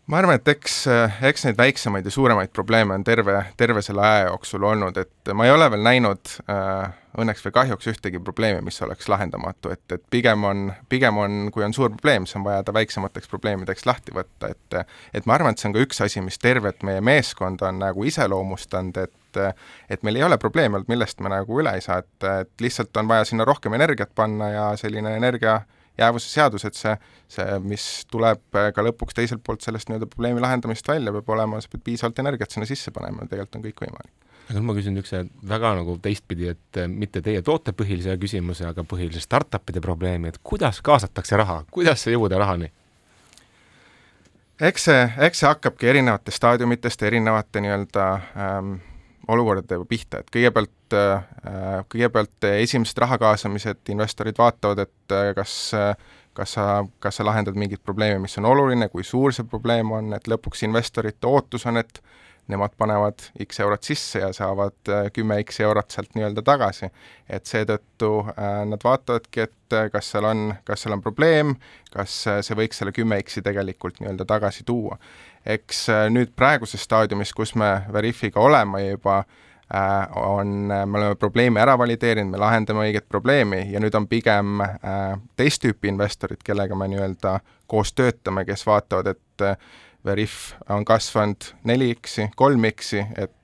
Ma 0.09 0.17
arvan, 0.17 0.39
et 0.39 0.47
eks, 0.55 0.81
eks 1.29 1.45
neid 1.45 1.57
väiksemaid 1.59 2.07
ja 2.07 2.13
suuremaid 2.13 2.53
probleeme 2.53 2.95
on 2.97 3.03
terve, 3.05 3.43
terve 3.57 3.83
selle 3.85 4.01
aja 4.05 4.25
jooksul 4.29 4.65
olnud, 4.65 4.97
et 4.97 5.33
ma 5.37 5.45
ei 5.45 5.53
ole 5.53 5.69
veel 5.69 5.85
näinud 5.85 6.33
äh, 6.49 6.89
õnneks 7.19 7.43
või 7.45 7.53
kahjuks 7.53 7.89
ühtegi 7.91 8.21
probleemi, 8.23 8.63
mis 8.65 8.81
oleks 8.85 9.09
lahendamatu, 9.11 9.71
et, 9.73 9.85
et 9.93 10.03
pigem 10.13 10.45
on, 10.49 10.65
pigem 10.89 11.17
on, 11.21 11.37
kui 11.53 11.65
on 11.65 11.75
suur 11.75 11.91
probleem, 11.93 12.25
siis 12.25 12.39
on 12.39 12.47
vaja 12.47 12.65
ta 12.65 12.73
väiksemateks 12.73 13.29
probleemideks 13.29 13.85
lahti 13.89 14.15
võtta, 14.15 14.51
et 14.53 14.79
et 15.13 15.25
ma 15.29 15.37
arvan, 15.37 15.53
et 15.53 15.61
see 15.61 15.69
on 15.69 15.77
ka 15.77 15.85
üks 15.85 16.01
asi, 16.05 16.21
mis 16.25 16.41
tervet 16.41 16.83
meie 16.85 17.01
meeskonda 17.05 17.69
on 17.69 17.81
nagu 17.85 18.05
iseloomustanud, 18.09 18.97
et 19.05 19.15
et 19.93 20.01
meil 20.01 20.17
ei 20.17 20.25
ole 20.25 20.39
probleeme 20.41 20.79
olnud, 20.79 20.89
millest 20.89 21.19
me 21.21 21.29
nagu 21.29 21.59
üle 21.61 21.75
ei 21.77 21.83
saa, 21.85 21.99
et, 22.01 22.29
et 22.41 22.63
lihtsalt 22.65 22.97
on 22.97 23.09
vaja 23.11 23.27
sinna 23.29 23.45
rohkem 23.45 23.75
energiat 23.77 24.09
panna 24.17 24.49
ja 24.49 24.63
selline 24.77 25.13
energia 25.19 25.59
jäävuse 25.99 26.31
seadus, 26.31 26.65
et 26.67 26.77
see, 26.77 26.95
see, 27.31 27.59
mis 27.65 27.85
tuleb 28.11 28.41
ka 28.75 28.85
lõpuks 28.85 29.17
teiselt 29.17 29.43
poolt 29.45 29.65
sellest 29.65 29.89
nii-öelda 29.89 30.09
probleemi 30.09 30.43
lahendamist 30.43 30.87
välja, 30.87 31.13
peab 31.15 31.29
olema, 31.35 31.61
sa 31.61 31.71
pead 31.71 31.85
piisavalt 31.85 32.23
energiat 32.23 32.55
sinna 32.55 32.67
sisse 32.69 32.93
panema 32.95 33.25
ja 33.25 33.33
tegelikult 33.33 33.59
on 33.59 33.67
kõik 33.67 33.85
võimalik. 33.85 34.13
aga 34.49 34.65
ma 34.65 34.73
küsin 34.77 34.95
niisuguse 34.97 35.23
väga 35.53 35.75
nagu 35.77 35.97
teistpidi, 36.01 36.49
et 36.55 36.81
mitte 36.89 37.21
teie 37.21 37.41
tootepõhilise 37.45 38.17
küsimuse, 38.21 38.65
aga 38.65 38.83
põhilise 38.83 39.21
startup'ide 39.21 39.81
probleemi, 39.85 40.33
et 40.33 40.41
kuidas 40.43 40.81
kaasatakse 40.81 41.37
raha, 41.37 41.63
kuidas 41.71 42.07
jõuda 42.07 42.41
rahani? 42.41 42.71
eks 44.59 44.89
see, 44.89 45.03
eks 45.25 45.39
see 45.43 45.47
hakkabki 45.47 45.87
erinevatest 45.87 46.41
staadiumitest, 46.41 47.03
erinevate 47.07 47.61
nii-öelda 47.63 48.07
ähm, 48.15 48.73
olukordadega 49.29 49.85
pihta, 49.89 50.21
et 50.21 50.31
kõigepealt, 50.33 50.95
äh, 50.97 51.81
kõigepealt 51.91 52.47
esimesed 52.53 53.01
raha 53.03 53.19
kaasamised, 53.21 53.83
investorid 53.93 54.39
vaatavad, 54.39 54.85
et 54.87 55.15
äh, 55.15 55.33
kas 55.37 55.59
kas 56.39 56.53
sa, 56.55 56.65
kas 57.03 57.17
sa 57.19 57.25
lahendad 57.27 57.57
mingit 57.59 57.81
probleemi, 57.83 58.21
mis 58.23 58.37
on 58.39 58.45
oluline, 58.47 58.87
kui 58.93 59.03
suur 59.03 59.33
see 59.35 59.43
probleem 59.49 59.89
on, 59.91 60.13
et 60.15 60.29
lõpuks 60.29 60.61
investorite 60.63 61.27
ootus 61.27 61.65
on, 61.67 61.81
et 61.81 61.99
nemad 62.49 62.71
panevad 62.79 63.25
X 63.43 63.59
eurot 63.59 63.83
sisse 63.83 64.21
ja 64.21 64.29
saavad 64.33 64.89
äh, 64.89 65.09
kümme 65.13 65.41
X 65.43 65.59
eurot 65.65 65.91
sealt 65.91 66.15
nii-öelda 66.15 66.41
tagasi. 66.45 66.89
et 67.29 67.45
seetõttu 67.45 68.23
nad 68.65 68.81
vaatavadki, 68.83 69.43
et 69.45 69.75
kas 69.93 70.07
seal 70.13 70.25
on, 70.25 70.53
kas 70.65 70.81
seal 70.81 70.95
on 70.95 71.03
probleem, 71.03 71.51
kas 71.93 72.23
see 72.25 72.57
võiks 72.57 72.79
selle 72.81 72.93
kümme 72.95 73.19
X-i 73.21 73.43
tegelikult 73.45 73.99
nii-öelda 73.99 74.25
tagasi 74.25 74.63
tuua 74.65 74.97
eks 75.45 75.89
äh, 75.89 76.07
nüüd 76.11 76.33
praeguses 76.37 76.83
staadiumis, 76.83 77.33
kus 77.35 77.55
me 77.55 77.69
Veriffiga 77.93 78.41
oleme 78.41 78.83
juba, 78.85 79.23
äh, 79.73 80.17
on, 80.17 80.47
me 80.69 80.99
oleme 80.99 81.15
probleemi 81.15 81.61
ära 81.61 81.77
valideerinud, 81.79 82.33
me 82.33 82.41
lahendame 82.41 82.87
õiget 82.87 83.09
probleemi 83.09 83.65
ja 83.71 83.81
nüüd 83.81 83.95
on 83.95 84.07
pigem 84.11 84.61
äh, 84.65 85.17
teist 85.39 85.63
tüüpi 85.65 85.91
investorid, 85.93 86.43
kellega 86.45 86.75
me 86.75 86.89
nii-öelda 86.91 87.39
koos 87.69 87.93
töötame, 87.93 88.45
kes 88.45 88.65
vaatavad, 88.67 89.15
et 89.15 89.59
Veriff 90.05 90.53
on 90.71 90.85
kasvanud 90.87 91.51
neli 91.67 91.91
X-i, 91.95 92.29
kolm 92.39 92.63
X-i, 92.69 93.03
et 93.19 93.35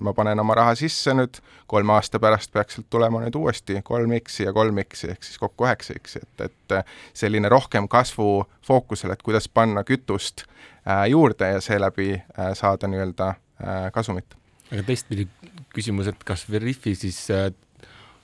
ma 0.00 0.12
panen 0.12 0.38
oma 0.38 0.54
raha 0.54 0.74
sisse 0.78 1.14
nüüd, 1.16 1.38
kolme 1.66 1.94
aasta 1.96 2.20
pärast 2.20 2.52
peaks 2.52 2.76
sealt 2.76 2.86
tulema 2.92 3.22
nüüd 3.22 3.34
uuesti 3.40 3.80
kolm 3.84 4.12
X-i 4.20 4.44
ja 4.44 4.52
kolm 4.54 4.78
X-i, 4.84 5.10
ehk 5.14 5.24
siis 5.26 5.40
kokku 5.40 5.66
üheksa 5.66 5.96
X-i, 5.98 6.22
et, 6.22 6.44
et 6.46 6.76
selline 7.16 7.50
rohkem 7.50 7.88
kasvu 7.90 8.44
fookusel, 8.68 9.16
et 9.16 9.24
kuidas 9.24 9.48
panna 9.48 9.82
kütust 9.88 10.44
Äh, 10.46 10.75
juurde 11.10 11.52
ja 11.56 11.60
seeläbi 11.60 12.12
äh, 12.14 12.52
saada 12.54 12.88
nii-öelda 12.90 13.28
äh, 13.28 13.92
kasumit. 13.92 14.36
aga 14.72 14.82
teistpidi 14.82 15.28
küsimus, 15.74 16.08
et 16.10 16.24
kas 16.24 16.46
Veriffi 16.50 16.94
siis 16.98 17.18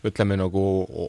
ütleme 0.05 0.37
nagu 0.37 0.63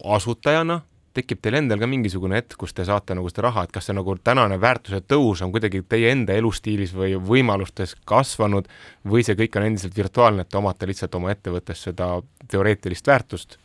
asutajana 0.04 0.82
tekib 1.14 1.41
teil 1.45 1.60
endal 1.60 1.82
ka 1.82 1.88
mingisugune 1.89 2.38
hetk, 2.39 2.56
kus 2.60 2.74
te 2.74 2.86
saate 2.88 3.16
nagu 3.18 3.30
seda 3.30 3.47
raha, 3.47 3.66
et 3.66 3.74
kas 3.74 3.88
see 3.89 3.95
nagu 3.95 4.16
tänane 4.26 4.58
väärtuse 4.62 5.04
tõus 5.06 5.43
on 5.45 5.54
kuidagi 5.54 5.84
teie 5.89 6.12
enda 6.14 6.34
elustiilis 6.38 6.93
või 6.97 7.14
võimalustes 7.22 7.95
kasvanud 8.10 8.70
või 9.10 9.26
see 9.26 9.38
kõik 9.38 9.58
on 9.60 9.68
endiselt 9.70 9.97
virtuaalne, 9.97 10.45
et 10.45 10.49
te 10.49 10.58
omate 10.58 10.89
lihtsalt 10.89 11.18
oma 11.20 11.34
ettevõttes 11.34 11.86
seda 11.89 12.16
teoreetilist 12.49 13.10
väärtust 13.10 13.58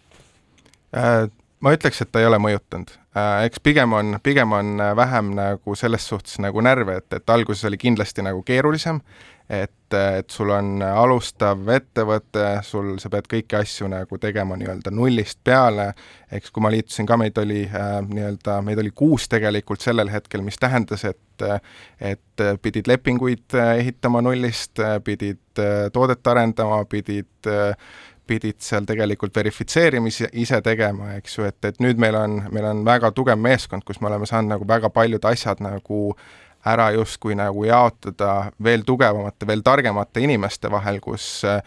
äh,? 0.96 1.28
Ma 1.64 1.72
ütleks, 1.74 2.02
et 2.02 2.12
ta 2.12 2.22
ei 2.22 2.28
ole 2.28 2.38
mõjutanud. 2.42 2.92
Äh, 3.18 3.46
eks 3.48 3.62
pigem 3.64 3.94
on, 3.96 4.18
pigem 4.22 4.52
on 4.54 4.76
äh, 4.82 4.92
vähem 4.96 5.32
nagu 5.38 5.74
selles 5.78 6.06
suhtes 6.08 6.38
nagu 6.42 6.62
närve, 6.64 7.00
et, 7.02 7.10
et 7.18 7.34
alguses 7.34 7.66
oli 7.68 7.80
kindlasti 7.80 8.22
nagu 8.26 8.42
keerulisem, 8.46 9.00
et, 9.48 9.94
et 9.96 10.30
sul 10.30 10.52
on 10.52 10.82
alustav 10.84 11.62
ettevõte, 11.72 12.44
sul, 12.68 12.92
sa 13.00 13.10
pead 13.10 13.30
kõiki 13.32 13.56
asju 13.58 13.88
nagu 13.90 14.18
tegema 14.20 14.58
nii-öelda 14.60 14.92
nullist 14.94 15.40
peale, 15.44 15.88
eks 16.30 16.52
kui 16.52 16.62
ma 16.62 16.70
liitusin 16.74 17.08
ka, 17.08 17.16
meid 17.20 17.40
oli 17.40 17.64
äh, 17.66 17.94
nii-öelda, 18.06 18.60
meid 18.66 18.82
oli 18.84 18.92
kuus 18.94 19.26
tegelikult 19.32 19.82
sellel 19.84 20.12
hetkel, 20.12 20.44
mis 20.46 20.60
tähendas, 20.60 21.06
et 21.08 21.24
et 22.02 22.42
pidid 22.62 22.88
lepinguid 22.90 23.54
äh, 23.54 23.76
ehitama 23.78 24.18
nullist, 24.26 24.80
pidid 25.06 25.60
toodet 25.94 26.26
arendama, 26.26 26.80
pidid 26.90 27.46
pidid 28.28 28.60
seal 28.64 28.86
tegelikult 28.88 29.34
verifitseerimise 29.36 30.30
ise 30.38 30.60
tegema, 30.64 31.14
eks 31.18 31.38
ju, 31.38 31.46
et, 31.48 31.58
et 31.64 31.80
nüüd 31.82 32.00
meil 32.00 32.18
on, 32.18 32.42
meil 32.54 32.68
on 32.70 32.84
väga 32.86 33.12
tugev 33.16 33.40
meeskond, 33.40 33.86
kus 33.88 34.02
me 34.02 34.10
oleme 34.10 34.28
saanud 34.28 34.54
nagu 34.56 34.68
väga 34.68 34.92
paljud 34.94 35.24
asjad 35.30 35.62
nagu 35.64 36.02
ära 36.66 36.90
justkui 36.90 37.36
nagu 37.38 37.64
jaotada 37.64 38.50
veel 38.64 38.82
tugevamate, 38.86 39.46
veel 39.46 39.62
targemate 39.64 40.20
inimeste 40.20 40.70
vahel, 40.70 40.98
kus 41.00 41.44
äh, 41.46 41.62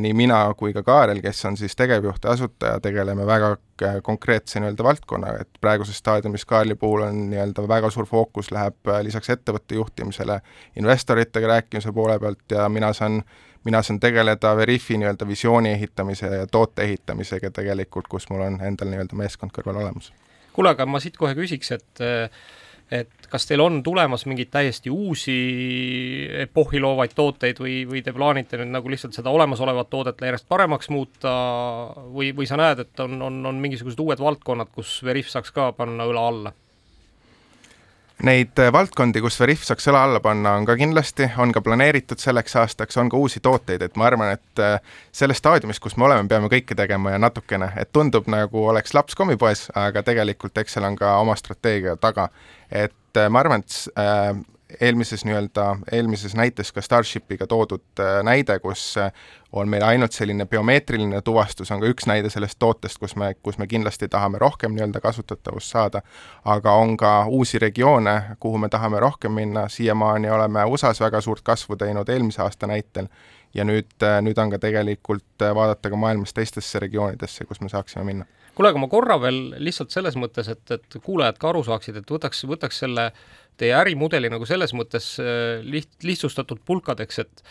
nii 0.00 0.14
mina 0.16 0.40
kui 0.58 0.72
ka 0.74 0.82
Kaarel, 0.82 1.20
kes 1.22 1.44
on 1.44 1.56
siis 1.56 1.76
tegevjuht 1.76 2.24
ja 2.24 2.34
asutaja, 2.34 2.80
tegeleme 2.82 3.26
väga 3.26 3.54
konkreetse 4.02 4.60
nii-öelda 4.60 4.84
valdkonnaga, 4.86 5.46
et 5.46 5.60
praeguses 5.60 5.98
staadiumis 6.02 6.44
Kaarli 6.44 6.74
puhul 6.74 7.06
on 7.06 7.24
nii-öelda 7.30 7.66
väga 7.68 7.90
suur 7.90 8.06
fookus 8.10 8.50
läheb 8.54 8.90
äh, 8.90 9.00
lisaks 9.06 9.30
ettevõtte 9.36 9.78
juhtimisele 9.78 10.40
investoritega 10.76 11.54
rääkimise 11.56 11.92
poole 11.92 12.18
pealt 12.18 12.58
ja 12.58 12.68
mina 12.68 12.92
saan 12.92 13.22
mina 13.64 13.80
saan 13.82 14.00
tegeleda 14.00 14.56
Veriffi 14.56 14.98
nii-öelda 14.98 15.28
visiooni 15.28 15.70
ehitamise 15.72 16.26
ja 16.26 16.46
toote 16.46 16.82
ehitamisega 16.82 17.50
tegelikult, 17.50 18.08
kus 18.08 18.28
mul 18.30 18.44
on 18.44 18.60
endal 18.60 18.90
nii-öelda 18.92 19.16
meeskond 19.16 19.54
kõrval 19.56 19.80
olemas. 19.84 20.12
kuule, 20.52 20.74
aga 20.74 20.86
ma 20.86 21.00
siit 21.00 21.16
kohe 21.16 21.34
küsiks, 21.34 21.72
et 21.72 22.02
et 22.94 23.28
kas 23.30 23.48
teil 23.48 23.62
on 23.64 23.80
tulemas 23.82 24.26
mingeid 24.30 24.50
täiesti 24.54 24.92
uusi 24.92 25.34
epohhi 26.44 26.80
loovaid 26.82 27.14
tooteid 27.16 27.60
või, 27.62 27.80
või 27.90 28.02
te 28.06 28.14
plaanite 28.14 28.60
nüüd 28.60 28.72
nagu 28.74 28.92
lihtsalt 28.92 29.16
seda 29.16 29.32
olemasolevat 29.34 29.90
toodet 29.90 30.22
järjest 30.22 30.48
paremaks 30.48 30.90
muuta 30.94 31.32
või, 32.14 32.32
või 32.36 32.46
sa 32.50 32.58
näed, 32.60 32.84
et 32.84 33.04
on, 33.04 33.16
on, 33.22 33.40
on 33.50 33.62
mingisugused 33.62 34.00
uued 34.00 34.22
valdkonnad, 34.22 34.70
kus 34.74 35.00
Veriff 35.06 35.32
saaks 35.32 35.54
ka 35.54 35.72
panna 35.76 36.06
õla 36.10 36.28
alla? 36.30 36.54
Neid 38.22 38.58
äh, 38.62 38.70
valdkondi, 38.72 39.18
kus 39.24 39.40
Veriff 39.40 39.64
saaks 39.66 39.88
õla 39.90 40.04
alla 40.06 40.20
panna, 40.22 40.52
on 40.54 40.66
ka 40.68 40.76
kindlasti, 40.78 41.26
on 41.42 41.50
ka 41.52 41.60
planeeritud 41.66 42.20
selleks 42.22 42.54
aastaks, 42.60 42.96
on 43.02 43.08
ka 43.10 43.18
uusi 43.18 43.40
tooteid, 43.42 43.82
et 43.82 43.96
ma 43.98 44.06
arvan, 44.06 44.30
et 44.36 44.62
äh, 44.62 44.76
selles 45.12 45.42
staadiumis, 45.42 45.80
kus 45.82 45.96
me 45.98 46.06
oleme, 46.06 46.28
peame 46.30 46.48
kõike 46.52 46.76
tegema 46.78 47.16
ja 47.16 47.18
natukene, 47.18 47.72
et 47.80 47.90
tundub 47.92 48.30
nagu 48.30 48.68
oleks 48.70 48.94
laps 48.94 49.18
kommipoes, 49.18 49.66
aga 49.74 50.04
tegelikult 50.06 50.62
eks 50.62 50.78
seal 50.78 50.86
on 50.86 50.98
ka 51.00 51.16
oma 51.24 51.34
strateegia 51.40 51.96
taga. 51.98 52.28
et 52.70 53.18
äh, 53.18 53.28
ma 53.28 53.42
arvan, 53.42 53.66
et 53.66 54.46
eelmises 54.80 55.24
nii-öelda, 55.24 55.76
eelmises 55.92 56.34
näites 56.36 56.72
ka 56.72 56.82
Starshipiga 56.82 57.46
toodud 57.46 58.00
äh, 58.00 58.22
näide, 58.22 58.58
kus 58.58 58.96
äh, 58.98 59.12
on 59.52 59.68
meil 59.68 59.84
ainult 59.84 60.12
selline 60.12 60.46
biomeetriline 60.46 61.20
tuvastus, 61.22 61.70
on 61.70 61.80
ka 61.82 61.90
üks 61.90 62.08
näide 62.10 62.30
sellest 62.30 62.58
tootest, 62.58 62.98
kus 62.98 63.16
me, 63.16 63.34
kus 63.42 63.58
me 63.58 63.66
kindlasti 63.70 64.08
tahame 64.08 64.38
rohkem 64.42 64.74
nii-öelda 64.74 65.00
kasutatavust 65.00 65.74
saada, 65.76 66.02
aga 66.44 66.72
on 66.72 66.96
ka 66.96 67.14
uusi 67.26 67.58
regioone, 67.58 68.36
kuhu 68.40 68.58
me 68.58 68.68
tahame 68.68 69.00
rohkem 69.00 69.32
minna, 69.32 69.68
siiamaani 69.68 70.30
oleme 70.30 70.64
USA-s 70.64 71.00
väga 71.00 71.20
suurt 71.20 71.44
kasvu 71.44 71.76
teinud 71.76 72.08
eelmise 72.08 72.42
aasta 72.42 72.66
näitel, 72.66 73.10
ja 73.54 73.64
nüüd, 73.64 73.92
äh, 74.02 74.20
nüüd 74.22 74.38
on 74.38 74.54
ka 74.54 74.62
tegelikult 74.62 75.48
vaadata 75.54 75.90
ka 75.90 75.96
maailmas 75.96 76.34
teistesse 76.34 76.82
regioonidesse, 76.82 77.44
kus 77.44 77.60
me 77.60 77.68
saaksime 77.68 78.04
minna. 78.04 78.26
Kuule, 78.54 78.70
aga 78.70 78.78
ma 78.78 78.86
korra 78.86 79.16
veel 79.18 79.38
lihtsalt 79.66 79.90
selles 79.90 80.14
mõttes, 80.18 80.46
et, 80.52 80.62
et 80.70 80.96
kuulajad 81.02 81.40
ka 81.42 81.48
aru 81.50 81.64
saaksid, 81.66 81.96
et 81.98 82.10
võtaks, 82.10 82.44
võtaks 82.46 82.78
selle 82.84 83.08
teie 83.60 83.74
ärimudeli 83.78 84.30
nagu 84.32 84.46
selles 84.48 84.74
mõttes 84.76 85.14
äh, 85.22 85.62
liht-, 85.62 86.02
lihtsustatud 86.06 86.62
pulkadeks, 86.66 87.22
et 87.24 87.44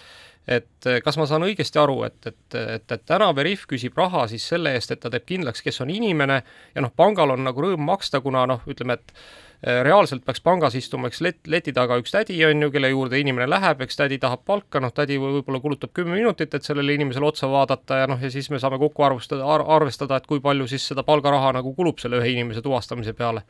et 0.47 0.89
äh, 0.89 0.99
kas 1.03 1.17
ma 1.19 1.27
saan 1.29 1.45
õigesti 1.47 1.79
aru, 1.79 2.01
et, 2.07 2.19
et, 2.27 2.57
et, 2.59 2.91
et 2.91 3.05
täna 3.05 3.31
Veriff 3.35 3.67
küsib 3.69 3.97
raha 3.97 4.27
siis 4.31 4.47
selle 4.47 4.75
eest, 4.75 4.91
et 4.91 5.01
ta 5.03 5.11
teeb 5.13 5.25
kindlaks, 5.29 5.63
kes 5.63 5.81
on 5.85 5.93
inimene 5.93 6.41
ja 6.75 6.83
noh, 6.83 6.93
pangal 6.95 7.35
on 7.35 7.45
nagu 7.47 7.65
rõõm 7.67 7.85
maksta, 7.87 8.21
kuna 8.21 8.45
noh, 8.49 8.65
ütleme, 8.69 8.99
et 8.99 9.15
Äh, 9.67 9.79
reaalselt 9.83 10.25
peaks 10.27 10.41
pangas 10.43 10.73
istuma 10.75 11.07
üks 11.07 11.21
let-, 11.23 11.45
leti 11.47 11.71
taga 11.71 11.95
üks 12.01 12.11
tädi, 12.11 12.35
on 12.43 12.65
ju, 12.65 12.67
kelle 12.73 12.89
juurde 12.91 13.15
inimene 13.21 13.45
läheb, 13.47 13.79
eks 13.85 13.95
tädi 13.95 14.17
tahab 14.19 14.41
palka, 14.43 14.81
noh, 14.83 14.91
tädi 14.91 15.15
võib-olla 15.21 15.61
kulutab 15.63 15.93
kümme 15.95 16.17
minutit, 16.17 16.51
et 16.51 16.67
sellele 16.67 16.97
inimesele 16.97 17.29
otsa 17.29 17.47
vaadata 17.47 18.01
ja 18.01 18.09
noh, 18.11 18.19
ja 18.19 18.27
siis 18.33 18.49
me 18.51 18.59
saame 18.59 18.75
kokku 18.81 19.05
arvestada 19.07 19.47
ar, 19.47 19.63
arvestada, 19.77 20.17
et 20.19 20.27
kui 20.27 20.43
palju 20.43 20.67
siis 20.67 20.89
seda 20.91 21.05
palgaraha 21.07 21.53
nagu 21.61 21.71
kulub 21.77 22.03
selle 22.03 22.19
ühe 22.19 22.33
inimese 22.33 22.59
tuvastamise 22.65 23.13
peale. 23.15 23.45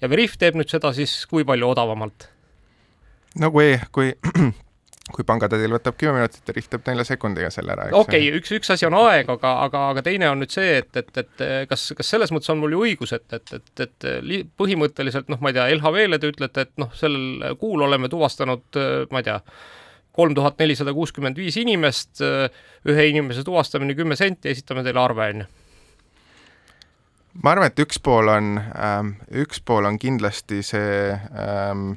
ja 0.00 0.08
Veriff 0.08 0.40
teeb 0.40 0.56
nüüd 0.56 0.72
seda 0.72 0.94
siis 0.96 1.18
kui 1.28 1.44
palju 1.44 1.68
odavamalt? 1.74 2.30
no 3.36 3.52
kui, 3.52 3.74
kui 3.92 4.14
kui 5.14 5.24
pangatädil 5.26 5.72
võtab 5.72 5.96
kümme 5.98 6.18
minutit 6.18 6.48
ja 6.48 6.54
Riff 6.56 6.70
teeb 6.70 6.86
nelja 6.88 7.04
sekundiga 7.08 7.50
selle 7.52 7.72
ära. 7.74 7.88
okei 7.92 8.28
okay,, 8.28 8.40
üks, 8.40 8.52
üks 8.58 8.72
asi 8.74 8.86
on 8.88 8.96
aeg, 9.00 9.28
aga, 9.32 9.54
aga, 9.66 9.84
aga 9.94 10.04
teine 10.06 10.30
on 10.30 10.42
nüüd 10.42 10.52
see, 10.52 10.78
et, 10.82 10.90
et, 11.00 11.10
et 11.22 11.44
kas, 11.70 11.88
kas 11.98 12.12
selles 12.14 12.32
mõttes 12.34 12.52
on 12.52 12.60
mul 12.62 12.76
ju 12.76 12.84
õigus, 12.86 13.14
et, 13.16 13.26
et, 13.32 13.54
et, 13.58 13.84
et 13.86 14.08
li, 14.24 14.42
põhimõtteliselt 14.60 15.30
noh, 15.32 15.40
ma 15.44 15.52
ei 15.52 15.58
tea, 15.58 15.68
LHV-le 15.76 16.20
te 16.20 16.32
ütlete, 16.32 16.66
et 16.68 16.74
noh, 16.82 16.90
sellel 16.98 17.56
kuul 17.60 17.86
oleme 17.88 18.10
tuvastanud, 18.12 18.80
ma 19.12 19.22
ei 19.22 19.28
tea, 19.30 19.38
kolm 20.18 20.34
tuhat 20.34 20.58
nelisada 20.58 20.92
kuuskümmend 20.96 21.38
viis 21.38 21.56
inimest, 21.60 22.20
ühe 22.88 23.08
inimese 23.12 23.46
tuvastamine 23.46 23.96
kümme 23.98 24.18
senti, 24.18 24.50
esitame 24.52 24.84
teile 24.86 25.02
arve, 25.04 25.32
on 25.32 25.44
ju 25.44 25.48
ma 27.44 27.54
arvan, 27.54 27.70
et 27.70 27.80
üks 27.82 28.00
pool 28.02 28.30
on 28.32 28.58
ähm,, 28.58 29.14
üks 29.44 29.60
pool 29.62 29.86
on 29.86 29.98
kindlasti 30.00 30.60
see 30.66 31.12
ähm, 31.14 31.92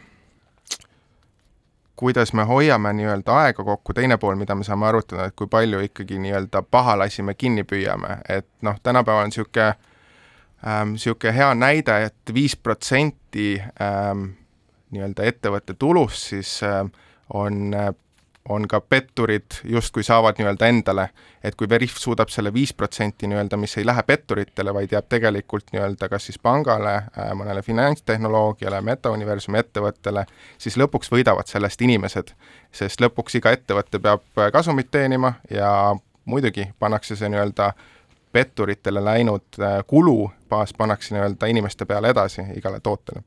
kuidas 2.01 2.33
me 2.33 2.43
hoiame 2.49 2.93
nii-öelda 2.97 3.35
aega 3.43 3.63
kokku, 3.63 3.93
teine 3.93 4.17
pool, 4.17 4.33
mida 4.39 4.55
me 4.57 4.65
saame 4.65 4.87
arutada, 4.89 5.27
et 5.29 5.35
kui 5.37 5.47
palju 5.47 5.83
ikkagi 5.85 6.17
nii-öelda 6.23 6.63
pahalasi 6.73 7.21
me 7.21 7.35
kinni 7.37 7.61
püüame, 7.69 8.17
et 8.25 8.47
noh, 8.65 8.79
tänapäeval 8.83 9.27
on 9.27 9.29
niisugune 9.29 9.67
ähm, 10.65 10.95
niisugune 10.95 11.35
hea 11.37 11.51
näide 11.55 11.99
et, 12.07 12.17
et 12.17 12.33
viis 12.33 12.57
protsenti 12.57 13.51
ähm, 13.61 14.31
nii-öelda 14.91 15.29
ettevõtte 15.29 15.77
tulust 15.77 16.31
siis 16.33 16.55
äh, 16.65 16.81
on 17.37 17.75
äh, 17.77 17.91
on 18.49 18.67
ka 18.67 18.81
petturid 18.81 19.45
justkui 19.63 20.03
saavad 20.03 20.39
nii-öelda 20.39 20.67
endale, 20.67 21.09
et 21.43 21.55
kui 21.55 21.69
Veriff 21.69 21.97
suudab 21.97 22.29
selle 22.33 22.53
viis 22.53 22.73
protsenti 22.73 23.27
nii-öelda, 23.27 23.57
mis 23.57 23.77
ei 23.77 23.85
lähe 23.85 24.03
petturitele, 24.03 24.73
vaid 24.73 24.91
jääb 24.91 25.07
tegelikult 25.09 25.69
nii-öelda 25.71 26.09
kas 26.09 26.25
siis 26.25 26.39
pangale, 26.39 26.95
äh, 26.95 27.31
mõnele 27.37 27.61
finantstehnoloogiale, 27.61 28.81
metauniversumi 28.81 29.61
ettevõttele, 29.61 30.25
siis 30.57 30.77
lõpuks 30.77 31.11
võidavad 31.13 31.47
sellest 31.47 31.81
inimesed. 31.81 32.33
sest 32.71 33.01
lõpuks 33.01 33.35
iga 33.37 33.51
ettevõte 33.51 33.99
peab 33.99 34.23
äh, 34.37 34.51
kasumit 34.51 34.91
teenima 34.91 35.33
ja 35.49 35.95
muidugi 36.25 36.71
pannakse 36.79 37.15
see 37.15 37.29
nii-öelda 37.29 37.73
petturitele 38.31 39.03
läinud 39.03 39.59
äh, 39.59 39.83
kulubaas 39.87 40.73
pannakse 40.73 41.13
nii-öelda 41.15 41.45
inimeste 41.45 41.85
peale 41.85 42.09
edasi 42.09 42.41
igale 42.55 42.79
tootele. 42.79 43.23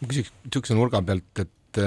ma 0.00 0.08
küsiks 0.08 0.32
niisuguse 0.44 0.74
nurga 0.74 1.02
pealt, 1.02 1.38
et 1.38 1.84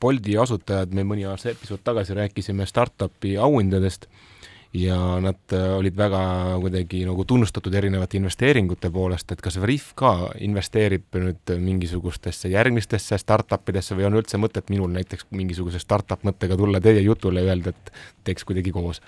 Bolti 0.00 0.36
asutajad, 0.38 0.92
me 0.94 1.04
mõni 1.06 1.24
aasta 1.28 1.52
episood 1.54 1.82
tagasi 1.84 2.16
rääkisime 2.18 2.66
startup'i 2.66 3.36
auhindadest 3.40 4.08
ja 4.74 4.96
nad 5.22 5.52
äh, 5.52 5.76
olid 5.78 5.96
väga 5.96 6.20
kuidagi 6.60 7.04
nagu 7.06 7.24
tunnustatud 7.24 7.74
erinevate 7.74 8.18
investeeringute 8.18 8.90
poolest, 8.90 9.30
et 9.32 9.42
kas 9.42 9.60
Veriff 9.62 9.92
ka 9.94 10.32
investeerib 10.42 11.18
nüüd 11.22 11.54
mingisugustesse 11.62 12.50
järgmistesse 12.50 13.18
startup 13.22 13.70
idesse 13.70 13.94
või 13.94 14.08
on 14.08 14.18
üldse 14.18 14.40
mõtet 14.42 14.72
minul 14.74 14.90
näiteks 14.96 15.30
mingisuguse 15.30 15.78
startup 15.78 16.26
mõttega 16.26 16.58
tulla 16.58 16.82
teie 16.82 17.04
jutule 17.06 17.44
ja 17.44 17.54
öelda, 17.54 17.70
et 17.70 17.94
teeks 18.26 18.44
kuidagi 18.44 18.74
koos? 18.74 19.00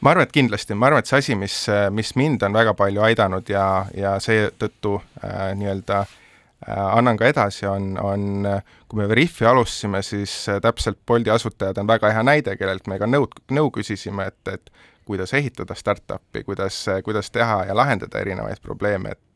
ma 0.00 0.14
arvan, 0.14 0.24
et 0.24 0.32
kindlasti, 0.32 0.74
ma 0.78 0.86
arvan, 0.86 1.02
et 1.02 1.10
see 1.10 1.18
asi, 1.18 1.34
mis, 1.36 1.56
mis 1.92 2.14
mind 2.16 2.46
on 2.46 2.54
väga 2.56 2.72
palju 2.78 3.02
aidanud 3.10 3.50
ja, 3.50 3.66
ja 3.96 4.14
seetõttu 4.22 5.00
äh, 5.00 5.50
nii-öelda 5.58 6.04
äh, 6.06 6.19
annan 6.68 7.16
ka 7.16 7.28
edasi, 7.30 7.66
on, 7.66 7.94
on, 8.02 8.46
kui 8.88 9.00
me 9.00 9.08
Veriffi 9.08 9.46
alustasime, 9.48 10.02
siis 10.02 10.34
äh, 10.48 10.60
täpselt 10.60 10.98
Bolti 11.06 11.30
asutajad 11.30 11.78
on 11.80 11.88
väga 11.88 12.12
hea 12.12 12.22
näide, 12.26 12.56
kellelt 12.60 12.86
me 12.90 12.98
ka 13.00 13.08
nõud, 13.08 13.38
nõu 13.50 13.70
küsisime, 13.74 14.26
et, 14.28 14.52
et 14.52 14.72
kuidas 15.08 15.32
ehitada 15.34 15.74
startup'i, 15.74 16.44
kuidas, 16.44 16.84
kuidas 17.04 17.30
teha 17.30 17.64
ja 17.70 17.76
lahendada 17.76 18.20
erinevaid 18.20 18.60
probleeme, 18.62 19.16
et 19.16 19.26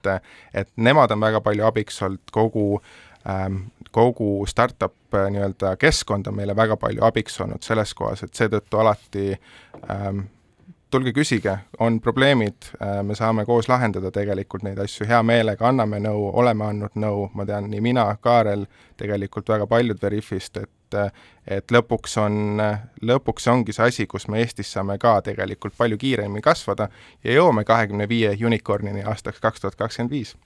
et 0.52 0.68
nemad 0.76 1.10
on 1.14 1.20
väga 1.20 1.40
palju 1.40 1.64
abiks 1.64 2.02
olnud, 2.04 2.20
kogu 2.32 2.64
ähm, 3.24 3.62
kogu 3.94 4.44
startup 4.46 5.14
äh, 5.14 5.30
nii-öelda 5.30 5.76
keskkond 5.80 6.26
on 6.26 6.36
meile 6.36 6.56
väga 6.56 6.76
palju 6.76 7.04
abiks 7.06 7.40
olnud 7.40 7.62
selles 7.64 7.94
kohas, 7.94 8.24
et 8.26 8.34
seetõttu 8.34 8.80
alati 8.82 9.30
ähm, 9.90 10.26
tulge 10.94 11.12
küsige, 11.16 11.56
on 11.82 11.98
probleemid, 12.00 12.70
äh, 12.78 13.00
me 13.02 13.16
saame 13.18 13.44
koos 13.48 13.68
lahendada 13.68 14.12
tegelikult 14.14 14.62
neid 14.66 14.78
asju, 14.78 15.08
hea 15.10 15.20
meelega 15.26 15.66
anname 15.68 15.98
nõu, 16.04 16.28
oleme 16.38 16.68
andnud 16.70 16.94
nõu, 17.00 17.28
ma 17.34 17.46
tean, 17.48 17.66
nii 17.72 17.82
mina, 17.82 18.06
Kaarel, 18.22 18.66
tegelikult 19.00 19.50
väga 19.50 19.66
paljud 19.70 20.02
Veriffist, 20.02 20.62
et 20.62 20.70
et 20.94 21.72
lõpuks 21.74 22.12
on, 22.22 22.60
lõpuks 23.02 23.48
ongi 23.50 23.74
see 23.74 23.88
asi, 23.90 24.04
kus 24.06 24.28
me 24.30 24.38
Eestis 24.38 24.68
saame 24.76 24.94
ka 25.02 25.16
tegelikult 25.26 25.74
palju 25.74 25.98
kiiremini 25.98 26.44
kasvada 26.44 26.86
ja 27.24 27.34
jõuame 27.34 27.64
kahekümne 27.66 28.06
viie 28.06 28.30
unicornini 28.46 29.02
aastaks 29.02 29.42
kaks 29.42 29.64
tuhat 29.64 29.74
kakskümmend 29.80 30.14
viis 30.14 30.36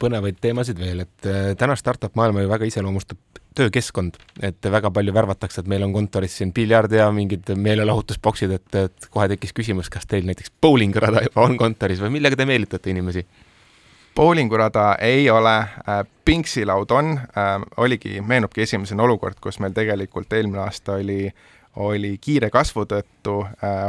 põnevaid 0.00 0.38
teemasid 0.42 0.78
veel, 0.80 1.04
et 1.06 1.28
äh, 1.28 1.52
täna 1.58 1.76
startup 1.78 2.14
maailma 2.18 2.44
ju 2.44 2.50
väga 2.50 2.68
iseloomustab 2.68 3.40
töökeskkond, 3.54 4.18
et 4.42 4.66
väga 4.70 4.90
palju 4.90 5.14
värvatakse, 5.14 5.62
et 5.62 5.70
meil 5.70 5.84
on 5.86 5.92
kontoris 5.94 6.36
siin 6.40 6.52
piljard 6.52 6.92
ja 6.92 7.06
mingid 7.14 7.54
meelelahutusboksid, 7.54 8.54
et, 8.56 8.78
et 8.80 9.08
kohe 9.14 9.28
tekkis 9.30 9.54
küsimus, 9.54 9.90
kas 9.92 10.08
teil 10.10 10.26
näiteks 10.26 10.52
bowlingurada 10.62 11.22
juba 11.28 11.46
on 11.46 11.58
kontoris 11.60 12.02
või 12.02 12.16
millega 12.18 12.40
te 12.40 12.48
meelitate 12.50 12.94
inimesi? 12.94 13.26
bowlingurada 14.14 14.92
ei 15.02 15.24
ole 15.30 15.56
äh,, 15.58 16.04
pingsilaud 16.24 16.90
on 16.94 17.16
äh,, 17.18 17.56
oligi, 17.82 18.20
meenubki 18.22 18.62
esimesena 18.62 19.02
olukord, 19.02 19.40
kus 19.42 19.58
meil 19.62 19.74
tegelikult 19.74 20.32
eelmine 20.32 20.62
aasta 20.66 21.00
oli 21.00 21.32
oli 21.82 22.18
kiire 22.22 22.50
kasvu 22.54 22.84
tõttu 22.86 23.40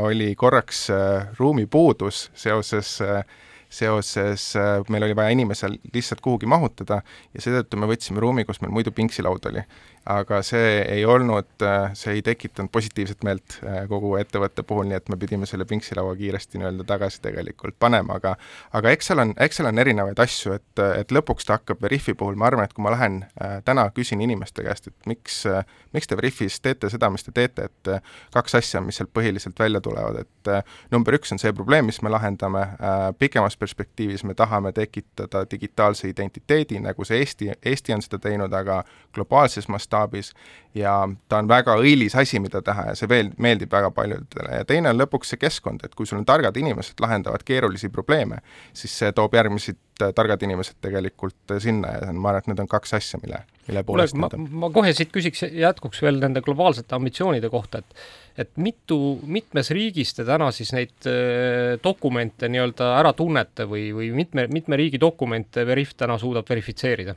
oli 0.02 0.34
korraks 0.36 0.88
äh, 0.90 1.28
ruumipuudus 1.38 2.30
seoses 2.34 2.98
äh, 3.02 3.22
seoses, 3.70 4.48
äh, 4.60 4.80
meil 4.90 5.08
oli 5.08 5.16
vaja 5.16 5.34
inimesel 5.36 5.78
lihtsalt 5.94 6.22
kuhugi 6.26 6.50
mahutada 6.50 7.02
ja 7.34 7.44
seetõttu 7.44 7.80
me 7.80 7.90
võtsime 7.90 8.24
ruumi, 8.24 8.46
kus 8.46 8.62
meil 8.62 8.74
muidu 8.76 8.94
pingsilaud 8.96 9.46
oli 9.52 9.64
aga 10.06 10.42
see 10.46 10.82
ei 10.82 11.06
olnud, 11.06 11.64
see 11.98 12.14
ei 12.14 12.22
tekitanud 12.22 12.70
positiivset 12.72 13.24
meelt 13.26 13.56
äh, 13.66 13.88
kogu 13.90 14.12
ettevõtte 14.20 14.62
puhul, 14.68 14.86
nii 14.90 15.00
et 15.00 15.10
me 15.10 15.18
pidime 15.18 15.48
selle 15.50 15.66
pingsilaua 15.66 16.14
kiiresti 16.20 16.62
nii-öelda 16.62 16.86
tagasi 16.86 17.24
tegelikult 17.24 17.78
panema, 17.82 18.20
aga 18.20 18.36
aga 18.78 18.94
eks 18.94 19.10
seal 19.10 19.24
on, 19.24 19.34
eks 19.42 19.58
seal 19.60 19.70
on 19.72 19.82
erinevaid 19.82 20.22
asju, 20.22 20.54
et, 20.60 20.84
et 21.02 21.14
lõpuks 21.16 21.48
ta 21.48 21.58
hakkab 21.58 21.82
Veriffi 21.82 22.14
puhul, 22.14 22.38
ma 22.38 22.52
arvan, 22.52 22.70
et 22.70 22.76
kui 22.78 22.86
ma 22.86 22.94
lähen 22.94 23.24
äh, 23.42 23.56
täna 23.66 23.88
küsin 23.98 24.22
inimeste 24.22 24.66
käest, 24.68 24.92
et 24.92 25.10
miks 25.10 25.42
äh,, 25.50 25.66
miks 25.98 26.12
te 26.12 26.20
Veriffis 26.20 26.60
teete 26.62 26.92
seda, 26.94 27.10
mis 27.10 27.26
te 27.26 27.34
teete, 27.34 27.66
et 27.72 27.92
äh, 27.96 28.14
kaks 28.36 28.60
asja, 28.62 28.84
mis 28.86 29.02
sealt 29.02 29.14
põhiliselt 29.16 29.58
välja 29.60 29.82
tulevad, 29.82 30.22
et 30.22 30.54
äh, 30.54 30.78
number 30.94 31.18
üks 31.18 31.34
on 31.34 31.42
see 31.42 31.54
probleem, 31.54 31.90
mis 31.90 32.04
me 32.06 32.14
lahendame 32.14 32.62
äh,, 32.78 33.10
pikemas 33.18 33.58
perspektiivis 33.58 34.22
me 34.24 34.38
tahame 34.38 34.70
tekitada 34.78 35.48
digitaalse 35.50 36.14
identiteedi, 36.14 36.78
nagu 36.86 37.10
see 37.10 37.24
Eesti, 37.26 37.52
Eesti 37.66 37.98
on 37.98 38.06
seda 38.06 38.22
teinud, 38.22 38.54
aga 38.54 38.84
globaalses 39.18 39.66
mastaabis 39.72 39.95
mastaabis 39.96 40.34
ja 40.76 41.08
ta 41.30 41.40
on 41.40 41.48
väga 41.48 41.78
õilis 41.80 42.16
asi, 42.20 42.40
mida 42.40 42.62
teha 42.62 42.90
ja 42.90 42.96
see 43.00 43.08
veel 43.10 43.32
meeldib 43.40 43.72
väga 43.72 43.92
paljudele 43.96 44.60
ja 44.60 44.66
teine 44.68 44.92
on 44.92 45.00
lõpuks 45.00 45.32
see 45.32 45.40
keskkond, 45.40 45.86
et 45.86 45.96
kui 45.96 46.06
sul 46.06 46.20
on 46.20 46.26
targad 46.26 46.58
inimesed, 46.58 47.00
lahendavad 47.00 47.46
keerulisi 47.48 47.90
probleeme, 47.90 48.42
siis 48.74 48.98
see 49.00 49.12
toob 49.16 49.36
järgmised 49.36 49.80
äh, 50.02 50.12
targad 50.16 50.44
inimesed 50.44 50.82
tegelikult 50.84 51.56
äh, 51.56 51.62
sinna 51.64 51.96
ja 51.96 52.12
ma 52.12 52.34
arvan, 52.34 52.44
et 52.44 52.52
need 52.52 52.64
on 52.66 52.68
kaks 52.68 52.94
asja, 53.00 53.20
mille, 53.24 53.40
mille 53.70 53.86
poolest 53.88 54.20
ma, 54.20 54.30
ma 54.36 54.72
kohe 54.76 54.92
siit 54.94 55.14
küsiks 55.16 55.48
jätkuks 55.48 56.04
veel 56.04 56.20
nende 56.20 56.44
globaalsete 56.44 56.96
ambitsioonide 57.00 57.52
kohta, 57.54 57.84
et 57.84 58.06
et 58.36 58.50
mitu, 58.60 58.98
mitmes 59.32 59.70
riigis 59.72 60.10
te 60.12 60.26
täna 60.28 60.50
siis 60.52 60.74
neid 60.76 61.08
äh, 61.08 61.78
dokumente 61.80 62.50
nii-öelda 62.52 62.90
ära 62.98 63.14
tunnete 63.16 63.64
või, 63.64 63.86
või 63.96 64.10
mitme, 64.12 64.50
mitme 64.52 64.76
riigi 64.76 65.00
dokumente 65.00 65.64
Veriff 65.64 65.96
täna 65.96 66.20
suudab 66.20 66.52
verifitseerida? 66.52 67.16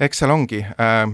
Eks 0.00 0.22
seal 0.22 0.32
ongi 0.34 0.64
äh,, 0.64 1.04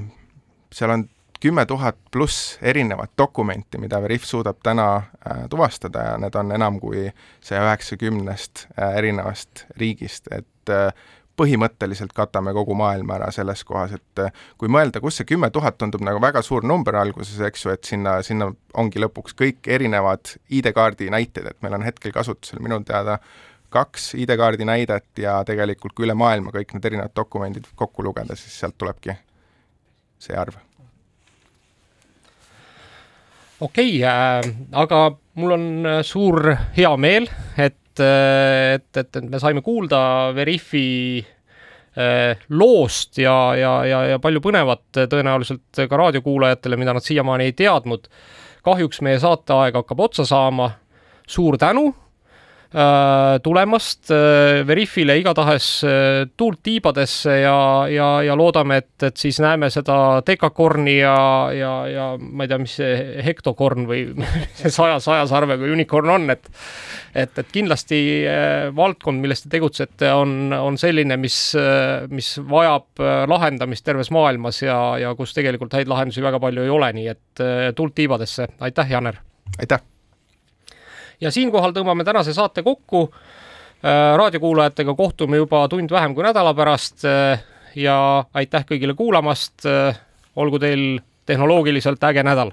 seal 0.73 0.91
on 0.95 1.09
kümme 1.41 1.67
tuhat 1.67 1.99
pluss 2.11 2.59
erinevat 2.63 3.11
dokumenti, 3.19 3.79
mida 3.79 4.01
Veriff 4.03 4.25
suudab 4.25 4.63
täna 4.63 4.97
äh, 4.97 5.45
tuvastada 5.51 6.05
ja 6.11 6.17
need 6.19 6.35
on 6.35 6.53
enam 6.53 6.81
kui 6.81 7.11
saja 7.41 7.67
üheksakümnest 7.67 8.67
äh, 8.79 8.97
erinevast 9.03 9.67
riigist, 9.77 10.33
et 10.33 10.73
äh, 10.73 10.91
põhimõtteliselt 11.37 12.15
katame 12.17 12.53
kogu 12.57 12.75
maailma 12.75 13.19
ära 13.19 13.29
selles 13.35 13.65
kohas, 13.69 13.93
et 13.99 14.23
äh, 14.25 14.33
kui 14.59 14.71
mõelda, 14.73 15.03
kus 15.05 15.21
see 15.21 15.29
kümme 15.29 15.51
tuhat 15.53 15.77
tundub 15.79 16.05
nagu 16.05 16.21
väga 16.23 16.43
suur 16.43 16.65
number 16.65 16.97
alguses, 16.97 17.39
eks 17.45 17.67
ju, 17.67 17.75
et 17.77 17.85
sinna, 17.85 18.19
sinna 18.25 18.49
ongi 18.81 19.03
lõpuks 19.03 19.37
kõik 19.37 19.69
erinevad 19.69 20.37
ID-kaardi 20.49 21.11
näited, 21.13 21.51
et 21.51 21.61
meil 21.63 21.77
on 21.77 21.85
hetkel 21.87 22.15
kasutusel 22.17 22.63
minu 22.65 22.81
teada 22.89 23.19
kaks 23.73 24.15
ID-kaardi 24.15 24.67
näidet 24.69 25.19
ja 25.19 25.39
tegelikult 25.47 25.95
kui 25.97 26.07
üle 26.07 26.15
maailma 26.19 26.53
kõik 26.55 26.75
need 26.75 26.89
erinevad 26.91 27.15
dokumendid 27.17 27.67
kokku 27.75 28.05
lugeda, 28.07 28.37
siis 28.39 28.55
sealt 28.61 28.77
tulebki 28.79 29.17
see 30.23 30.37
arv. 30.39 30.57
okei 33.61 33.99
okay, 33.99 34.05
äh,, 34.05 34.51
aga 34.73 35.01
mul 35.41 35.57
on 35.57 35.67
äh, 35.87 36.03
suur 36.05 36.53
hea 36.77 36.93
meel, 37.01 37.29
et, 37.57 38.01
äh, 38.01 38.77
et, 38.77 38.91
et, 38.97 39.17
et 39.17 39.31
me 39.31 39.41
saime 39.41 39.63
kuulda 39.65 40.01
Veriffi 40.37 40.87
äh, 41.97 42.47
loost 42.49 43.19
ja, 43.19 43.37
ja, 43.57 43.77
ja, 43.89 44.03
ja 44.13 44.19
palju 44.23 44.45
põnevat 44.45 45.05
tõenäoliselt 45.13 45.87
ka 45.89 46.03
raadiokuulajatele, 46.03 46.81
mida 46.81 46.97
nad 46.97 47.05
siiamaani 47.05 47.51
ei 47.51 47.57
teadnud. 47.57 48.09
kahjuks 48.67 49.01
meie 49.01 49.19
saateaeg 49.23 49.77
hakkab 49.79 50.01
otsa 50.01 50.25
saama. 50.25 50.71
suur 51.27 51.59
tänu 51.59 51.93
Äh, 51.93 52.06
tulemast 53.43 54.11
äh, 54.13 54.67
Veriffile 54.67 55.15
igatahes 55.17 55.69
äh, 55.85 56.27
tuult 56.37 56.61
tiibadesse 56.67 57.39
ja, 57.41 57.87
ja, 57.89 58.09
ja 58.27 58.37
loodame, 58.37 58.83
et, 58.83 59.07
et 59.07 59.17
siis 59.17 59.39
näeme 59.41 59.71
seda 59.73 60.21
dekakorni 60.27 60.99
ja, 60.99 61.17
ja, 61.57 61.73
ja 61.89 62.09
ma 62.21 62.45
ei 62.45 62.53
tea, 62.53 62.59
mis 62.61 62.77
see 62.77 63.23
hektokorn 63.25 63.89
või 63.89 64.03
see 64.61 64.75
saja, 64.75 64.99
sajasarvega 65.01 65.73
unicorn 65.73 66.15
on, 66.19 66.29
et 66.37 66.53
et, 67.17 67.33
et 67.41 67.49
kindlasti 67.49 67.99
valdkond, 68.77 69.23
milles 69.23 69.41
te 69.41 69.49
tegutsete, 69.55 70.11
on, 70.13 70.53
on 70.53 70.77
selline, 70.77 71.17
mis, 71.17 71.39
mis 72.13 72.29
vajab 72.45 73.01
lahendamist 73.33 73.87
terves 73.89 74.13
maailmas 74.13 74.61
ja, 74.67 74.77
ja 75.01 75.17
kus 75.17 75.33
tegelikult 75.33 75.81
häid 75.81 75.89
lahendusi 75.89 76.21
väga 76.21 76.43
palju 76.45 76.69
ei 76.69 76.77
ole, 76.77 76.93
nii 77.01 77.11
et 77.17 77.47
tuult 77.79 77.97
tiibadesse, 77.97 78.53
aitäh, 78.69 78.93
Janer! 78.99 79.23
aitäh! 79.57 79.96
Ja 81.21 81.31
siinkohal 81.31 81.73
tõmbame 81.77 82.05
tänase 82.05 82.35
saate 82.35 82.63
kokku. 82.63 83.09
Äh, 83.85 84.17
raadiokuulajatega 84.17 84.95
kohtume 84.95 85.37
juba 85.37 85.67
tund 85.69 85.91
vähem 85.93 86.15
kui 86.15 86.25
nädala 86.25 86.55
pärast 86.57 87.05
äh, 87.05 87.43
ja 87.77 88.25
aitäh 88.35 88.65
kõigile 88.65 88.95
kuulamast. 88.97 89.67
Äh, 89.67 89.99
olgu 90.37 90.59
teil 90.59 91.01
tehnoloogiliselt 91.27 92.05
äge 92.05 92.23
nädal. 92.23 92.53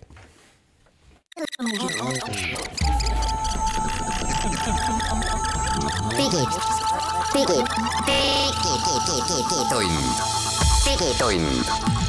digitund. 7.34 7.74
digitund. 10.86 12.03